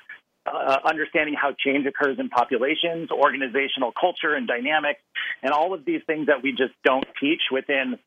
uh, 0.52 0.80
understanding 0.84 1.36
how 1.40 1.54
change 1.54 1.86
occurs 1.86 2.18
in 2.18 2.30
populations, 2.30 3.12
organizational 3.12 3.94
culture 3.94 4.34
and 4.34 4.48
dynamics, 4.48 5.00
and 5.44 5.52
all 5.54 5.76
of 5.76 5.86
these 5.86 6.02
things 6.08 6.26
that 6.26 6.42
we 6.42 6.54
just 6.54 6.74
don't 6.84 7.06
teach 7.22 7.42
within 7.52 8.00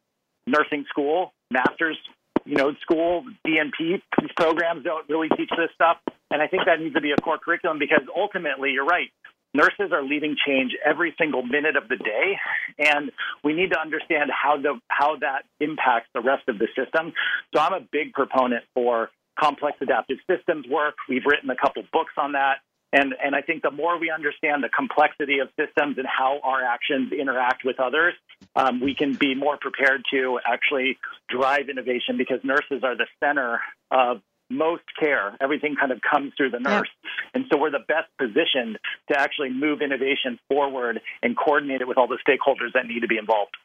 nursing 0.48 0.84
school, 0.90 1.32
master's, 1.52 1.96
you 2.44 2.56
know, 2.56 2.74
school, 2.82 3.24
DNP 3.46 4.02
programs 4.36 4.82
don't 4.82 5.08
really 5.08 5.28
teach 5.36 5.50
this 5.56 5.70
stuff. 5.76 5.98
And 6.32 6.42
I 6.42 6.48
think 6.48 6.64
that 6.66 6.80
needs 6.80 6.96
to 6.96 7.00
be 7.00 7.12
a 7.12 7.16
core 7.16 7.38
curriculum 7.38 7.78
because 7.78 8.02
ultimately, 8.10 8.72
you're 8.72 8.84
right 8.84 9.08
nurses 9.54 9.92
are 9.92 10.02
leading 10.02 10.36
change 10.46 10.72
every 10.84 11.14
single 11.18 11.42
minute 11.42 11.76
of 11.76 11.88
the 11.88 11.96
day, 11.96 12.36
and 12.78 13.10
we 13.42 13.54
need 13.54 13.70
to 13.70 13.80
understand 13.80 14.30
how 14.30 14.56
the 14.56 14.78
how 14.88 15.16
that 15.20 15.44
impacts 15.60 16.08
the 16.14 16.20
rest 16.20 16.48
of 16.48 16.58
the 16.58 16.68
system. 16.76 17.12
So 17.54 17.60
I'm 17.60 17.72
a 17.72 17.86
big 17.92 18.12
proponent 18.12 18.64
for 18.74 19.10
complex 19.38 19.78
adaptive 19.80 20.18
systems 20.30 20.66
work. 20.68 20.94
We've 21.08 21.24
written 21.24 21.50
a 21.50 21.56
couple 21.56 21.82
books 21.92 22.12
on 22.18 22.32
that. 22.32 22.58
And, 22.92 23.12
and 23.20 23.34
I 23.34 23.40
think 23.40 23.62
the 23.62 23.72
more 23.72 23.98
we 23.98 24.12
understand 24.12 24.62
the 24.62 24.68
complexity 24.68 25.40
of 25.40 25.48
systems 25.58 25.98
and 25.98 26.06
how 26.06 26.38
our 26.44 26.62
actions 26.62 27.12
interact 27.12 27.64
with 27.64 27.80
others, 27.80 28.14
um, 28.54 28.80
we 28.80 28.94
can 28.94 29.14
be 29.14 29.34
more 29.34 29.56
prepared 29.60 30.04
to 30.12 30.38
actually 30.46 30.96
drive 31.28 31.68
innovation 31.68 32.16
because 32.16 32.38
nurses 32.44 32.84
are 32.84 32.96
the 32.96 33.06
center 33.18 33.60
of 33.90 34.22
most 34.50 34.82
care. 34.98 35.36
Everything 35.40 35.76
kind 35.78 35.92
of 35.92 36.00
comes 36.00 36.32
through 36.36 36.50
the 36.50 36.60
nurse. 36.60 36.90
And 37.32 37.44
so 37.50 37.58
we're 37.58 37.70
the 37.70 37.84
best 37.86 38.08
positioned 38.18 38.78
to 39.10 39.18
actually 39.18 39.50
move 39.50 39.80
innovation 39.82 40.38
forward 40.48 41.00
and 41.22 41.36
coordinate 41.36 41.80
it 41.80 41.88
with 41.88 41.98
all 41.98 42.08
the 42.08 42.18
stakeholders 42.26 42.72
that 42.74 42.86
need 42.86 43.00
to 43.00 43.08
be 43.08 43.18
involved. 43.18 43.56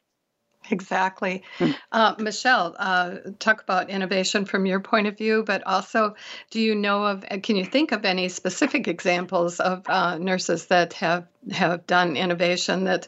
Exactly. 0.72 1.44
Hmm. 1.58 1.72
Uh, 1.92 2.16
Michelle, 2.20 2.76
uh, 2.78 3.16
talk 3.40 3.62
about 3.62 3.90
innovation 3.90 4.46
from 4.46 4.66
your 4.66 4.80
point 4.80 5.08
of 5.08 5.18
view, 5.18 5.44
but 5.44 5.66
also 5.66 6.16
do 6.52 6.60
you 6.60 6.76
know 6.76 7.06
of, 7.06 7.26
can 7.44 7.56
you 7.56 7.66
think 7.66 7.92
of 7.92 8.06
any 8.06 8.30
specific 8.30 8.88
examples 8.88 9.60
of 9.60 9.84
uh, 9.88 10.18
nurses 10.18 10.68
that 10.68 10.94
have, 10.94 11.28
have 11.52 11.88
done 11.88 12.18
innovation 12.18 12.84
that 12.84 13.08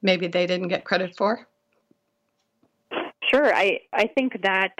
maybe 0.00 0.28
they 0.28 0.46
didn't 0.46 0.68
get 0.68 0.84
credit 0.84 1.16
for? 1.16 1.46
Sure. 3.30 3.52
I, 3.52 3.80
I 3.92 4.06
think 4.06 4.42
that 4.42 4.72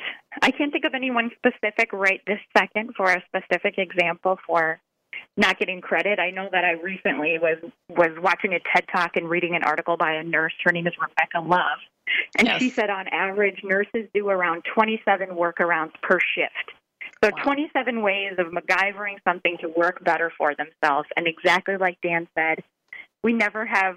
I 0.43 0.51
can't 0.51 0.73
think 0.73 0.85
of 0.85 0.95
anyone 0.95 1.31
specific 1.37 1.93
right 1.93 2.21
this 2.27 2.41
second 2.57 2.95
for 2.97 3.11
a 3.11 3.23
specific 3.29 3.79
example 3.79 4.39
for 4.47 4.81
not 5.37 5.59
getting 5.59 5.81
credit. 5.81 6.19
I 6.19 6.31
know 6.31 6.49
that 6.51 6.65
I 6.65 6.73
recently 6.73 7.39
was 7.39 7.59
was 7.89 8.11
watching 8.21 8.53
a 8.53 8.61
TED 8.61 8.85
Talk 8.93 9.17
and 9.17 9.29
reading 9.29 9.55
an 9.55 9.63
article 9.63 9.97
by 9.97 10.13
a 10.13 10.25
nurse. 10.25 10.53
Her 10.65 10.73
name 10.73 10.87
is 10.87 10.95
Rebecca 11.01 11.47
Love, 11.47 11.79
and 12.39 12.49
yes. 12.49 12.61
she 12.61 12.71
said 12.71 12.91
on 12.91 13.09
average 13.09 13.61
nurses 13.65 14.09
do 14.15 14.29
around 14.29 14.65
27 14.75 15.29
workarounds 15.31 15.93
per 16.03 16.19
shift. 16.35 16.73
So 17.25 17.31
wow. 17.37 17.43
27 17.45 18.03
ways 18.03 18.35
of 18.39 18.49
MacGyvering 18.49 19.17
something 19.27 19.57
to 19.63 19.69
work 19.69 20.05
better 20.05 20.31
for 20.37 20.55
themselves. 20.55 21.09
And 21.17 21.27
exactly 21.27 21.77
like 21.77 21.99
Dan 22.03 22.29
said, 22.37 22.63
we 23.23 23.33
never 23.33 23.65
have 23.65 23.97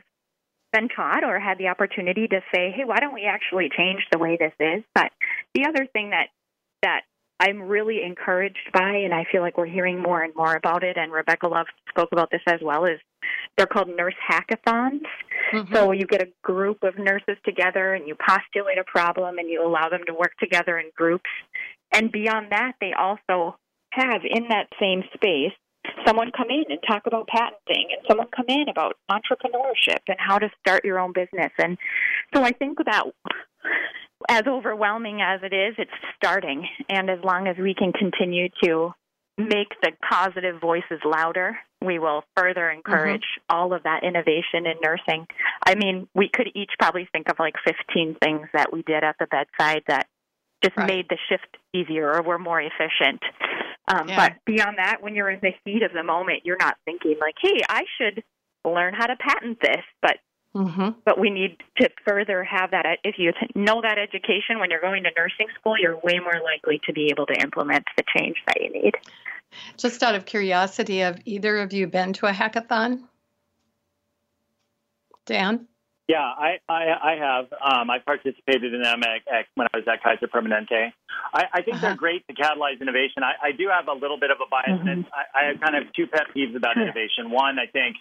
been 0.71 0.89
taught 0.89 1.23
or 1.23 1.39
had 1.39 1.57
the 1.57 1.67
opportunity 1.67 2.27
to 2.27 2.41
say, 2.53 2.71
"Hey, 2.71 2.85
why 2.85 2.99
don't 2.99 3.13
we 3.13 3.25
actually 3.25 3.69
change 3.69 4.05
the 4.11 4.19
way 4.19 4.37
this 4.37 4.53
is?" 4.59 4.83
But 4.93 5.11
the 5.53 5.65
other 5.65 5.85
thing 5.85 6.11
that 6.11 6.29
that 6.81 7.01
I'm 7.39 7.61
really 7.63 8.03
encouraged 8.03 8.71
by, 8.73 8.97
and 8.97 9.13
I 9.13 9.25
feel 9.31 9.41
like 9.41 9.57
we're 9.57 9.65
hearing 9.65 9.99
more 9.99 10.21
and 10.21 10.35
more 10.35 10.55
about 10.55 10.83
it. 10.83 10.97
And 10.97 11.11
Rebecca 11.11 11.47
Love 11.47 11.67
spoke 11.89 12.09
about 12.11 12.31
this 12.31 12.41
as 12.45 12.59
well. 12.61 12.85
Is 12.85 12.99
they're 13.57 13.67
called 13.67 13.89
nurse 13.89 14.15
hackathons. 14.29 15.03
Mm-hmm. 15.53 15.73
So 15.73 15.91
you 15.91 16.05
get 16.05 16.21
a 16.21 16.31
group 16.43 16.83
of 16.83 16.97
nurses 16.97 17.37
together, 17.45 17.93
and 17.93 18.07
you 18.07 18.15
postulate 18.15 18.77
a 18.77 18.83
problem, 18.83 19.37
and 19.37 19.49
you 19.49 19.65
allow 19.65 19.89
them 19.89 20.01
to 20.07 20.13
work 20.13 20.33
together 20.39 20.77
in 20.77 20.91
groups. 20.95 21.29
And 21.91 22.11
beyond 22.11 22.51
that, 22.51 22.73
they 22.81 22.93
also 22.93 23.57
have 23.91 24.21
in 24.23 24.49
that 24.49 24.67
same 24.79 25.03
space 25.13 25.53
someone 26.05 26.31
come 26.35 26.49
in 26.49 26.65
and 26.69 26.79
talk 26.87 27.03
about 27.05 27.27
patenting 27.27 27.89
and 27.91 28.01
someone 28.07 28.27
come 28.35 28.45
in 28.47 28.65
about 28.69 28.97
entrepreneurship 29.09 29.99
and 30.07 30.17
how 30.17 30.37
to 30.37 30.49
start 30.59 30.83
your 30.85 30.99
own 30.99 31.13
business 31.13 31.51
and 31.57 31.77
so 32.33 32.43
i 32.43 32.51
think 32.51 32.77
that 32.85 33.03
as 34.29 34.43
overwhelming 34.47 35.21
as 35.21 35.41
it 35.43 35.53
is 35.53 35.75
it's 35.77 35.91
starting 36.15 36.67
and 36.89 37.09
as 37.09 37.19
long 37.23 37.47
as 37.47 37.55
we 37.57 37.73
can 37.73 37.91
continue 37.93 38.49
to 38.63 38.91
make 39.37 39.69
the 39.81 39.91
positive 40.09 40.59
voices 40.59 40.99
louder 41.05 41.57
we 41.81 41.97
will 41.97 42.23
further 42.35 42.69
encourage 42.69 43.21
mm-hmm. 43.21 43.55
all 43.55 43.73
of 43.73 43.83
that 43.83 44.03
innovation 44.03 44.65
in 44.65 44.75
nursing 44.83 45.25
i 45.65 45.75
mean 45.75 46.07
we 46.13 46.29
could 46.31 46.47
each 46.55 46.71
probably 46.79 47.07
think 47.11 47.29
of 47.29 47.37
like 47.39 47.55
15 47.65 48.17
things 48.21 48.47
that 48.53 48.73
we 48.73 48.81
did 48.81 49.03
at 49.03 49.15
the 49.19 49.27
bedside 49.27 49.83
that 49.87 50.07
just 50.61 50.75
right. 50.75 50.87
made 50.87 51.05
the 51.09 51.17
shift 51.29 51.47
easier 51.73 52.11
or 52.13 52.21
were 52.21 52.39
more 52.39 52.59
efficient 52.59 53.21
Um, 53.87 54.07
Yeah. 54.07 54.29
But 54.29 54.45
beyond 54.45 54.77
that, 54.77 55.01
when 55.01 55.15
you're 55.15 55.29
in 55.29 55.39
the 55.41 55.53
heat 55.65 55.83
of 55.83 55.93
the 55.93 56.03
moment, 56.03 56.41
you're 56.45 56.57
not 56.59 56.77
thinking 56.85 57.15
like, 57.19 57.35
"Hey, 57.41 57.59
I 57.67 57.83
should 57.97 58.23
learn 58.65 58.93
how 58.93 59.07
to 59.07 59.15
patent 59.15 59.59
this." 59.61 59.83
But 60.01 60.17
hmm 60.53 60.89
but 61.05 61.19
we 61.19 61.29
need 61.29 61.57
to 61.77 61.89
further 62.05 62.43
have 62.43 62.71
that. 62.71 62.85
If 63.03 63.15
you 63.17 63.31
know 63.55 63.81
that 63.81 63.97
education 63.97 64.59
when 64.59 64.69
you're 64.69 64.81
going 64.81 65.03
to 65.03 65.11
nursing 65.15 65.47
school, 65.59 65.75
you're 65.79 65.97
way 65.97 66.19
more 66.19 66.41
likely 66.43 66.81
to 66.85 66.93
be 66.93 67.09
able 67.11 67.25
to 67.27 67.33
implement 67.41 67.85
the 67.97 68.03
change 68.15 68.37
that 68.47 68.61
you 68.61 68.71
need. 68.71 68.93
Just 69.77 70.03
out 70.03 70.15
of 70.15 70.25
curiosity, 70.25 70.99
have 70.99 71.19
either 71.25 71.57
of 71.57 71.73
you 71.73 71.87
been 71.87 72.13
to 72.13 72.27
a 72.27 72.31
hackathon? 72.31 73.03
Dan? 75.25 75.67
Yeah, 76.09 76.25
I, 76.25 76.57
I, 76.67 77.13
I 77.13 77.15
have. 77.21 77.45
Um, 77.61 77.91
I 77.91 77.99
participated 77.99 78.73
in 78.73 78.81
them 78.81 79.03
at, 79.03 79.21
at, 79.31 79.45
when 79.53 79.67
I 79.71 79.77
was 79.77 79.85
at 79.87 80.01
Kaiser 80.01 80.25
Permanente. 80.27 80.91
I, 81.31 81.43
I 81.53 81.61
think 81.61 81.77
Uh-huh. 81.77 81.85
they're 81.85 81.95
great 81.95 82.25
to 82.27 82.33
catalyze 82.33 82.81
innovation. 82.81 83.21
I, 83.21 83.49
I 83.49 83.51
do 83.51 83.69
have 83.69 83.87
a 83.87 83.93
little 83.93 84.19
bit 84.19 84.31
of 84.31 84.37
a 84.41 84.49
bias. 84.49 84.81
Mhm. 84.81 85.05
I, 85.13 85.39
I 85.39 85.47
have 85.49 85.61
kind 85.61 85.75
of 85.75 85.83
two 85.93 86.07
pet 86.07 86.25
peeves 86.35 86.55
about 86.55 86.77
innovation. 86.77 87.29
One, 87.29 87.59
I 87.59 87.67
think 87.67 87.97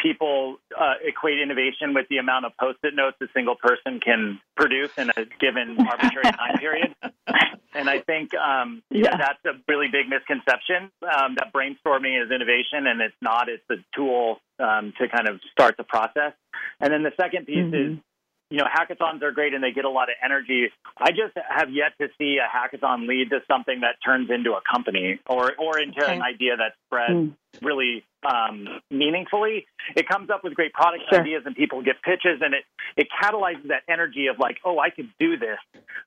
people 0.00 0.56
uh, 0.76 0.94
equate 1.04 1.38
innovation 1.40 1.94
with 1.94 2.06
the 2.10 2.18
amount 2.18 2.46
of 2.46 2.52
post-it 2.58 2.94
notes 2.96 3.16
a 3.22 3.26
single 3.32 3.54
person 3.54 4.00
can 4.00 4.40
produce 4.56 4.90
in 4.98 5.10
a 5.10 5.24
given 5.40 5.78
arbitrary 5.88 6.24
time 6.32 6.58
period. 6.58 6.94
And 7.74 7.88
I 7.88 8.00
think 8.00 8.34
um, 8.34 8.82
Yeah. 8.90 9.16
that's 9.16 9.44
a 9.46 9.52
really 9.68 9.86
big 9.86 10.08
misconception 10.08 10.90
um, 11.06 11.36
that 11.38 11.52
brainstorming 11.54 12.20
is 12.24 12.30
innovation, 12.32 12.88
and 12.88 13.00
it's 13.00 13.16
not. 13.22 13.48
It's 13.48 13.64
a 13.70 13.76
tool 13.94 14.40
um, 14.58 14.92
to 14.98 15.08
kind 15.08 15.28
of 15.28 15.40
start 15.52 15.76
the 15.76 15.84
process. 15.84 16.32
And 16.80 16.92
then 16.92 17.02
the 17.02 17.12
second 17.20 17.46
piece 17.46 17.64
Mhm. 17.64 17.92
is, 17.92 17.98
you 18.50 18.58
know, 18.58 18.64
hackathons 18.64 19.22
are 19.22 19.32
great 19.32 19.54
and 19.54 19.62
they 19.62 19.72
get 19.72 19.84
a 19.84 19.90
lot 19.90 20.08
of 20.08 20.14
energy. 20.22 20.70
I 20.96 21.10
just 21.10 21.36
have 21.48 21.70
yet 21.70 21.98
to 21.98 22.08
see 22.16 22.38
a 22.38 22.46
hackathon 22.46 23.06
lead 23.08 23.30
to 23.30 23.42
something 23.48 23.80
that 23.80 23.96
turns 24.04 24.30
into 24.30 24.54
a 24.54 24.60
company 24.62 25.18
or 25.26 25.52
or 25.58 25.78
into 25.80 26.02
Okay. 26.02 26.14
an 26.14 26.22
idea 26.22 26.56
that 26.56 26.74
spreads 26.86 27.14
Mm. 27.14 27.36
really 27.62 28.04
um, 28.22 28.80
meaningfully. 28.90 29.66
It 29.94 30.08
comes 30.08 30.30
up 30.30 30.42
with 30.42 30.54
great 30.54 30.72
product 30.72 31.04
Sure. 31.08 31.20
ideas 31.20 31.44
and 31.46 31.54
people 31.54 31.80
get 31.82 32.02
pitches 32.02 32.40
and 32.42 32.54
it 32.54 32.64
it 32.96 33.08
catalyzes 33.10 33.68
that 33.68 33.82
energy 33.88 34.26
of 34.26 34.38
like, 34.38 34.58
oh, 34.64 34.78
I 34.80 34.90
could 34.90 35.08
do 35.18 35.36
this. 35.36 35.58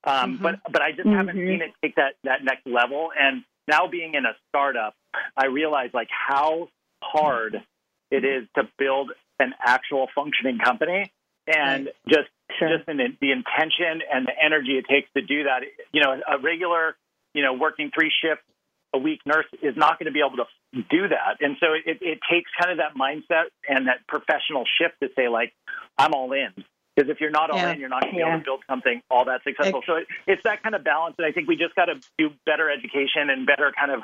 Um, 0.03 0.37
Mhm. 0.37 0.41
But 0.41 0.59
but 0.71 0.81
I 0.81 0.91
just 0.91 1.07
haven't 1.07 1.37
Mhm. 1.37 1.47
seen 1.47 1.61
it 1.61 1.73
take 1.81 1.95
that 1.95 2.15
that 2.23 2.43
next 2.43 2.65
level. 2.65 3.11
And 3.17 3.43
now 3.67 3.87
being 3.87 4.15
in 4.15 4.25
a 4.25 4.35
startup, 4.49 4.95
I 5.37 5.45
realize 5.47 5.93
like 5.93 6.09
how 6.09 6.69
hard 7.01 7.63
it 8.11 8.25
is 8.25 8.47
to 8.55 8.63
build 8.77 9.11
an 9.39 9.53
actual 9.65 10.07
functioning 10.15 10.57
company 10.59 11.11
and 11.47 11.89
just 12.07 12.29
Sure. 12.57 12.77
just 12.77 12.89
in 12.89 12.97
the, 12.97 13.07
the 13.21 13.31
intention 13.31 14.01
and 14.11 14.25
the 14.25 14.33
energy 14.43 14.77
it 14.79 14.85
takes 14.89 15.07
to 15.15 15.21
do 15.21 15.43
that. 15.43 15.61
You 15.93 16.01
know, 16.01 16.13
a 16.27 16.39
regular, 16.39 16.97
you 17.35 17.43
know, 17.43 17.53
working 17.53 17.91
three 17.93 18.11
shifts 18.21 18.43
a 18.91 18.97
week 18.97 19.21
nurse 19.23 19.45
is 19.61 19.77
not 19.77 19.99
going 19.99 20.07
to 20.07 20.11
be 20.11 20.19
able 20.19 20.37
to 20.43 20.81
do 20.89 21.07
that. 21.09 21.37
And 21.41 21.57
so 21.59 21.73
it, 21.73 21.99
it 22.01 22.19
takes 22.29 22.49
kind 22.59 22.71
of 22.71 22.79
that 22.79 22.95
mindset 22.99 23.53
and 23.69 23.87
that 23.87 23.99
professional 24.07 24.65
shift 24.81 24.95
to 25.03 25.09
say, 25.15 25.27
like, 25.29 25.53
I'm 25.95 26.13
all 26.13 26.31
in. 26.33 26.49
Because 26.95 27.09
if 27.11 27.21
you're 27.21 27.29
not 27.29 27.51
all 27.51 27.59
Yeah. 27.59 27.73
in, 27.73 27.79
you're 27.79 27.87
not 27.87 28.01
going 28.01 28.13
to 28.13 28.17
be 28.17 28.21
Yeah. 28.21 28.29
able 28.29 28.39
to 28.39 28.43
build 28.43 28.63
something 28.67 29.01
all 29.11 29.25
that 29.25 29.43
successful. 29.43 29.83
So 29.85 29.97
it, 29.97 30.07
it's 30.25 30.41
that 30.43 30.63
kind 30.63 30.73
of 30.73 30.83
balance. 30.83 31.15
And 31.19 31.27
I 31.27 31.31
think 31.31 31.47
we 31.47 31.55
just 31.55 31.75
got 31.75 31.85
to 31.85 32.01
do 32.17 32.31
better 32.47 32.69
education 32.69 33.29
and 33.29 33.45
better 33.45 33.71
kind 33.77 33.91
of 33.91 34.01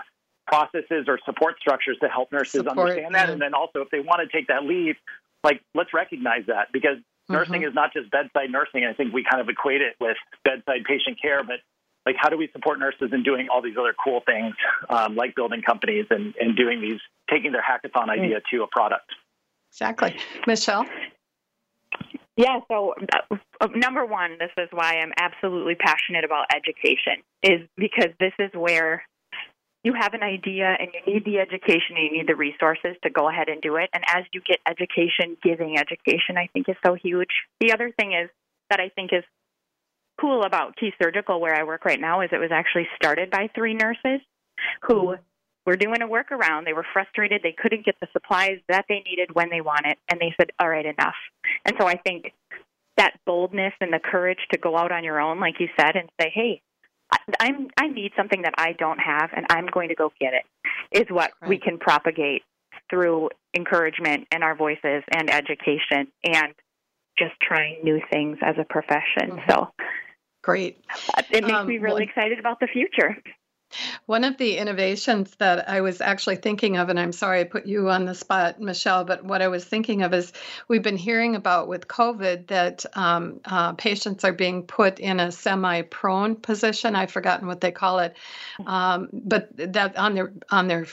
processes 0.47 1.05
or 1.07 1.19
support 1.25 1.55
structures 1.59 1.97
to 2.01 2.07
help 2.07 2.31
nurses 2.31 2.61
Support, 2.61 2.77
understand 2.77 3.15
that. 3.15 3.27
yeah. 3.27 3.33
And 3.33 3.41
then 3.41 3.53
also, 3.53 3.81
if 3.81 3.89
they 3.89 3.99
want 3.99 4.21
to 4.21 4.37
take 4.37 4.47
that 4.47 4.63
leave, 4.63 4.95
like, 5.43 5.61
let's 5.73 5.93
recognize 5.93 6.45
that 6.47 6.71
because 6.71 6.97
nursing 7.29 7.61
Mhm. 7.61 7.69
is 7.69 7.73
not 7.73 7.93
just 7.93 8.09
bedside 8.11 8.51
nursing. 8.51 8.85
I 8.85 8.93
think 8.93 9.13
we 9.13 9.23
kind 9.23 9.41
of 9.41 9.49
equate 9.49 9.81
it 9.81 9.95
with 9.99 10.17
bedside 10.43 10.83
patient 10.85 11.19
care, 11.21 11.43
but 11.43 11.59
like 12.05 12.15
how 12.19 12.29
do 12.29 12.37
we 12.37 12.47
support 12.49 12.77
nurses 12.77 13.11
in 13.13 13.23
doing 13.23 13.47
all 13.49 13.61
these 13.63 13.77
other 13.77 13.93
cool 14.03 14.21
things, 14.21 14.55
um, 14.89 15.15
like 15.15 15.33
building 15.35 15.63
companies 15.63 16.05
and, 16.11 16.35
and 16.39 16.55
doing 16.55 16.79
these, 16.79 16.99
taking 17.29 17.51
their 17.51 17.63
hackathon 17.63 18.09
idea 18.09 18.41
to 18.51 18.61
a 18.61 18.67
product? 18.67 19.09
Exactly. 19.71 20.15
Michelle? 20.45 20.85
Yeah, 22.37 22.59
so 22.67 22.93
uh, 23.31 23.37
uh, 23.61 23.67
number 23.73 24.05
one, 24.05 24.37
this 24.37 24.51
is 24.57 24.69
why 24.71 24.97
I'm 24.99 25.13
absolutely 25.17 25.75
passionate 25.75 26.25
about 26.25 26.45
education, 26.53 27.23
is 27.41 27.61
because 27.77 28.11
this 28.19 28.33
is 28.37 28.51
where 28.53 29.03
you 29.86 29.93
have 29.93 30.15
an 30.15 30.23
idea 30.23 30.75
and 30.79 30.89
you 30.93 31.13
need 31.13 31.25
the 31.25 31.38
education 31.38 31.95
and 31.95 32.05
you 32.05 32.17
need 32.17 32.27
the 32.27 32.36
resources 32.36 32.97
to 33.03 33.09
go 33.11 33.29
ahead 33.29 33.49
and 33.49 33.61
do 33.61 33.75
it. 33.75 33.88
And 33.93 34.03
as 34.07 34.23
you 34.33 34.41
get 34.41 34.57
education, 34.65 35.38
giving 35.43 35.77
education, 35.77 36.38
I 36.38 36.49
think 36.51 36.67
is 36.67 36.75
so 36.83 36.95
huge. 36.95 37.29
The 37.61 37.71
other 37.71 37.93
thing 37.95 38.13
is 38.13 38.31
that 38.71 38.79
I 38.79 38.89
think 38.89 39.13
is 39.13 39.23
cool 40.19 40.43
about 40.43 40.75
Key 40.75 40.91
Surgical, 40.99 41.39
where 41.39 41.55
I 41.55 41.63
work 41.63 41.86
right 41.86 42.01
now, 42.01 42.21
is 42.21 42.29
it 42.31 42.39
was 42.39 42.49
actually 42.51 42.88
started 42.95 43.29
by 43.29 43.51
three 43.53 43.75
nurses 43.75 44.21
who 44.81 45.17
were 45.67 45.75
doing 45.75 46.01
a 46.01 46.07
workaround. 46.07 46.65
They 46.65 46.73
were 46.73 46.86
frustrated. 46.91 47.41
They 47.43 47.55
couldn't 47.55 47.86
get 47.86 47.95
the 48.01 48.07
supplies 48.11 48.57
that 48.67 48.86
they 48.89 49.03
needed 49.05 49.36
when 49.36 49.51
they 49.51 49.61
wanted. 49.61 49.97
And 50.09 50.19
they 50.19 50.33
said, 50.36 50.49
all 50.59 50.67
right, 50.67 50.86
enough. 50.86 51.15
And 51.63 51.75
so 51.79 51.86
I 51.86 51.97
think 51.97 52.33
that 52.97 53.19
boldness 53.27 53.73
and 53.81 53.93
the 53.93 53.99
courage 53.99 54.39
to 54.51 54.57
go 54.57 54.77
out 54.77 54.91
on 54.91 55.03
your 55.03 55.19
own, 55.19 55.39
like 55.39 55.59
you 55.59 55.67
said, 55.79 55.95
and 55.95 56.09
say, 56.19 56.31
hey, 56.33 56.61
I'm 57.39 57.68
I 57.80 57.88
need 57.88 58.12
something 58.18 58.41
that 58.43 58.53
I 58.58 58.74
don't 58.74 58.99
have, 58.99 59.30
and 59.36 59.45
I'm 59.49 59.68
going 59.68 59.89
to 59.89 59.95
go 59.95 60.12
get 60.20 60.34
it, 60.34 60.43
is 60.91 61.10
what 61.10 61.32
we 61.47 61.58
can 61.58 61.78
propagate 61.78 62.43
through 62.89 63.30
encouragement 63.56 64.28
and 64.32 64.43
our 64.43 64.56
voices 64.56 65.03
and 65.12 65.30
education 65.30 66.08
and 66.24 66.53
just 67.18 67.34
trying 67.41 67.78
new 67.84 68.01
things 68.12 68.38
as 68.41 68.56
a 68.60 68.64
profession. 68.66 69.32
Mhm. 69.32 69.49
So 69.49 69.72
Great. 70.43 70.78
it 71.32 71.43
makes 71.43 71.53
Um, 71.53 71.68
me 71.68 71.78
really 71.80 71.93
one- 71.93 72.01
excited 72.03 72.39
about 72.39 72.60
the 72.60 72.68
future. 72.68 73.18
One 74.05 74.24
of 74.24 74.38
the 74.38 74.57
innovations 74.57 75.36
that 75.38 75.68
I 75.70 75.82
was 75.82 75.99
actually 75.99 76.38
thinking 76.38 76.78
of, 76.78 76.89
and 76.89 76.99
I'm 76.99 77.11
sorry 77.11 77.41
I 77.41 77.43
put 77.45 77.66
you 77.66 77.89
on 77.89 78.05
the 78.05 78.16
spot, 78.16 78.61
Michelle, 78.61 79.03
but 79.03 79.24
what 79.24 79.41
I 79.41 79.47
was 79.47 79.66
thinking 79.66 80.03
of 80.03 80.13
is 80.13 80.32
we've 80.68 80.84
been 80.84 80.97
hearing 80.97 81.36
about 81.36 81.68
with 81.68 81.88
COVID 81.88 82.47
that 82.47 82.86
um, 82.93 83.39
uh, 83.45 83.74
patients 83.74 84.24
are 84.24 84.34
being 84.34 84.63
put 84.63 84.99
in 84.99 85.20
a 85.20 85.32
semi 85.32 85.82
prone 85.82 86.36
position. 86.36 86.95
I've 86.95 87.11
forgotten 87.11 87.47
what 87.47 87.61
they 87.61 87.72
call 87.72 87.99
it, 87.99 88.16
um, 88.66 89.09
but 89.11 89.49
that 89.57 89.97
on 89.97 90.16
their 90.16 90.34
on 90.49 90.68
their 90.68 90.86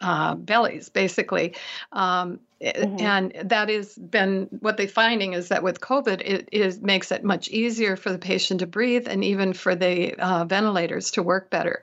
uh, 0.00 0.34
bellies, 0.34 0.88
basically. 0.88 1.54
Um, 1.92 2.40
Mhm. 2.62 3.00
And 3.00 3.32
that 3.50 3.70
has 3.70 3.94
been 3.94 4.48
what 4.60 4.76
they're 4.76 4.86
finding 4.86 5.32
is 5.32 5.48
that 5.48 5.62
with 5.62 5.80
COVID, 5.80 6.20
it 6.22 6.48
is 6.52 6.80
makes 6.82 7.10
it 7.10 7.24
much 7.24 7.48
easier 7.48 7.96
for 7.96 8.12
the 8.12 8.18
patient 8.18 8.60
to 8.60 8.66
breathe 8.66 9.08
and 9.08 9.24
even 9.24 9.54
for 9.54 9.74
the 9.74 10.14
uh, 10.16 10.44
ventilators 10.44 11.10
to 11.12 11.22
work 11.22 11.48
better. 11.50 11.82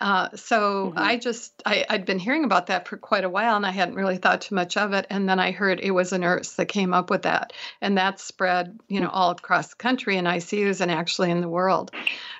Uh, 0.00 0.28
so 0.36 0.92
Mhm. 0.94 0.96
I 0.96 1.16
just 1.16 1.62
I, 1.66 1.84
I'd 1.88 2.04
been 2.06 2.18
hearing 2.20 2.44
about 2.44 2.66
that 2.68 2.86
for 2.88 2.96
quite 2.96 3.24
a 3.24 3.28
while, 3.28 3.56
and 3.56 3.66
I 3.66 3.70
hadn't 3.70 3.96
really 3.96 4.16
thought 4.16 4.42
too 4.42 4.54
much 4.54 4.76
of 4.76 4.92
it. 4.92 5.06
And 5.10 5.28
then 5.28 5.40
I 5.40 5.50
heard 5.52 5.80
it 5.80 5.90
was 5.92 6.12
a 6.12 6.18
nurse 6.18 6.54
that 6.54 6.66
came 6.66 6.94
up 6.94 7.10
with 7.10 7.22
that, 7.22 7.52
and 7.80 7.98
that 7.98 8.20
spread, 8.20 8.78
you 8.88 9.00
know, 9.00 9.08
all 9.08 9.30
across 9.32 9.68
the 9.68 9.76
country 9.76 10.16
in 10.16 10.24
ICUs 10.26 10.80
and 10.80 10.90
actually 10.90 11.30
in 11.30 11.40
the 11.40 11.48
world. 11.48 11.90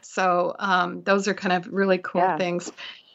So 0.02 0.54
um, 0.58 1.02
those 1.02 1.28
are 1.28 1.34
kind 1.34 1.52
of 1.52 1.66
really 1.72 1.98
cool 1.98 2.20
Yeah. 2.22 2.36
things. 2.36 2.70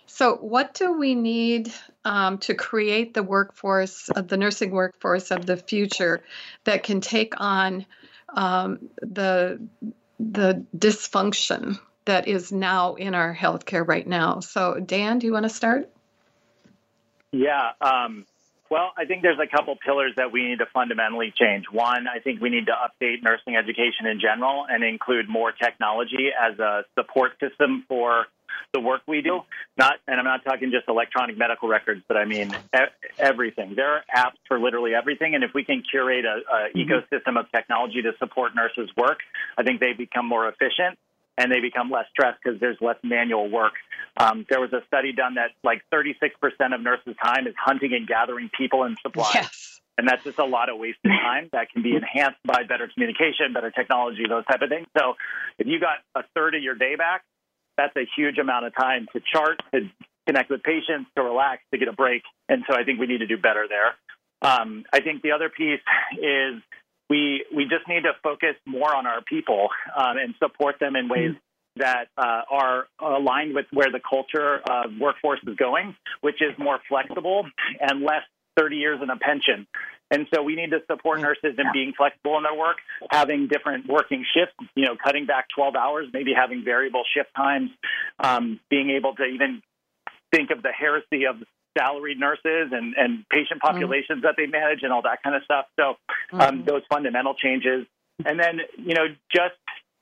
So, 0.08 0.36
what 0.38 0.74
do 0.74 0.98
we 0.98 1.16
need 1.16 1.72
um, 2.06 2.38
to 2.40 2.56
create 2.56 3.14
the 3.14 3.24
workforce, 3.24 4.10
uh, 4.16 4.22
the 4.22 4.38
nursing 4.38 4.72
workforce 4.72 5.32
of 5.32 5.46
the 5.46 5.58
future, 5.58 6.24
that 6.64 6.84
can 6.84 7.02
take 7.02 7.34
on 7.38 7.86
um, 8.30 8.90
the 9.02 9.60
the 10.20 10.66
dysfunction 10.76 11.80
that 12.06 12.28
is 12.28 12.54
now 12.54 12.96
in 12.96 13.14
our 13.16 13.36
healthcare 13.36 13.86
right 13.86 14.08
now? 14.08 14.40
So, 14.40 14.80
Dan, 14.80 15.20
do 15.20 15.28
you 15.28 15.34
want 15.34 15.44
to 15.44 15.50
start? 15.50 15.90
Yeah. 17.34 17.72
Um, 17.82 18.26
well, 18.70 18.92
I 18.98 19.06
think 19.06 19.22
there's 19.22 19.40
a 19.40 19.48
couple 19.48 19.76
pillars 19.76 20.14
that 20.16 20.32
we 20.32 20.48
need 20.48 20.60
to 20.60 20.68
fundamentally 20.74 21.34
change. 21.36 21.66
One, 21.72 22.08
I 22.08 22.20
think 22.20 22.42
we 22.42 22.50
need 22.50 22.68
to 22.68 22.74
update 22.74 23.24
nursing 23.24 23.56
education 23.56 24.06
in 24.06 24.20
general 24.20 24.66
and 24.70 24.84
include 24.84 25.30
more 25.30 25.52
technology 25.52 26.30
as 26.32 26.60
a 26.60 26.84
support 26.96 27.34
system 27.40 27.86
for 27.88 28.28
the 28.74 28.80
work 28.80 29.02
we 29.08 29.22
do. 29.22 29.42
Not, 29.78 29.96
and 30.08 30.20
I'm 30.20 30.26
not 30.26 30.44
talking 30.44 30.72
just 30.72 30.88
electronic 30.88 31.38
medical 31.38 31.68
records, 31.70 32.02
but 32.08 32.18
I 32.18 32.26
mean 32.26 32.56
e- 32.76 32.80
everything. 33.18 33.74
There 33.76 33.90
are 33.90 34.04
apps 34.16 34.38
for 34.48 34.60
literally 34.60 34.94
everything, 34.94 35.36
and 35.36 35.44
if 35.44 35.52
we 35.54 35.64
can 35.64 35.84
curate 35.90 36.26
a, 36.26 36.42
a 36.54 36.70
ecosystem 36.78 37.40
of 37.40 37.52
technology 37.52 38.02
to 38.02 38.12
support 38.20 38.56
nurses' 38.56 38.90
work, 38.98 39.20
I 39.58 39.64
think 39.64 39.80
they 39.80 39.94
become 39.94 40.28
more 40.28 40.48
efficient 40.48 40.98
and 41.38 41.52
they 41.52 41.60
become 41.60 41.92
less 41.92 42.06
stressed 42.10 42.40
because 42.44 42.60
there's 42.60 42.78
less 42.82 42.98
manual 43.04 43.50
work. 43.50 43.74
Um, 44.18 44.46
there 44.50 44.60
was 44.60 44.74
a 44.74 44.82
study 44.88 45.14
done 45.14 45.36
that 45.36 45.52
like 45.64 45.84
36% 45.94 46.32
of 46.74 46.82
nurses' 46.82 47.16
time 47.24 47.48
is 47.48 47.54
hunting 47.58 47.94
and 47.94 48.08
gathering 48.08 48.50
people 48.58 48.84
and 48.84 48.98
supplies. 49.02 49.36
Yes. 49.36 49.82
And 50.00 50.08
that's 50.08 50.24
just 50.24 50.38
a 50.38 50.46
lot 50.46 50.70
of 50.70 50.78
wasted 50.78 51.12
time 51.12 51.50
that 51.54 51.72
can 51.72 51.82
be 51.82 51.96
enhanced 51.96 52.38
by 52.46 52.64
better 52.64 52.88
communication, 52.94 53.54
better 53.54 53.72
technology, 53.72 54.24
those 54.30 54.46
type 54.46 54.62
of 54.62 54.70
things. 54.70 54.88
So 54.98 55.16
if 55.58 55.66
you 55.66 55.80
got 55.80 55.98
a 56.16 56.24
third 56.36 56.54
of 56.54 56.62
your 56.62 56.76
day 56.76 56.96
back, 56.96 57.24
that's 57.78 57.96
a 57.96 58.06
huge 58.18 58.38
amount 58.38 58.66
of 58.66 58.76
time 58.76 59.08
to 59.14 59.22
chart, 59.34 59.62
to 59.74 59.90
connect 60.26 60.50
with 60.50 60.64
patients, 60.64 61.10
to 61.16 61.24
relax, 61.24 61.62
to 61.72 61.78
get 61.78 61.88
a 61.88 61.94
break. 61.94 62.24
And 62.50 62.64
so 62.70 62.76
I 62.76 62.84
think 62.84 63.00
we 63.00 63.08
need 63.08 63.20
to 63.20 63.28
do 63.28 63.38
better 63.38 63.66
there. 63.70 63.96
Um, 64.42 64.84
I 64.94 65.00
think 65.00 65.22
the 65.22 65.32
other 65.32 65.50
piece 65.50 65.82
is 66.14 66.62
we 67.10 67.46
we 67.56 67.64
just 67.64 67.88
need 67.88 68.04
to 68.04 68.14
focus 68.22 68.56
more 68.66 68.94
on 68.94 69.08
our 69.08 69.22
people 69.22 69.70
um, 69.96 70.18
and 70.18 70.36
support 70.40 70.76
them 70.80 70.96
in 70.96 71.08
ways 71.08 71.32
that 71.78 72.08
uh, 72.18 72.42
are 72.52 72.88
aligned 73.00 73.54
with 73.54 73.66
where 73.72 73.92
the 73.92 74.00
culture 74.00 74.60
of 74.70 74.92
workforce 75.00 75.40
is 75.48 75.56
going, 75.56 75.96
which 76.22 76.42
is 76.42 76.58
more 76.58 76.80
flexible 76.90 77.46
and 77.80 78.02
less 78.02 78.24
30 78.58 78.76
years 78.76 79.00
in 79.02 79.10
a 79.10 79.18
pension. 79.18 79.68
And 80.10 80.28
so 80.34 80.42
we 80.42 80.56
need 80.56 80.72
to 80.72 80.80
support 80.90 81.20
nurses 81.20 81.56
in 81.58 81.66
being 81.74 81.94
flexible 81.98 82.38
in 82.38 82.44
their 82.44 82.56
work, 82.56 82.78
having 83.12 83.48
different 83.48 83.88
working 83.88 84.26
shifts, 84.34 84.56
you 84.76 84.86
know, 84.86 84.96
cutting 85.02 85.26
back 85.26 85.48
12 85.54 85.76
hours, 85.76 86.08
maybe 86.14 86.34
having 86.34 86.64
variable 86.64 87.04
shift 87.14 87.30
times, 87.36 87.72
um, 88.20 88.60
being 88.70 88.90
able 88.92 89.16
to 89.16 89.24
even 89.24 89.62
think 90.34 90.50
of 90.52 90.64
the 90.64 90.72
heresy 90.72 91.26
of 91.26 91.36
salaried 91.78 92.20
nurses 92.20 92.72
and, 92.72 92.96
and 92.98 93.26
patient 93.30 93.62
mm-hmm. 93.62 93.74
populations 93.74 94.20
mm-hmm. 94.20 94.28
that 94.28 94.36
they 94.38 94.46
manage 94.46 94.80
and 94.84 94.94
all 94.94 95.02
that 95.02 95.22
kind 95.24 95.36
of 95.36 95.44
stuff. 95.44 95.66
So 95.80 95.96
um, 96.32 96.40
mm-hmm. 96.40 96.66
those 96.66 96.82
fundamental 96.90 97.34
changes. 97.34 97.86
And 98.26 98.40
then, 98.40 98.62
you 98.78 98.96
know, 98.96 99.08
just 99.34 99.56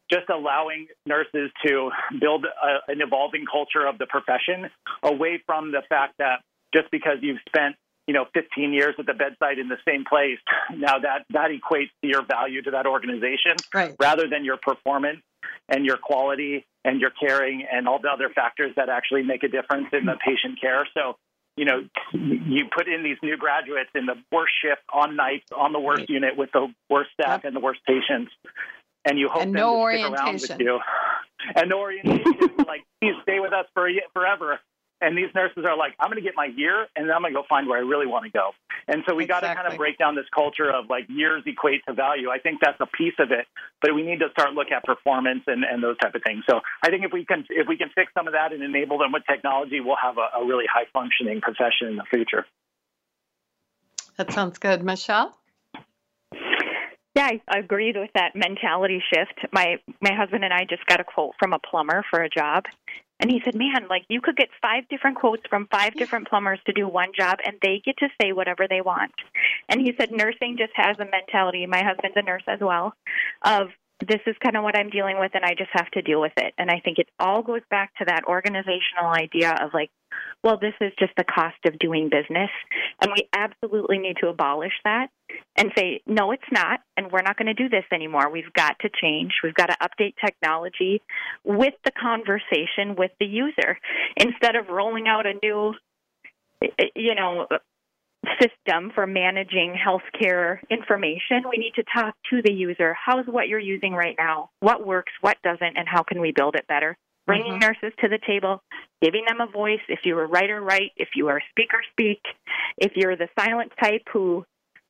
just 0.09 0.29
allowing 0.29 0.85
nurses 1.07 1.49
to 1.65 1.89
build 2.21 2.45
a, 2.45 2.91
an 2.91 3.01
evolving 3.01 3.43
culture 3.51 3.87
of 3.87 3.97
the 3.97 4.05
profession 4.05 4.69
away 5.01 5.41
from 5.47 5.71
the 5.71 5.81
fact 5.89 6.13
that 6.19 6.41
just 6.75 6.91
because 6.91 7.17
you've 7.21 7.39
spent 7.47 7.75
you 8.07 8.13
know 8.13 8.25
15 8.33 8.73
years 8.73 8.95
at 8.99 9.05
the 9.05 9.13
bedside 9.13 9.59
in 9.59 9.67
the 9.67 9.77
same 9.87 10.03
place 10.05 10.39
now 10.75 10.99
that 10.99 11.25
that 11.31 11.49
equates 11.51 11.91
to 12.01 12.07
your 12.07 12.23
value 12.25 12.61
to 12.61 12.71
that 12.71 12.85
organization 12.85 13.55
right. 13.73 13.95
rather 13.99 14.27
than 14.29 14.45
your 14.45 14.57
performance 14.57 15.21
and 15.69 15.85
your 15.85 15.97
quality 15.97 16.65
and 16.83 16.99
your 17.01 17.11
caring 17.11 17.65
and 17.71 17.87
all 17.87 17.99
the 17.99 18.09
other 18.09 18.29
factors 18.29 18.71
that 18.75 18.89
actually 18.89 19.23
make 19.23 19.43
a 19.43 19.47
difference 19.47 19.87
in 19.93 20.05
the 20.05 20.15
patient 20.25 20.59
care 20.59 20.87
so 20.93 21.15
you 21.57 21.65
know 21.65 21.83
you 22.13 22.65
put 22.75 22.87
in 22.87 23.03
these 23.03 23.17
new 23.23 23.37
graduates 23.37 23.89
in 23.95 24.05
the 24.05 24.15
worst 24.31 24.53
shift 24.61 24.81
on 24.93 25.15
nights 25.15 25.45
on 25.55 25.71
the 25.73 25.79
worst 25.79 26.01
right. 26.01 26.09
unit 26.09 26.37
with 26.37 26.51
the 26.51 26.67
worst 26.89 27.09
staff 27.13 27.41
yep. 27.43 27.45
and 27.45 27.55
the 27.55 27.59
worst 27.59 27.79
patients 27.87 28.31
and 29.05 29.19
you 29.19 29.29
hope 29.29 29.43
and 29.43 29.53
them 29.53 29.61
no 29.61 29.73
to 29.73 29.79
orientation. 29.79 30.15
around 30.15 30.41
with 30.41 30.59
you 30.59 30.79
and 31.55 31.69
no 31.69 31.79
orientation 31.79 32.55
like 32.67 32.83
please 33.01 33.13
stay 33.23 33.39
with 33.39 33.53
us 33.53 33.65
for 33.73 33.89
forever 34.13 34.59
and 35.01 35.17
these 35.17 35.29
nurses 35.35 35.65
are 35.65 35.77
like, 35.77 35.93
I'm 35.99 36.09
going 36.09 36.21
to 36.21 36.25
get 36.25 36.35
my 36.35 36.45
year 36.45 36.87
and 36.95 37.07
then 37.07 37.15
I'm 37.15 37.21
going 37.21 37.33
to 37.33 37.39
go 37.39 37.45
find 37.47 37.67
where 37.67 37.77
I 37.77 37.81
really 37.81 38.07
want 38.07 38.25
to 38.25 38.31
go. 38.31 38.51
And 38.87 39.03
so 39.07 39.15
we 39.15 39.23
exactly. 39.23 39.47
got 39.47 39.53
to 39.53 39.61
kind 39.61 39.73
of 39.73 39.77
break 39.77 39.97
down 39.97 40.15
this 40.15 40.25
culture 40.33 40.71
of 40.71 40.89
like 40.89 41.05
years 41.09 41.43
equate 41.45 41.81
to 41.87 41.93
value. 41.93 42.29
I 42.29 42.39
think 42.39 42.59
that's 42.61 42.79
a 42.79 42.85
piece 42.85 43.15
of 43.19 43.31
it, 43.31 43.45
but 43.81 43.93
we 43.93 44.03
need 44.03 44.19
to 44.19 44.29
start 44.31 44.53
look 44.53 44.71
at 44.71 44.83
performance 44.83 45.43
and, 45.47 45.63
and 45.63 45.83
those 45.83 45.97
type 45.97 46.15
of 46.15 46.23
things. 46.23 46.43
So 46.49 46.61
I 46.83 46.89
think 46.89 47.03
if 47.03 47.11
we 47.11 47.25
can 47.25 47.45
if 47.49 47.67
we 47.67 47.77
can 47.77 47.89
fix 47.93 48.11
some 48.13 48.27
of 48.27 48.33
that 48.33 48.53
and 48.53 48.63
enable 48.63 48.97
them 48.97 49.11
with 49.11 49.23
technology, 49.29 49.79
we'll 49.79 49.99
have 50.01 50.17
a, 50.17 50.39
a 50.39 50.45
really 50.45 50.65
high 50.71 50.85
functioning 50.93 51.41
profession 51.41 51.87
in 51.87 51.95
the 51.97 52.05
future. 52.09 52.45
That 54.17 54.31
sounds 54.31 54.57
good, 54.59 54.83
Michelle. 54.83 55.35
Yeah, 57.15 57.29
I 57.47 57.59
agreed 57.59 57.95
with 57.95 58.11
that 58.13 58.35
mentality 58.35 59.01
shift. 59.13 59.47
My 59.51 59.77
my 60.01 60.13
husband 60.13 60.43
and 60.43 60.53
I 60.53 60.65
just 60.69 60.85
got 60.85 60.99
a 60.99 61.03
quote 61.03 61.33
from 61.39 61.53
a 61.53 61.59
plumber 61.59 62.03
for 62.09 62.21
a 62.21 62.29
job, 62.29 62.65
and 63.19 63.31
he 63.31 63.41
said, 63.43 63.55
"Man, 63.55 63.87
like 63.89 64.05
you 64.09 64.21
could 64.21 64.35
get 64.35 64.49
five 64.61 64.87
different 64.89 65.17
quotes 65.17 65.43
from 65.47 65.67
five 65.67 65.93
different 65.93 66.27
plumbers 66.27 66.59
to 66.65 66.73
do 66.73 66.87
one 66.87 67.11
job, 67.17 67.39
and 67.45 67.57
they 67.61 67.81
get 67.83 67.97
to 67.97 68.09
say 68.21 68.33
whatever 68.33 68.67
they 68.67 68.81
want." 68.81 69.13
And 69.69 69.81
he 69.81 69.93
said, 69.97 70.11
"Nursing 70.11 70.57
just 70.57 70.73
has 70.75 70.97
a 70.99 71.05
mentality. 71.05 71.65
My 71.65 71.83
husband's 71.83 72.17
a 72.17 72.21
nurse 72.21 72.43
as 72.47 72.59
well, 72.59 72.93
of 73.43 73.69
this 73.99 74.21
is 74.27 74.35
kind 74.43 74.57
of 74.57 74.63
what 74.63 74.77
I'm 74.77 74.89
dealing 74.89 75.19
with, 75.19 75.31
and 75.33 75.45
I 75.45 75.55
just 75.57 75.71
have 75.73 75.89
to 75.91 76.01
deal 76.01 76.21
with 76.21 76.33
it." 76.37 76.53
And 76.57 76.69
I 76.69 76.79
think 76.83 76.99
it 76.99 77.09
all 77.19 77.41
goes 77.41 77.61
back 77.69 77.95
to 77.97 78.05
that 78.05 78.25
organizational 78.27 79.11
idea 79.11 79.51
of 79.51 79.73
like 79.73 79.91
well, 80.43 80.57
this 80.59 80.73
is 80.79 80.91
just 80.99 81.13
the 81.17 81.23
cost 81.23 81.57
of 81.65 81.79
doing 81.79 82.09
business. 82.09 82.49
And 83.01 83.11
we 83.11 83.27
absolutely 83.33 83.97
need 83.97 84.17
to 84.21 84.27
abolish 84.27 84.73
that 84.83 85.07
and 85.55 85.71
say, 85.75 86.01
no, 86.05 86.31
it's 86.31 86.43
not. 86.51 86.81
And 86.95 87.11
we're 87.11 87.23
not 87.23 87.37
going 87.37 87.47
to 87.47 87.53
do 87.53 87.67
this 87.67 87.83
anymore. 87.91 88.29
We've 88.29 88.53
got 88.53 88.77
to 88.81 88.89
change. 89.01 89.33
We've 89.43 89.55
got 89.55 89.67
to 89.67 89.77
update 89.81 90.13
technology 90.23 91.01
with 91.43 91.73
the 91.83 91.91
conversation 91.91 92.95
with 92.95 93.11
the 93.19 93.25
user 93.25 93.77
instead 94.17 94.55
of 94.55 94.69
rolling 94.69 95.07
out 95.07 95.25
a 95.25 95.33
new, 95.41 95.73
you 96.95 97.15
know, 97.15 97.47
system 98.39 98.91
for 98.93 99.07
managing 99.07 99.75
healthcare 99.75 100.59
information. 100.69 101.43
We 101.49 101.57
need 101.57 101.73
to 101.75 101.83
talk 101.93 102.15
to 102.31 102.41
the 102.41 102.51
user. 102.51 102.93
How's 102.93 103.25
what 103.25 103.47
you're 103.47 103.59
using 103.59 103.93
right 103.93 104.15
now? 104.17 104.49
What 104.59 104.85
works? 104.85 105.11
What 105.21 105.37
doesn't? 105.43 105.77
And 105.77 105.87
how 105.87 106.03
can 106.03 106.21
we 106.21 106.31
build 106.31 106.55
it 106.55 106.67
better? 106.67 106.97
bringing 107.25 107.53
mm-hmm. 107.53 107.59
nurses 107.59 107.93
to 108.01 108.07
the 108.07 108.19
table, 108.25 108.61
giving 109.01 109.25
them 109.27 109.41
a 109.41 109.51
voice. 109.51 109.79
If 109.87 109.99
you 110.03 110.17
are 110.17 110.27
writer, 110.27 110.61
write. 110.61 110.91
If 110.95 111.09
you 111.15 111.27
are 111.29 111.41
speaker, 111.49 111.81
speak. 111.91 112.21
If 112.77 112.93
you're 112.95 113.17
the 113.17 113.29
silent 113.39 113.71
type 113.81 114.03
who 114.11 114.45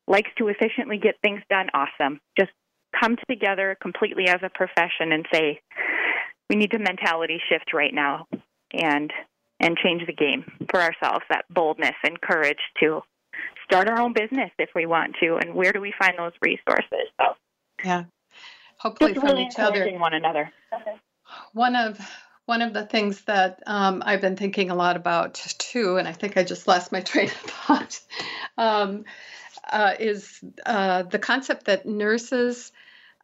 likes 0.07 0.29
to 0.37 0.47
efficiently 0.47 0.97
get 0.97 1.15
things 1.21 1.41
done, 1.49 1.67
awesome. 1.73 2.19
Just 2.37 2.51
come 2.99 3.17
together 3.29 3.77
completely 3.81 4.27
as 4.27 4.39
a 4.43 4.49
profession 4.49 5.11
and 5.11 5.25
say, 5.33 5.59
we 6.49 6.55
need 6.55 6.71
to 6.71 6.79
mentality 6.79 7.39
shift 7.49 7.73
right 7.73 7.93
now 7.93 8.27
and 8.73 9.11
and 9.61 9.77
change 9.77 10.05
the 10.05 10.13
game 10.13 10.43
for 10.69 10.81
ourselves, 10.81 11.23
that 11.29 11.45
boldness 11.49 11.95
and 12.03 12.19
courage 12.19 12.59
to 12.81 13.01
start 13.65 13.89
our 13.89 13.99
own 13.99 14.13
business 14.13 14.51
if 14.57 14.69
we 14.73 14.85
want 14.85 15.15
to 15.21 15.37
and 15.41 15.53
where 15.53 15.73
do 15.73 15.81
we 15.81 15.93
find 15.97 16.13
those 16.17 16.33
resources? 16.41 17.09
So 17.19 17.35
Yeah. 17.83 18.05
Hopefully 18.77 19.13
Just 19.13 19.25
from 19.25 19.35
really 19.35 19.47
each 19.47 19.59
other. 19.59 19.89
one 19.99 20.13
another. 20.13 20.51
One 21.53 21.75
of 21.75 21.99
one 22.45 22.61
of 22.61 22.73
the 22.73 22.85
things 22.85 23.21
that 23.23 23.63
um, 23.65 24.03
I've 24.05 24.21
been 24.21 24.35
thinking 24.35 24.69
a 24.69 24.75
lot 24.75 24.95
about 24.95 25.33
too, 25.33 25.97
and 25.97 26.07
I 26.07 26.13
think 26.13 26.37
I 26.37 26.43
just 26.43 26.67
lost 26.67 26.91
my 26.91 27.01
train 27.01 27.27
of 27.27 27.33
thought, 27.33 27.99
um, 28.57 29.05
uh, 29.67 29.95
is 29.99 30.39
uh, 30.65 31.03
the 31.03 31.17
concept 31.17 31.65
that 31.65 31.87
nurses, 31.87 32.71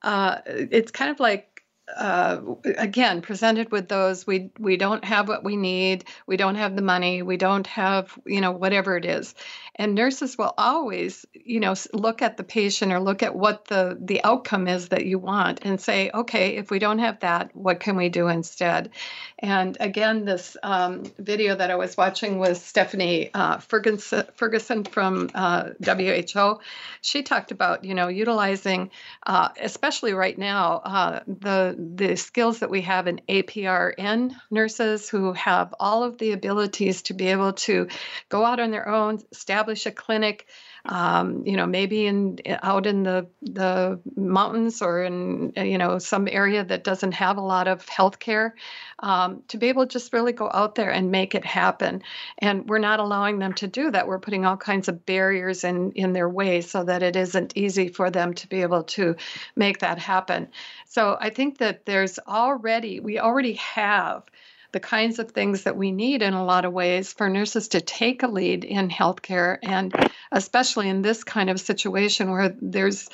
uh, 0.02 0.40
it's 0.46 0.92
kind 0.92 1.12
of 1.12 1.20
like 1.20 1.51
uh, 1.98 2.42
again 2.78 3.22
presented 3.22 3.72
with 3.72 3.88
those 3.88 4.26
we 4.26 4.52
we 4.60 4.78
don't 4.78 5.04
have 5.04 5.28
what 5.28 5.44
we 5.44 5.56
need 5.56 6.06
we 6.28 6.38
don't 6.38 6.56
have 6.56 6.76
the 6.76 6.82
money 6.82 7.22
we 7.22 7.38
don't 7.38 7.68
have 7.68 8.18
you 8.26 8.42
know 8.42 8.52
whatever 8.52 8.98
it 8.98 9.06
is. 9.06 9.36
And 9.76 9.96
nurses 9.96 10.38
will 10.38 10.54
always 10.58 11.26
you 11.34 11.60
know 11.60 11.76
look 11.94 12.22
at 12.22 12.38
the 12.38 12.44
patient 12.44 12.92
or 12.92 13.00
look 13.00 13.24
at 13.24 13.36
what 13.36 13.66
the 13.66 13.98
the 14.00 14.24
outcome 14.24 14.68
is 14.68 14.90
that 14.90 15.06
you 15.06 15.20
want 15.20 15.62
and 15.64 15.80
say 15.80 16.12
okay 16.14 16.58
if 16.58 16.70
we 16.70 16.80
don't 16.80 17.00
have 17.00 17.20
that 17.22 17.56
what 17.56 17.80
can 17.80 17.96
we 17.96 18.10
do 18.10 18.28
instead? 18.28 18.92
And 19.40 19.78
again 19.80 20.26
this 20.26 20.58
um, 20.64 21.04
video 21.18 21.56
that 21.56 21.72
i 21.72 21.76
was 21.76 21.98
watching 21.98 22.40
was 22.40 22.62
stephanie 22.62 23.30
uh, 23.34 23.58
ferguson, 23.58 24.26
ferguson 24.36 24.84
from 24.84 25.30
uh, 25.34 25.70
who 25.84 26.60
she 27.02 27.24
talked 27.24 27.52
about 27.52 27.84
you 27.84 27.94
know 27.94 28.08
utilizing 28.08 28.92
uh, 29.26 29.50
especially 29.60 30.14
right 30.14 30.38
now 30.38 30.82
uh, 30.84 31.20
the 31.28 31.76
the 31.82 32.16
skills 32.16 32.60
that 32.60 32.70
we 32.70 32.82
have 32.82 33.08
in 33.08 33.22
APRN 33.28 34.36
nurses 34.52 35.10
who 35.10 35.34
have 35.34 35.74
all 35.80 36.04
of 36.04 36.18
the 36.18 36.32
abilities 36.32 37.02
to 37.04 37.14
be 37.14 37.28
able 37.28 37.54
to 37.54 37.88
go 38.30 38.46
out 38.46 38.60
on 38.60 38.72
their 38.72 38.88
own, 38.88 39.20
establish 39.32 39.86
a 39.86 39.92
clinic, 39.92 40.48
um, 40.86 41.46
you 41.46 41.56
know, 41.56 41.66
maybe 41.66 42.08
in 42.08 42.40
out 42.64 42.86
in 42.86 43.04
the 43.04 43.28
the 43.42 44.00
mountains 44.16 44.82
or 44.82 45.04
in 45.04 45.54
you 45.56 45.78
know 45.78 46.00
some 46.00 46.28
area 46.28 46.64
that 46.64 46.84
doesn't 46.84 47.12
have 47.14 47.38
a 47.38 47.42
lot 47.42 47.68
of 47.68 47.88
health 47.88 48.20
care, 48.20 48.56
um, 49.00 49.44
to 49.48 49.58
be 49.58 49.68
able 49.70 49.86
to 49.86 49.92
just 49.92 50.14
really 50.14 50.34
go 50.34 50.50
out 50.54 50.76
there 50.76 50.92
and 50.92 51.12
make 51.12 51.36
it 51.36 51.46
happen. 51.46 52.02
And 52.40 52.68
we're 52.68 52.80
not 52.80 53.00
allowing 53.00 53.40
them 53.40 53.54
to 53.54 53.68
do 53.68 53.92
that. 53.92 54.08
We're 54.08 54.20
putting 54.20 54.46
all 54.46 54.58
kinds 54.58 54.88
of 54.88 55.06
barriers 55.06 55.64
in 55.64 55.92
in 55.92 56.14
their 56.14 56.30
way 56.30 56.62
so 56.62 56.84
that 56.84 57.04
it 57.04 57.16
isn't 57.16 57.56
easy 57.56 57.90
for 57.90 58.10
them 58.10 58.34
to 58.34 58.48
be 58.48 58.62
able 58.62 58.84
to 58.84 59.16
make 59.56 59.80
that 59.80 60.00
happen. 60.00 60.48
So 60.88 61.18
I 61.20 61.30
think 61.30 61.60
that 61.60 61.86
there's 61.86 62.18
already 62.28 63.00
we 63.00 63.20
already 63.20 63.54
have 63.54 64.24
the 64.72 64.80
kinds 64.80 65.20
of 65.20 65.32
things 65.32 65.64
that 65.64 65.76
we 65.76 65.92
need 65.92 66.22
in 66.22 66.34
a 66.34 66.46
lot 66.46 66.66
of 66.66 66.74
ways 66.74 67.12
for 67.12 67.30
nurses 67.30 67.70
to 67.70 67.82
take 67.82 68.24
a 68.24 68.28
lead 68.28 68.64
in 68.64 68.90
healthcare 68.90 69.58
and 69.62 69.94
especially 70.32 70.88
in 70.88 71.02
this 71.02 71.24
kind 71.24 71.50
of 71.50 71.60
situation 71.60 72.32
where 72.32 72.56
there's 72.62 73.10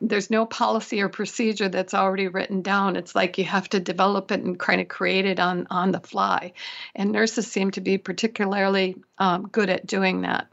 there's 0.00 0.30
no 0.30 0.46
policy 0.46 1.02
or 1.02 1.08
procedure 1.08 1.68
that's 1.68 1.92
already 1.92 2.28
written 2.28 2.62
down. 2.62 2.94
It's 2.94 3.16
like 3.16 3.36
you 3.36 3.44
have 3.44 3.68
to 3.70 3.80
develop 3.80 4.30
it 4.30 4.40
and 4.40 4.56
kind 4.56 4.80
of 4.80 4.86
create 4.86 5.26
it 5.26 5.40
on 5.40 5.66
on 5.70 5.90
the 5.90 6.00
fly. 6.00 6.52
And 6.94 7.10
nurses 7.10 7.50
seem 7.50 7.72
to 7.72 7.80
be 7.80 7.98
particularly 7.98 8.96
um, 9.18 9.48
good 9.48 9.68
at 9.68 9.86
doing 9.86 10.22
that. 10.22 10.48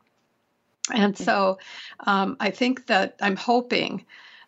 And 0.94 1.18
so 1.18 1.60
um, 2.00 2.38
I 2.40 2.52
think 2.52 2.88
that 2.88 3.18
I'm 3.22 3.36
hoping 3.36 4.06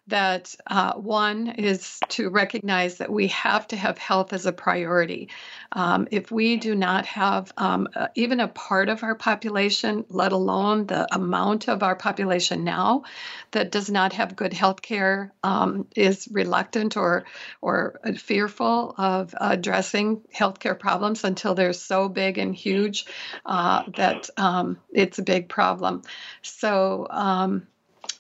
that 0.08 0.56
uh, 0.68 0.94
one 0.94 1.48
is 1.48 2.00
to 2.10 2.30
recognize 2.30 2.98
that 2.98 3.12
we 3.12 3.28
have 3.28 3.68
to 3.68 3.76
have 3.76 3.98
health 3.98 4.32
as 4.34 4.46
a 4.46 4.54
priority. 4.54 5.30
Um, 5.74 6.08
if 6.12 6.32
we 6.32 6.58
do 6.58 6.76
not 6.76 7.06
have 7.06 7.52
um, 7.58 7.90
uh, 7.96 8.08
even 8.16 8.40
a 8.40 8.48
part 8.48 8.90
of 8.90 9.04
our 9.04 9.16
population, 9.16 10.06
let 10.10 10.32
alone 10.32 10.88
the 10.88 11.14
amount 11.14 11.68
of 11.68 11.84
our 11.84 11.96
population 11.96 12.64
now 12.64 13.04
that 13.52 13.72
does 13.72 13.90
not 13.90 14.14
have 14.14 14.36
good 14.36 14.54
health 14.54 14.82
care, 14.82 15.34
um, 15.44 15.88
is 15.96 16.28
reluctant 16.32 16.96
or 16.96 17.26
or 17.62 18.00
fearful 18.18 18.96
of 18.98 19.36
addressing 19.40 20.22
healthcare 20.34 20.80
problems 20.80 21.24
until 21.24 21.54
they're 21.54 21.74
so 21.74 22.08
big 22.08 22.38
and 22.38 22.56
huge 22.56 23.06
uh, 23.46 23.84
that 23.96 24.30
um, 24.38 24.78
it's 24.94 25.20
a 25.20 25.24
big 25.24 25.50
problem. 25.50 26.02
So 26.42 27.08
um, 27.10 27.68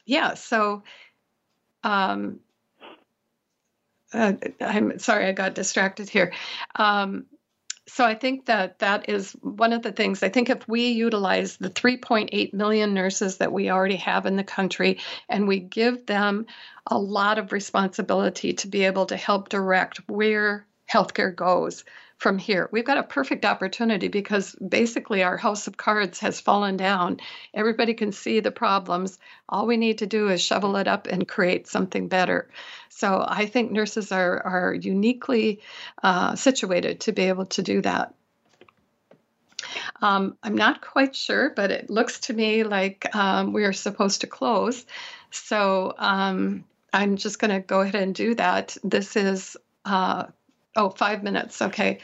yeah, 0.05 0.33
so 0.35 0.83
um, 1.83 2.39
uh, 4.13 4.33
I'm 4.61 4.99
sorry, 4.99 5.25
I 5.25 5.31
got 5.33 5.55
distracted 5.55 6.09
here. 6.09 6.33
Um, 6.75 7.25
so 7.87 8.03
I 8.03 8.15
think 8.15 8.45
that 8.45 8.79
that 8.79 9.09
is 9.09 9.31
one 9.41 9.71
of 9.71 9.81
the 9.81 9.93
things. 9.93 10.21
I 10.21 10.29
think 10.29 10.49
if 10.49 10.67
we 10.67 10.89
utilize 10.89 11.55
the 11.55 11.69
3.8 11.69 12.53
million 12.53 12.93
nurses 12.93 13.37
that 13.37 13.53
we 13.53 13.69
already 13.69 13.95
have 13.97 14.25
in 14.25 14.35
the 14.35 14.43
country 14.43 14.99
and 15.29 15.47
we 15.47 15.59
give 15.59 16.05
them 16.05 16.47
a 16.85 16.97
lot 16.97 17.37
of 17.37 17.53
responsibility 17.53 18.53
to 18.53 18.67
be 18.67 18.83
able 18.83 19.05
to 19.05 19.15
help 19.15 19.47
direct 19.47 20.01
where 20.09 20.67
healthcare 20.91 21.33
goes, 21.33 21.85
from 22.17 22.39
here. 22.39 22.67
We've 22.71 22.85
got 22.85 22.97
a 22.97 23.03
perfect 23.03 23.45
opportunity 23.45 24.07
because 24.07 24.55
basically 24.55 25.23
our 25.23 25.37
house 25.37 25.67
of 25.67 25.77
cards 25.77 26.19
has 26.19 26.41
fallen 26.41 26.75
down. 26.75 27.19
Everybody 27.53 27.93
can 27.93 28.11
see 28.11 28.39
the 28.39 28.51
problems. 28.51 29.19
All 29.47 29.67
we 29.67 29.77
need 29.77 29.99
to 29.99 30.07
do 30.07 30.29
is 30.29 30.41
shovel 30.41 30.77
it 30.77 30.87
up 30.87 31.07
and 31.07 31.27
create 31.27 31.67
something 31.67 32.07
better. 32.07 32.49
So 32.89 33.23
I 33.25 33.45
think 33.45 33.71
nurses 33.71 34.11
are, 34.11 34.41
are 34.41 34.73
uniquely 34.73 35.61
uh, 36.01 36.35
situated 36.35 37.01
to 37.01 37.11
be 37.11 37.23
able 37.23 37.45
to 37.47 37.61
do 37.61 37.81
that. 37.81 38.15
Um, 40.01 40.37
I'm 40.41 40.55
not 40.55 40.81
quite 40.81 41.15
sure, 41.15 41.51
but 41.55 41.71
it 41.71 41.89
looks 41.89 42.21
to 42.21 42.33
me 42.33 42.63
like 42.63 43.15
um, 43.15 43.53
we 43.53 43.65
are 43.65 43.73
supposed 43.73 44.21
to 44.21 44.27
close. 44.27 44.85
So 45.29 45.93
um, 45.97 46.63
I'm 46.91 47.17
just 47.17 47.39
going 47.39 47.51
to 47.51 47.59
go 47.59 47.81
ahead 47.81 47.95
and 47.95 48.15
do 48.15 48.33
that. 48.35 48.77
This 48.83 49.15
is 49.15 49.57
uh, 49.85 50.25
Oh, 50.77 50.89
five 50.89 51.23
minutes. 51.23 51.61
Okay. 51.61 51.99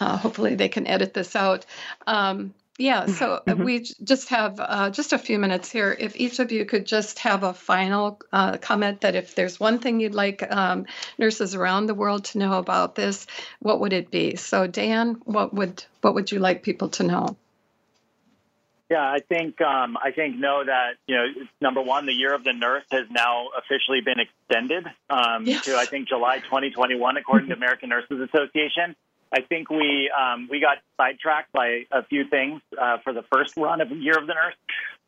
Uh, 0.00 0.16
hopefully 0.16 0.54
they 0.54 0.68
can 0.68 0.86
edit 0.86 1.12
this 1.12 1.36
out. 1.36 1.66
Um, 2.06 2.54
yeah, 2.78 3.06
so 3.06 3.34
uh, 3.34 3.40
mm-hmm. 3.42 3.64
we 3.64 3.80
just 3.80 4.30
have 4.30 4.58
uh, 4.58 4.90
just 4.90 5.12
a 5.12 5.18
few 5.18 5.38
minutes 5.38 5.70
here. 5.70 5.94
If 5.96 6.16
each 6.16 6.38
of 6.38 6.50
you 6.50 6.64
could 6.64 6.86
just 6.86 7.18
have 7.18 7.42
a 7.42 7.52
final 7.52 8.18
uh, 8.32 8.56
comment 8.56 9.02
that 9.02 9.14
if 9.14 9.34
there's 9.34 9.60
one 9.60 9.78
thing 9.78 10.00
you'd 10.00 10.14
like 10.14 10.42
um, 10.50 10.86
nurses 11.18 11.54
around 11.54 11.86
the 11.86 11.94
world 11.94 12.24
to 12.26 12.38
know 12.38 12.54
about 12.54 12.94
this, 12.94 13.26
what 13.60 13.80
would 13.80 13.92
it 13.92 14.10
be? 14.10 14.36
So, 14.36 14.66
Dan, 14.66 15.20
what 15.24 15.52
would 15.52 15.84
what 16.00 16.14
would 16.14 16.32
you 16.32 16.38
like 16.38 16.62
people 16.62 16.88
to 16.90 17.02
know? 17.02 17.36
Yeah, 18.92 19.00
I 19.00 19.20
think 19.26 19.58
um, 19.62 19.96
I 19.96 20.10
think 20.10 20.38
know 20.38 20.62
that 20.62 20.96
you 21.06 21.16
know 21.16 21.24
number 21.62 21.80
one, 21.80 22.04
the 22.04 22.12
year 22.12 22.34
of 22.34 22.44
the 22.44 22.52
nurse 22.52 22.84
has 22.90 23.06
now 23.10 23.46
officially 23.56 24.02
been 24.04 24.20
extended 24.20 24.84
um, 25.08 25.46
yes. 25.46 25.64
to 25.64 25.76
I 25.78 25.86
think 25.86 26.08
July 26.08 26.40
2021, 26.40 27.16
according 27.16 27.48
to 27.48 27.54
American 27.54 27.88
Nurses 27.88 28.20
Association. 28.20 28.94
I 29.32 29.40
think 29.40 29.70
we 29.70 30.10
um, 30.12 30.46
we 30.50 30.60
got 30.60 30.76
sidetracked 30.98 31.52
by 31.52 31.86
a 31.90 32.04
few 32.04 32.28
things 32.28 32.60
uh, 32.78 32.98
for 33.02 33.14
the 33.14 33.22
first 33.32 33.56
run 33.56 33.80
of 33.80 33.90
Year 33.92 34.18
of 34.18 34.26
the 34.26 34.34
Nurse. 34.34 34.56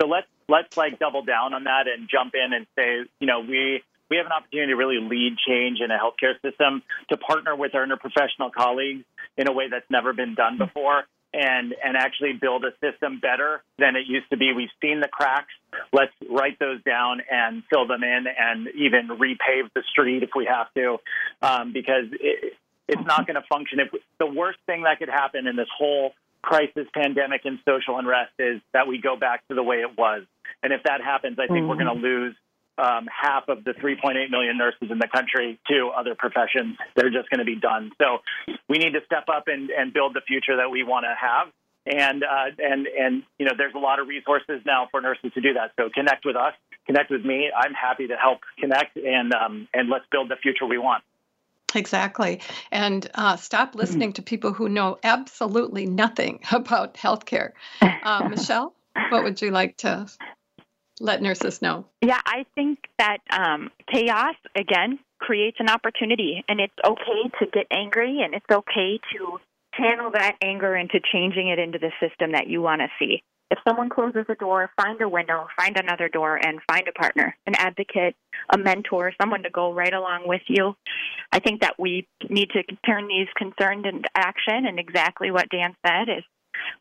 So 0.01 0.09
let's 0.09 0.29
let's 0.49 0.79
like 0.79 0.99
double 0.99 1.23
down 1.23 1.53
on 1.53 1.65
that 1.65 1.85
and 1.87 2.09
jump 2.09 2.33
in 2.33 2.55
and 2.55 2.67
say, 2.79 3.05
you 3.21 3.27
know, 3.27 3.41
we 3.41 3.83
we 4.09 4.17
have 4.17 4.25
an 4.25 4.33
opportunity 4.33 4.73
to 4.73 4.77
really 4.77 4.99
lead 4.99 5.37
change 5.47 5.81
in 5.85 5.91
a 5.91 5.99
healthcare 5.99 6.41
system 6.41 6.83
to 7.11 7.19
partner 7.19 7.55
with 7.55 7.75
our 7.75 7.87
interprofessional 7.87 8.51
colleagues 8.51 9.05
in 9.37 9.47
a 9.47 9.53
way 9.53 9.69
that's 9.69 9.91
never 9.91 10.15
been 10.15 10.35
done 10.35 10.57
before 10.57 11.05
and 11.35 11.75
and 11.85 11.97
actually 11.97 12.33
build 12.33 12.65
a 12.65 12.73
system 12.81 13.21
better 13.21 13.63
than 13.79 13.97
it 13.97 14.07
used 14.07 14.31
to 14.31 14.37
be. 14.37 14.53
We've 14.55 14.69
seen 14.81 15.01
the 15.01 15.09
cracks. 15.09 15.53
Let's 15.93 16.13
write 16.31 16.59
those 16.59 16.83
down 16.85 17.21
and 17.31 17.63
fill 17.69 17.87
them 17.87 18.03
in, 18.03 18.27
and 18.27 18.69
even 18.69 19.09
repave 19.19 19.71
the 19.75 19.83
street 19.91 20.23
if 20.23 20.31
we 20.37 20.47
have 20.47 20.73
to, 20.75 20.99
um, 21.43 21.73
because 21.73 22.07
it, 22.13 22.55
it's 22.89 23.07
not 23.07 23.27
going 23.27 23.37
to 23.37 23.47
function. 23.49 23.81
If 23.81 24.01
the 24.19 24.27
worst 24.27 24.59
thing 24.67 24.83
that 24.85 24.99
could 24.99 25.09
happen 25.09 25.47
in 25.47 25.57
this 25.57 25.69
whole 25.77 26.13
crisis, 26.43 26.87
pandemic, 26.93 27.43
and 27.45 27.59
social 27.65 27.99
unrest 27.99 28.33
is 28.39 28.61
that 28.73 28.87
we 28.87 29.01
go 29.01 29.17
back 29.17 29.47
to 29.49 29.55
the 29.55 29.63
way 29.63 29.77
it 29.77 29.97
was. 29.97 30.25
And 30.63 30.73
if 30.73 30.83
that 30.85 31.01
happens, 31.03 31.39
I 31.39 31.47
think 31.47 31.61
mm-hmm. 31.61 31.69
we're 31.69 31.83
going 31.83 31.97
to 31.97 32.03
lose 32.03 32.37
um, 32.79 33.07
half 33.07 33.49
of 33.49 33.65
the 33.65 33.73
3.8 33.73 34.31
million 34.31 34.59
nurses 34.59 34.91
in 34.91 34.99
the 34.99 35.09
country 35.13 35.59
to 35.69 35.91
other 35.97 36.15
professions. 36.15 36.77
They're 36.97 37.11
just 37.11 37.31
going 37.31 37.39
to 37.39 37.45
be 37.45 37.57
done. 37.57 37.93
So 37.99 38.19
we 38.69 38.79
need 38.79 38.93
to 38.93 39.01
step 39.07 39.25
up 39.29 39.45
and, 39.47 39.71
and 39.71 39.93
build 39.93 40.15
the 40.15 40.23
future 40.27 40.57
that 40.57 40.71
we 40.71 40.83
want 40.83 41.05
to 41.05 41.15
have. 41.15 41.49
And 41.87 42.25
uh, 42.25 42.49
and 42.59 42.87
and 42.87 43.23
you 43.39 43.45
know, 43.45 43.53
there's 43.59 43.75
a 43.75 43.79
lot 43.79 44.01
of 44.01 44.09
resources 44.09 44.63
now 44.65 44.89
for 44.91 45.03
nurses 45.03 45.33
to 45.35 45.43
do 45.43 45.53
that. 45.53 45.73
So 45.77 45.91
connect 45.93 46.25
with 46.25 46.35
us, 46.35 46.55
connect 46.87 47.11
with 47.11 47.27
me. 47.27 47.51
I'm 47.55 47.75
happy 47.75 48.07
to 48.07 48.17
help 48.17 48.39
connect, 48.59 48.97
and 48.97 49.35
um, 49.35 49.69
and 49.75 49.91
let's 49.91 50.07
build 50.11 50.31
the 50.31 50.37
future 50.37 50.65
we 50.65 50.79
want. 50.79 51.05
Exactly. 51.75 52.41
And 52.71 53.07
uh, 53.15 53.37
stop 53.37 53.75
listening 53.75 54.15
to 54.15 54.23
people 54.23 54.55
who 54.55 54.71
know 54.71 54.99
absolutely 55.03 55.85
nothing 55.85 56.41
about 56.53 56.95
healthcare. 56.95 57.51
Uh, 57.83 58.29
Michelle, 58.31 58.75
what 59.11 59.23
would 59.23 59.43
you 59.43 59.51
like 59.51 59.77
to 59.79 60.07
let 61.01 61.23
nurses 61.23 61.63
know? 61.63 61.87
Yeah, 62.01 62.21
I 62.25 62.47
think 62.55 62.79
that 62.99 63.19
um, 63.31 63.71
chaos, 63.91 64.35
again, 64.57 64.99
creates 65.19 65.57
an 65.61 65.69
opportunity, 65.69 66.45
and 66.49 66.61
it's 66.61 66.75
okay 66.85 67.29
to 67.41 67.47
get 67.53 67.67
angry, 67.71 68.21
and 68.23 68.35
it's 68.35 68.47
okay 68.51 69.01
to 69.13 69.39
channel 69.77 70.11
that 70.13 70.37
anger 70.43 70.77
into 70.77 71.01
changing 71.13 71.49
it 71.49 71.59
into 71.59 71.79
the 71.79 71.91
system 72.01 72.33
that 72.33 72.47
you 72.47 72.63
want 72.63 72.81
to 72.81 72.89
see. 72.99 73.23
If 73.51 73.59
someone 73.69 73.89
closes 73.89 74.25
a 74.29 74.35
door, 74.35 74.71
find 74.77 75.01
a 75.01 75.09
window, 75.09 75.47
find 75.57 75.77
another 75.77 76.09
door, 76.09 76.39
and 76.43 76.61
find 76.67 76.89
a 76.89 76.93
partner, 76.93 77.37
an 77.47 77.55
advocate, 77.55 78.17
a 78.53 78.59
mentor, 78.59 79.13
someone 79.21 79.43
to 79.43 79.51
go 79.51 79.73
right 79.73 79.93
along 79.93 80.23
with 80.27 80.41
you. 80.49 80.75
I 81.31 81.41
think 81.41 81.61
that 81.61 81.79
we 81.79 82.09
need 82.29 82.51
to 82.51 82.63
turn 82.87 83.07
these 83.07 83.29
concerns 83.37 83.85
into 83.85 84.09
action, 84.17 84.67
and 84.67 84.79
exactly 84.79 85.31
what 85.31 85.51
Dan 85.51 85.77
said 85.87 86.09
is 86.09 86.25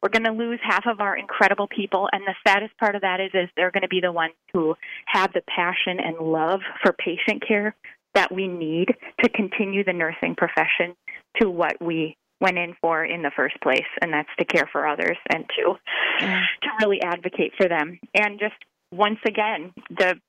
we're 0.02 0.10
going 0.10 0.24
to 0.24 0.32
lose 0.32 0.60
half 0.64 0.86
of 0.88 1.00
our 1.00 1.18
incredible 1.18 1.68
people, 1.68 2.10
and 2.12 2.24
the 2.26 2.36
saddest 2.48 2.78
part 2.78 2.96
of 2.96 3.02
that 3.02 3.20
is, 3.20 3.32
is 3.34 3.50
they're 3.56 3.72
going 3.72 3.82
to 3.84 3.88
be 3.88 4.02
the 4.02 4.12
ones 4.12 4.34
who 4.54 4.76
have 5.08 5.34
the 5.34 5.42
passion 5.48 6.00
and 6.00 6.18
love 6.18 6.62
for 6.82 6.94
patient 6.94 7.44
care 7.48 7.76
that 8.16 8.32
we 8.32 8.48
need 8.48 8.90
to 9.24 9.30
continue 9.30 9.84
the 9.84 9.94
nursing 9.94 10.36
profession 10.36 10.96
to 11.42 11.50
what 11.50 11.76
we 11.82 12.16
went 12.40 12.58
in 12.58 12.76
for 12.82 13.04
in 13.04 13.22
the 13.22 13.32
first 13.36 13.56
place, 13.62 13.88
and 14.02 14.14
that's 14.14 14.30
to 14.38 14.46
care 14.46 14.70
for 14.72 14.88
others 14.88 15.18
and 15.32 15.46
to 15.50 15.74
to 16.20 16.70
really 16.82 17.02
advocate 17.02 17.54
for 17.58 17.68
them. 17.68 18.00
And 18.14 18.40
just 18.40 18.56
once 18.92 19.20
again, 19.26 19.74
the 19.90 20.20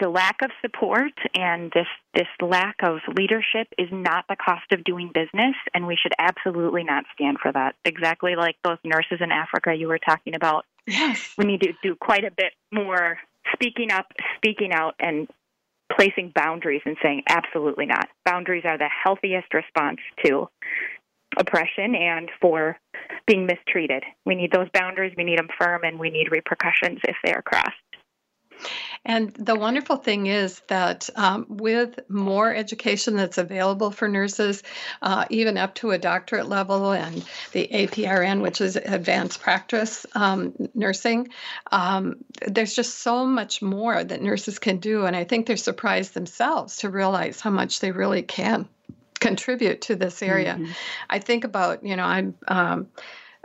the 0.00 0.08
lack 0.08 0.42
of 0.42 0.50
support 0.60 1.12
and 1.34 1.72
this 1.74 1.86
this 2.14 2.26
lack 2.40 2.76
of 2.82 2.98
leadership 3.16 3.68
is 3.78 3.88
not 3.90 4.24
the 4.28 4.36
cost 4.36 4.72
of 4.72 4.84
doing 4.84 5.10
business 5.12 5.54
and 5.74 5.86
we 5.86 5.96
should 6.00 6.12
absolutely 6.18 6.84
not 6.84 7.04
stand 7.14 7.38
for 7.40 7.52
that. 7.52 7.74
Exactly 7.84 8.36
like 8.36 8.56
those 8.64 8.78
nurses 8.84 9.18
in 9.20 9.30
africa 9.30 9.74
you 9.74 9.88
were 9.88 9.98
talking 9.98 10.34
about. 10.34 10.64
Yes. 10.86 11.34
We 11.38 11.44
need 11.44 11.60
to 11.62 11.72
do 11.82 11.94
quite 11.94 12.24
a 12.24 12.30
bit 12.30 12.52
more 12.72 13.18
speaking 13.52 13.90
up 13.90 14.06
speaking 14.36 14.72
out 14.72 14.94
and 14.98 15.28
placing 15.96 16.32
boundaries 16.34 16.82
and 16.84 16.96
saying 17.02 17.22
absolutely 17.28 17.86
not. 17.86 18.08
Boundaries 18.24 18.64
are 18.64 18.78
the 18.78 18.90
healthiest 19.04 19.52
response 19.54 19.98
to 20.24 20.48
oppression 21.36 21.94
and 21.94 22.28
for 22.40 22.78
being 23.26 23.46
mistreated. 23.46 24.02
We 24.26 24.34
need 24.34 24.52
those 24.52 24.68
boundaries 24.72 25.14
we 25.16 25.24
need 25.24 25.38
them 25.38 25.48
firm 25.58 25.82
and 25.84 25.98
we 25.98 26.10
need 26.10 26.30
repercussions 26.30 27.00
if 27.04 27.16
they 27.24 27.32
are 27.32 27.42
crossed 27.42 27.74
and 29.04 29.32
the 29.34 29.54
wonderful 29.54 29.96
thing 29.96 30.26
is 30.26 30.60
that 30.68 31.08
um, 31.16 31.46
with 31.48 31.98
more 32.08 32.54
education 32.54 33.16
that's 33.16 33.38
available 33.38 33.90
for 33.90 34.08
nurses, 34.08 34.62
uh, 35.00 35.24
even 35.30 35.56
up 35.56 35.74
to 35.76 35.92
a 35.92 35.98
doctorate 35.98 36.48
level, 36.48 36.92
and 36.92 37.24
the 37.52 37.68
APRN, 37.72 38.42
which 38.42 38.60
is 38.60 38.76
advanced 38.76 39.40
practice 39.40 40.04
um, 40.14 40.54
nursing, 40.74 41.28
um, 41.72 42.16
there's 42.46 42.74
just 42.74 42.98
so 42.98 43.24
much 43.24 43.62
more 43.62 44.04
that 44.04 44.22
nurses 44.22 44.58
can 44.58 44.78
do. 44.78 45.06
And 45.06 45.16
I 45.16 45.24
think 45.24 45.46
they're 45.46 45.56
surprised 45.56 46.12
themselves 46.12 46.78
to 46.78 46.90
realize 46.90 47.40
how 47.40 47.50
much 47.50 47.80
they 47.80 47.92
really 47.92 48.22
can 48.22 48.68
contribute 49.18 49.82
to 49.82 49.96
this 49.96 50.22
area. 50.22 50.54
Mm-hmm. 50.54 50.72
I 51.08 51.18
think 51.18 51.44
about, 51.44 51.84
you 51.84 51.96
know, 51.96 52.04
I'm 52.04 52.34
um, 52.48 52.88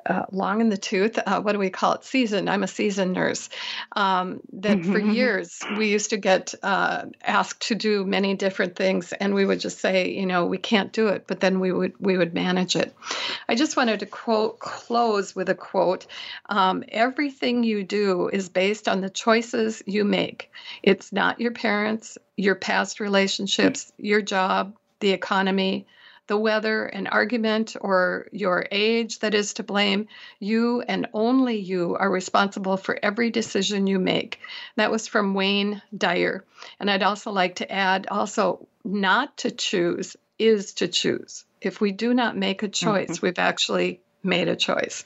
uh, 0.06 0.26
long 0.32 0.62
in 0.62 0.70
the 0.70 0.78
tooth. 0.78 1.18
Uh, 1.26 1.42
what 1.42 1.54
do 1.54 1.60
we 1.60 1.70
call 1.70 1.94
it? 1.94 2.04
Seasoned. 2.04 2.50
I'm 2.50 2.64
a 2.64 2.68
seasoned 2.68 3.14
nurse. 3.14 3.50
Um, 3.96 4.42
that 4.54 4.84
for 4.84 5.00
mm-hmm. 5.00 5.12
years 5.12 5.60
we 5.78 5.92
used 5.92 6.12
to 6.12 6.18
get 6.18 6.54
uh, 6.64 7.06
asked 7.24 7.68
to 7.68 7.76
do 7.76 8.06
many 8.06 8.36
different 8.36 8.76
things, 8.76 9.14
and 9.14 9.34
we 9.34 9.46
would 9.46 9.60
just 9.60 9.80
say, 9.80 10.12
you 10.12 10.26
know, 10.26 10.46
we 10.46 10.58
can't 10.58 10.92
do 10.92 11.08
it, 11.08 11.26
but 11.28 11.40
then 11.40 11.60
we 11.60 11.72
would 11.72 11.94
we 12.00 12.18
would 12.18 12.34
manage 12.34 12.76
it. 12.76 12.96
I 13.50 13.56
just 13.56 13.78
wanted 13.78 14.00
to 14.02 14.06
quote 14.06 14.60
close 14.60 15.36
with 15.36 15.50
a 15.50 15.56
quote. 15.56 16.06
Um, 16.48 16.84
Everything 16.90 17.64
you 17.64 17.84
do 17.84 18.30
is 18.30 18.50
based 18.50 18.88
on 18.88 19.02
the 19.02 19.10
choices 19.10 19.82
you 19.86 20.06
make. 20.06 20.52
It's 20.84 21.12
not 21.12 21.40
your 21.40 21.52
parents, 21.52 22.18
your 22.38 22.56
past 22.56 23.00
relationships, 23.00 23.92
your 23.98 24.22
job, 24.22 24.76
the 25.00 25.12
economy, 25.12 25.86
the 26.28 26.38
weather, 26.38 26.86
an 26.86 27.08
argument, 27.08 27.76
or 27.80 28.28
your 28.32 28.66
age 28.72 29.20
that 29.20 29.34
is 29.34 29.56
to 29.56 29.64
blame. 29.64 30.08
You 30.40 30.82
and 30.82 31.08
only 31.14 31.58
you 31.58 31.96
are 31.96 32.10
responsible 32.10 32.78
for 32.78 32.98
every 33.02 33.30
decision 33.30 33.88
you 33.88 34.00
make. 34.00 34.40
That 34.76 34.92
was 34.92 35.08
from 35.08 35.34
Wayne 35.34 35.82
Dyer. 35.96 36.44
And 36.80 36.90
I'd 36.90 37.04
also 37.04 37.32
like 37.32 37.56
to 37.56 37.72
add 37.72 38.08
also, 38.10 38.68
not 38.84 39.38
to 39.38 39.52
choose 39.52 40.16
is 40.38 40.74
to 40.74 40.88
choose. 40.88 41.46
If 41.62 41.80
we 41.80 41.92
do 41.92 42.14
not 42.14 42.38
make 42.38 42.64
a 42.64 42.68
choice, 42.68 43.12
mm-hmm. 43.12 43.26
we've 43.26 43.40
actually 43.40 44.02
made 44.24 44.48
a 44.48 44.56
choice. 44.56 45.06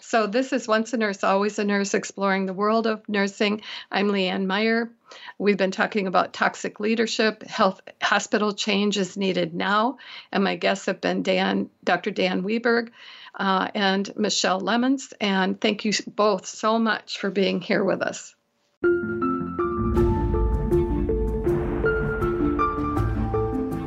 So, 0.00 0.26
this 0.26 0.52
is 0.52 0.68
Once 0.68 0.92
a 0.92 0.96
Nurse, 0.96 1.24
Always 1.24 1.58
a 1.58 1.64
Nurse, 1.64 1.94
exploring 1.94 2.46
the 2.46 2.52
world 2.52 2.86
of 2.86 3.06
nursing. 3.08 3.62
I'm 3.90 4.08
Leanne 4.08 4.46
Meyer. 4.46 4.90
We've 5.38 5.56
been 5.56 5.70
talking 5.70 6.06
about 6.06 6.32
toxic 6.32 6.80
leadership, 6.80 7.42
health 7.44 7.80
hospital 8.02 8.52
change 8.52 8.96
is 8.96 9.16
needed 9.16 9.54
now, 9.54 9.98
and 10.32 10.44
my 10.44 10.56
guests 10.56 10.86
have 10.86 11.00
been 11.00 11.22
Dan, 11.22 11.70
Dr. 11.84 12.10
Dan 12.10 12.42
Weberg, 12.42 12.90
uh, 13.38 13.68
and 13.74 14.10
Michelle 14.16 14.60
Lemons. 14.60 15.12
And 15.20 15.60
thank 15.60 15.84
you 15.84 15.92
both 16.06 16.46
so 16.46 16.78
much 16.78 17.18
for 17.18 17.30
being 17.30 17.60
here 17.60 17.84
with 17.84 18.02
us. 18.02 18.34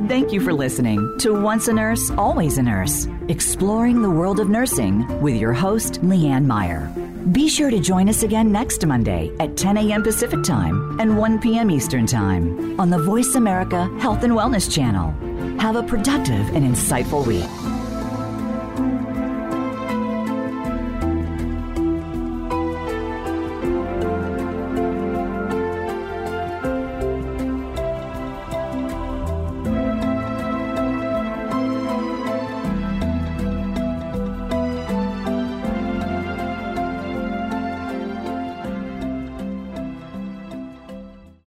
Thank 0.07 0.33
you 0.33 0.41
for 0.41 0.51
listening 0.51 1.17
to 1.19 1.33
Once 1.33 1.69
a 1.69 1.73
Nurse, 1.73 2.11
Always 2.11 2.57
a 2.57 2.61
Nurse, 2.61 3.07
exploring 3.29 4.01
the 4.01 4.09
world 4.09 4.41
of 4.41 4.49
nursing 4.49 5.21
with 5.21 5.35
your 5.35 5.53
host, 5.53 6.01
Leanne 6.01 6.45
Meyer. 6.45 6.91
Be 7.29 7.47
sure 7.47 7.69
to 7.69 7.79
join 7.79 8.09
us 8.09 8.23
again 8.23 8.51
next 8.51 8.83
Monday 8.83 9.31
at 9.39 9.55
10 9.55 9.77
a.m. 9.77 10.01
Pacific 10.01 10.43
Time 10.43 10.99
and 10.99 11.19
1 11.19 11.39
p.m. 11.39 11.69
Eastern 11.69 12.07
Time 12.07 12.79
on 12.79 12.89
the 12.89 12.97
Voice 12.97 13.35
America 13.35 13.85
Health 13.99 14.23
and 14.23 14.33
Wellness 14.33 14.69
Channel. 14.69 15.11
Have 15.59 15.75
a 15.75 15.83
productive 15.83 16.49
and 16.55 16.65
insightful 16.65 17.25
week. 17.25 17.80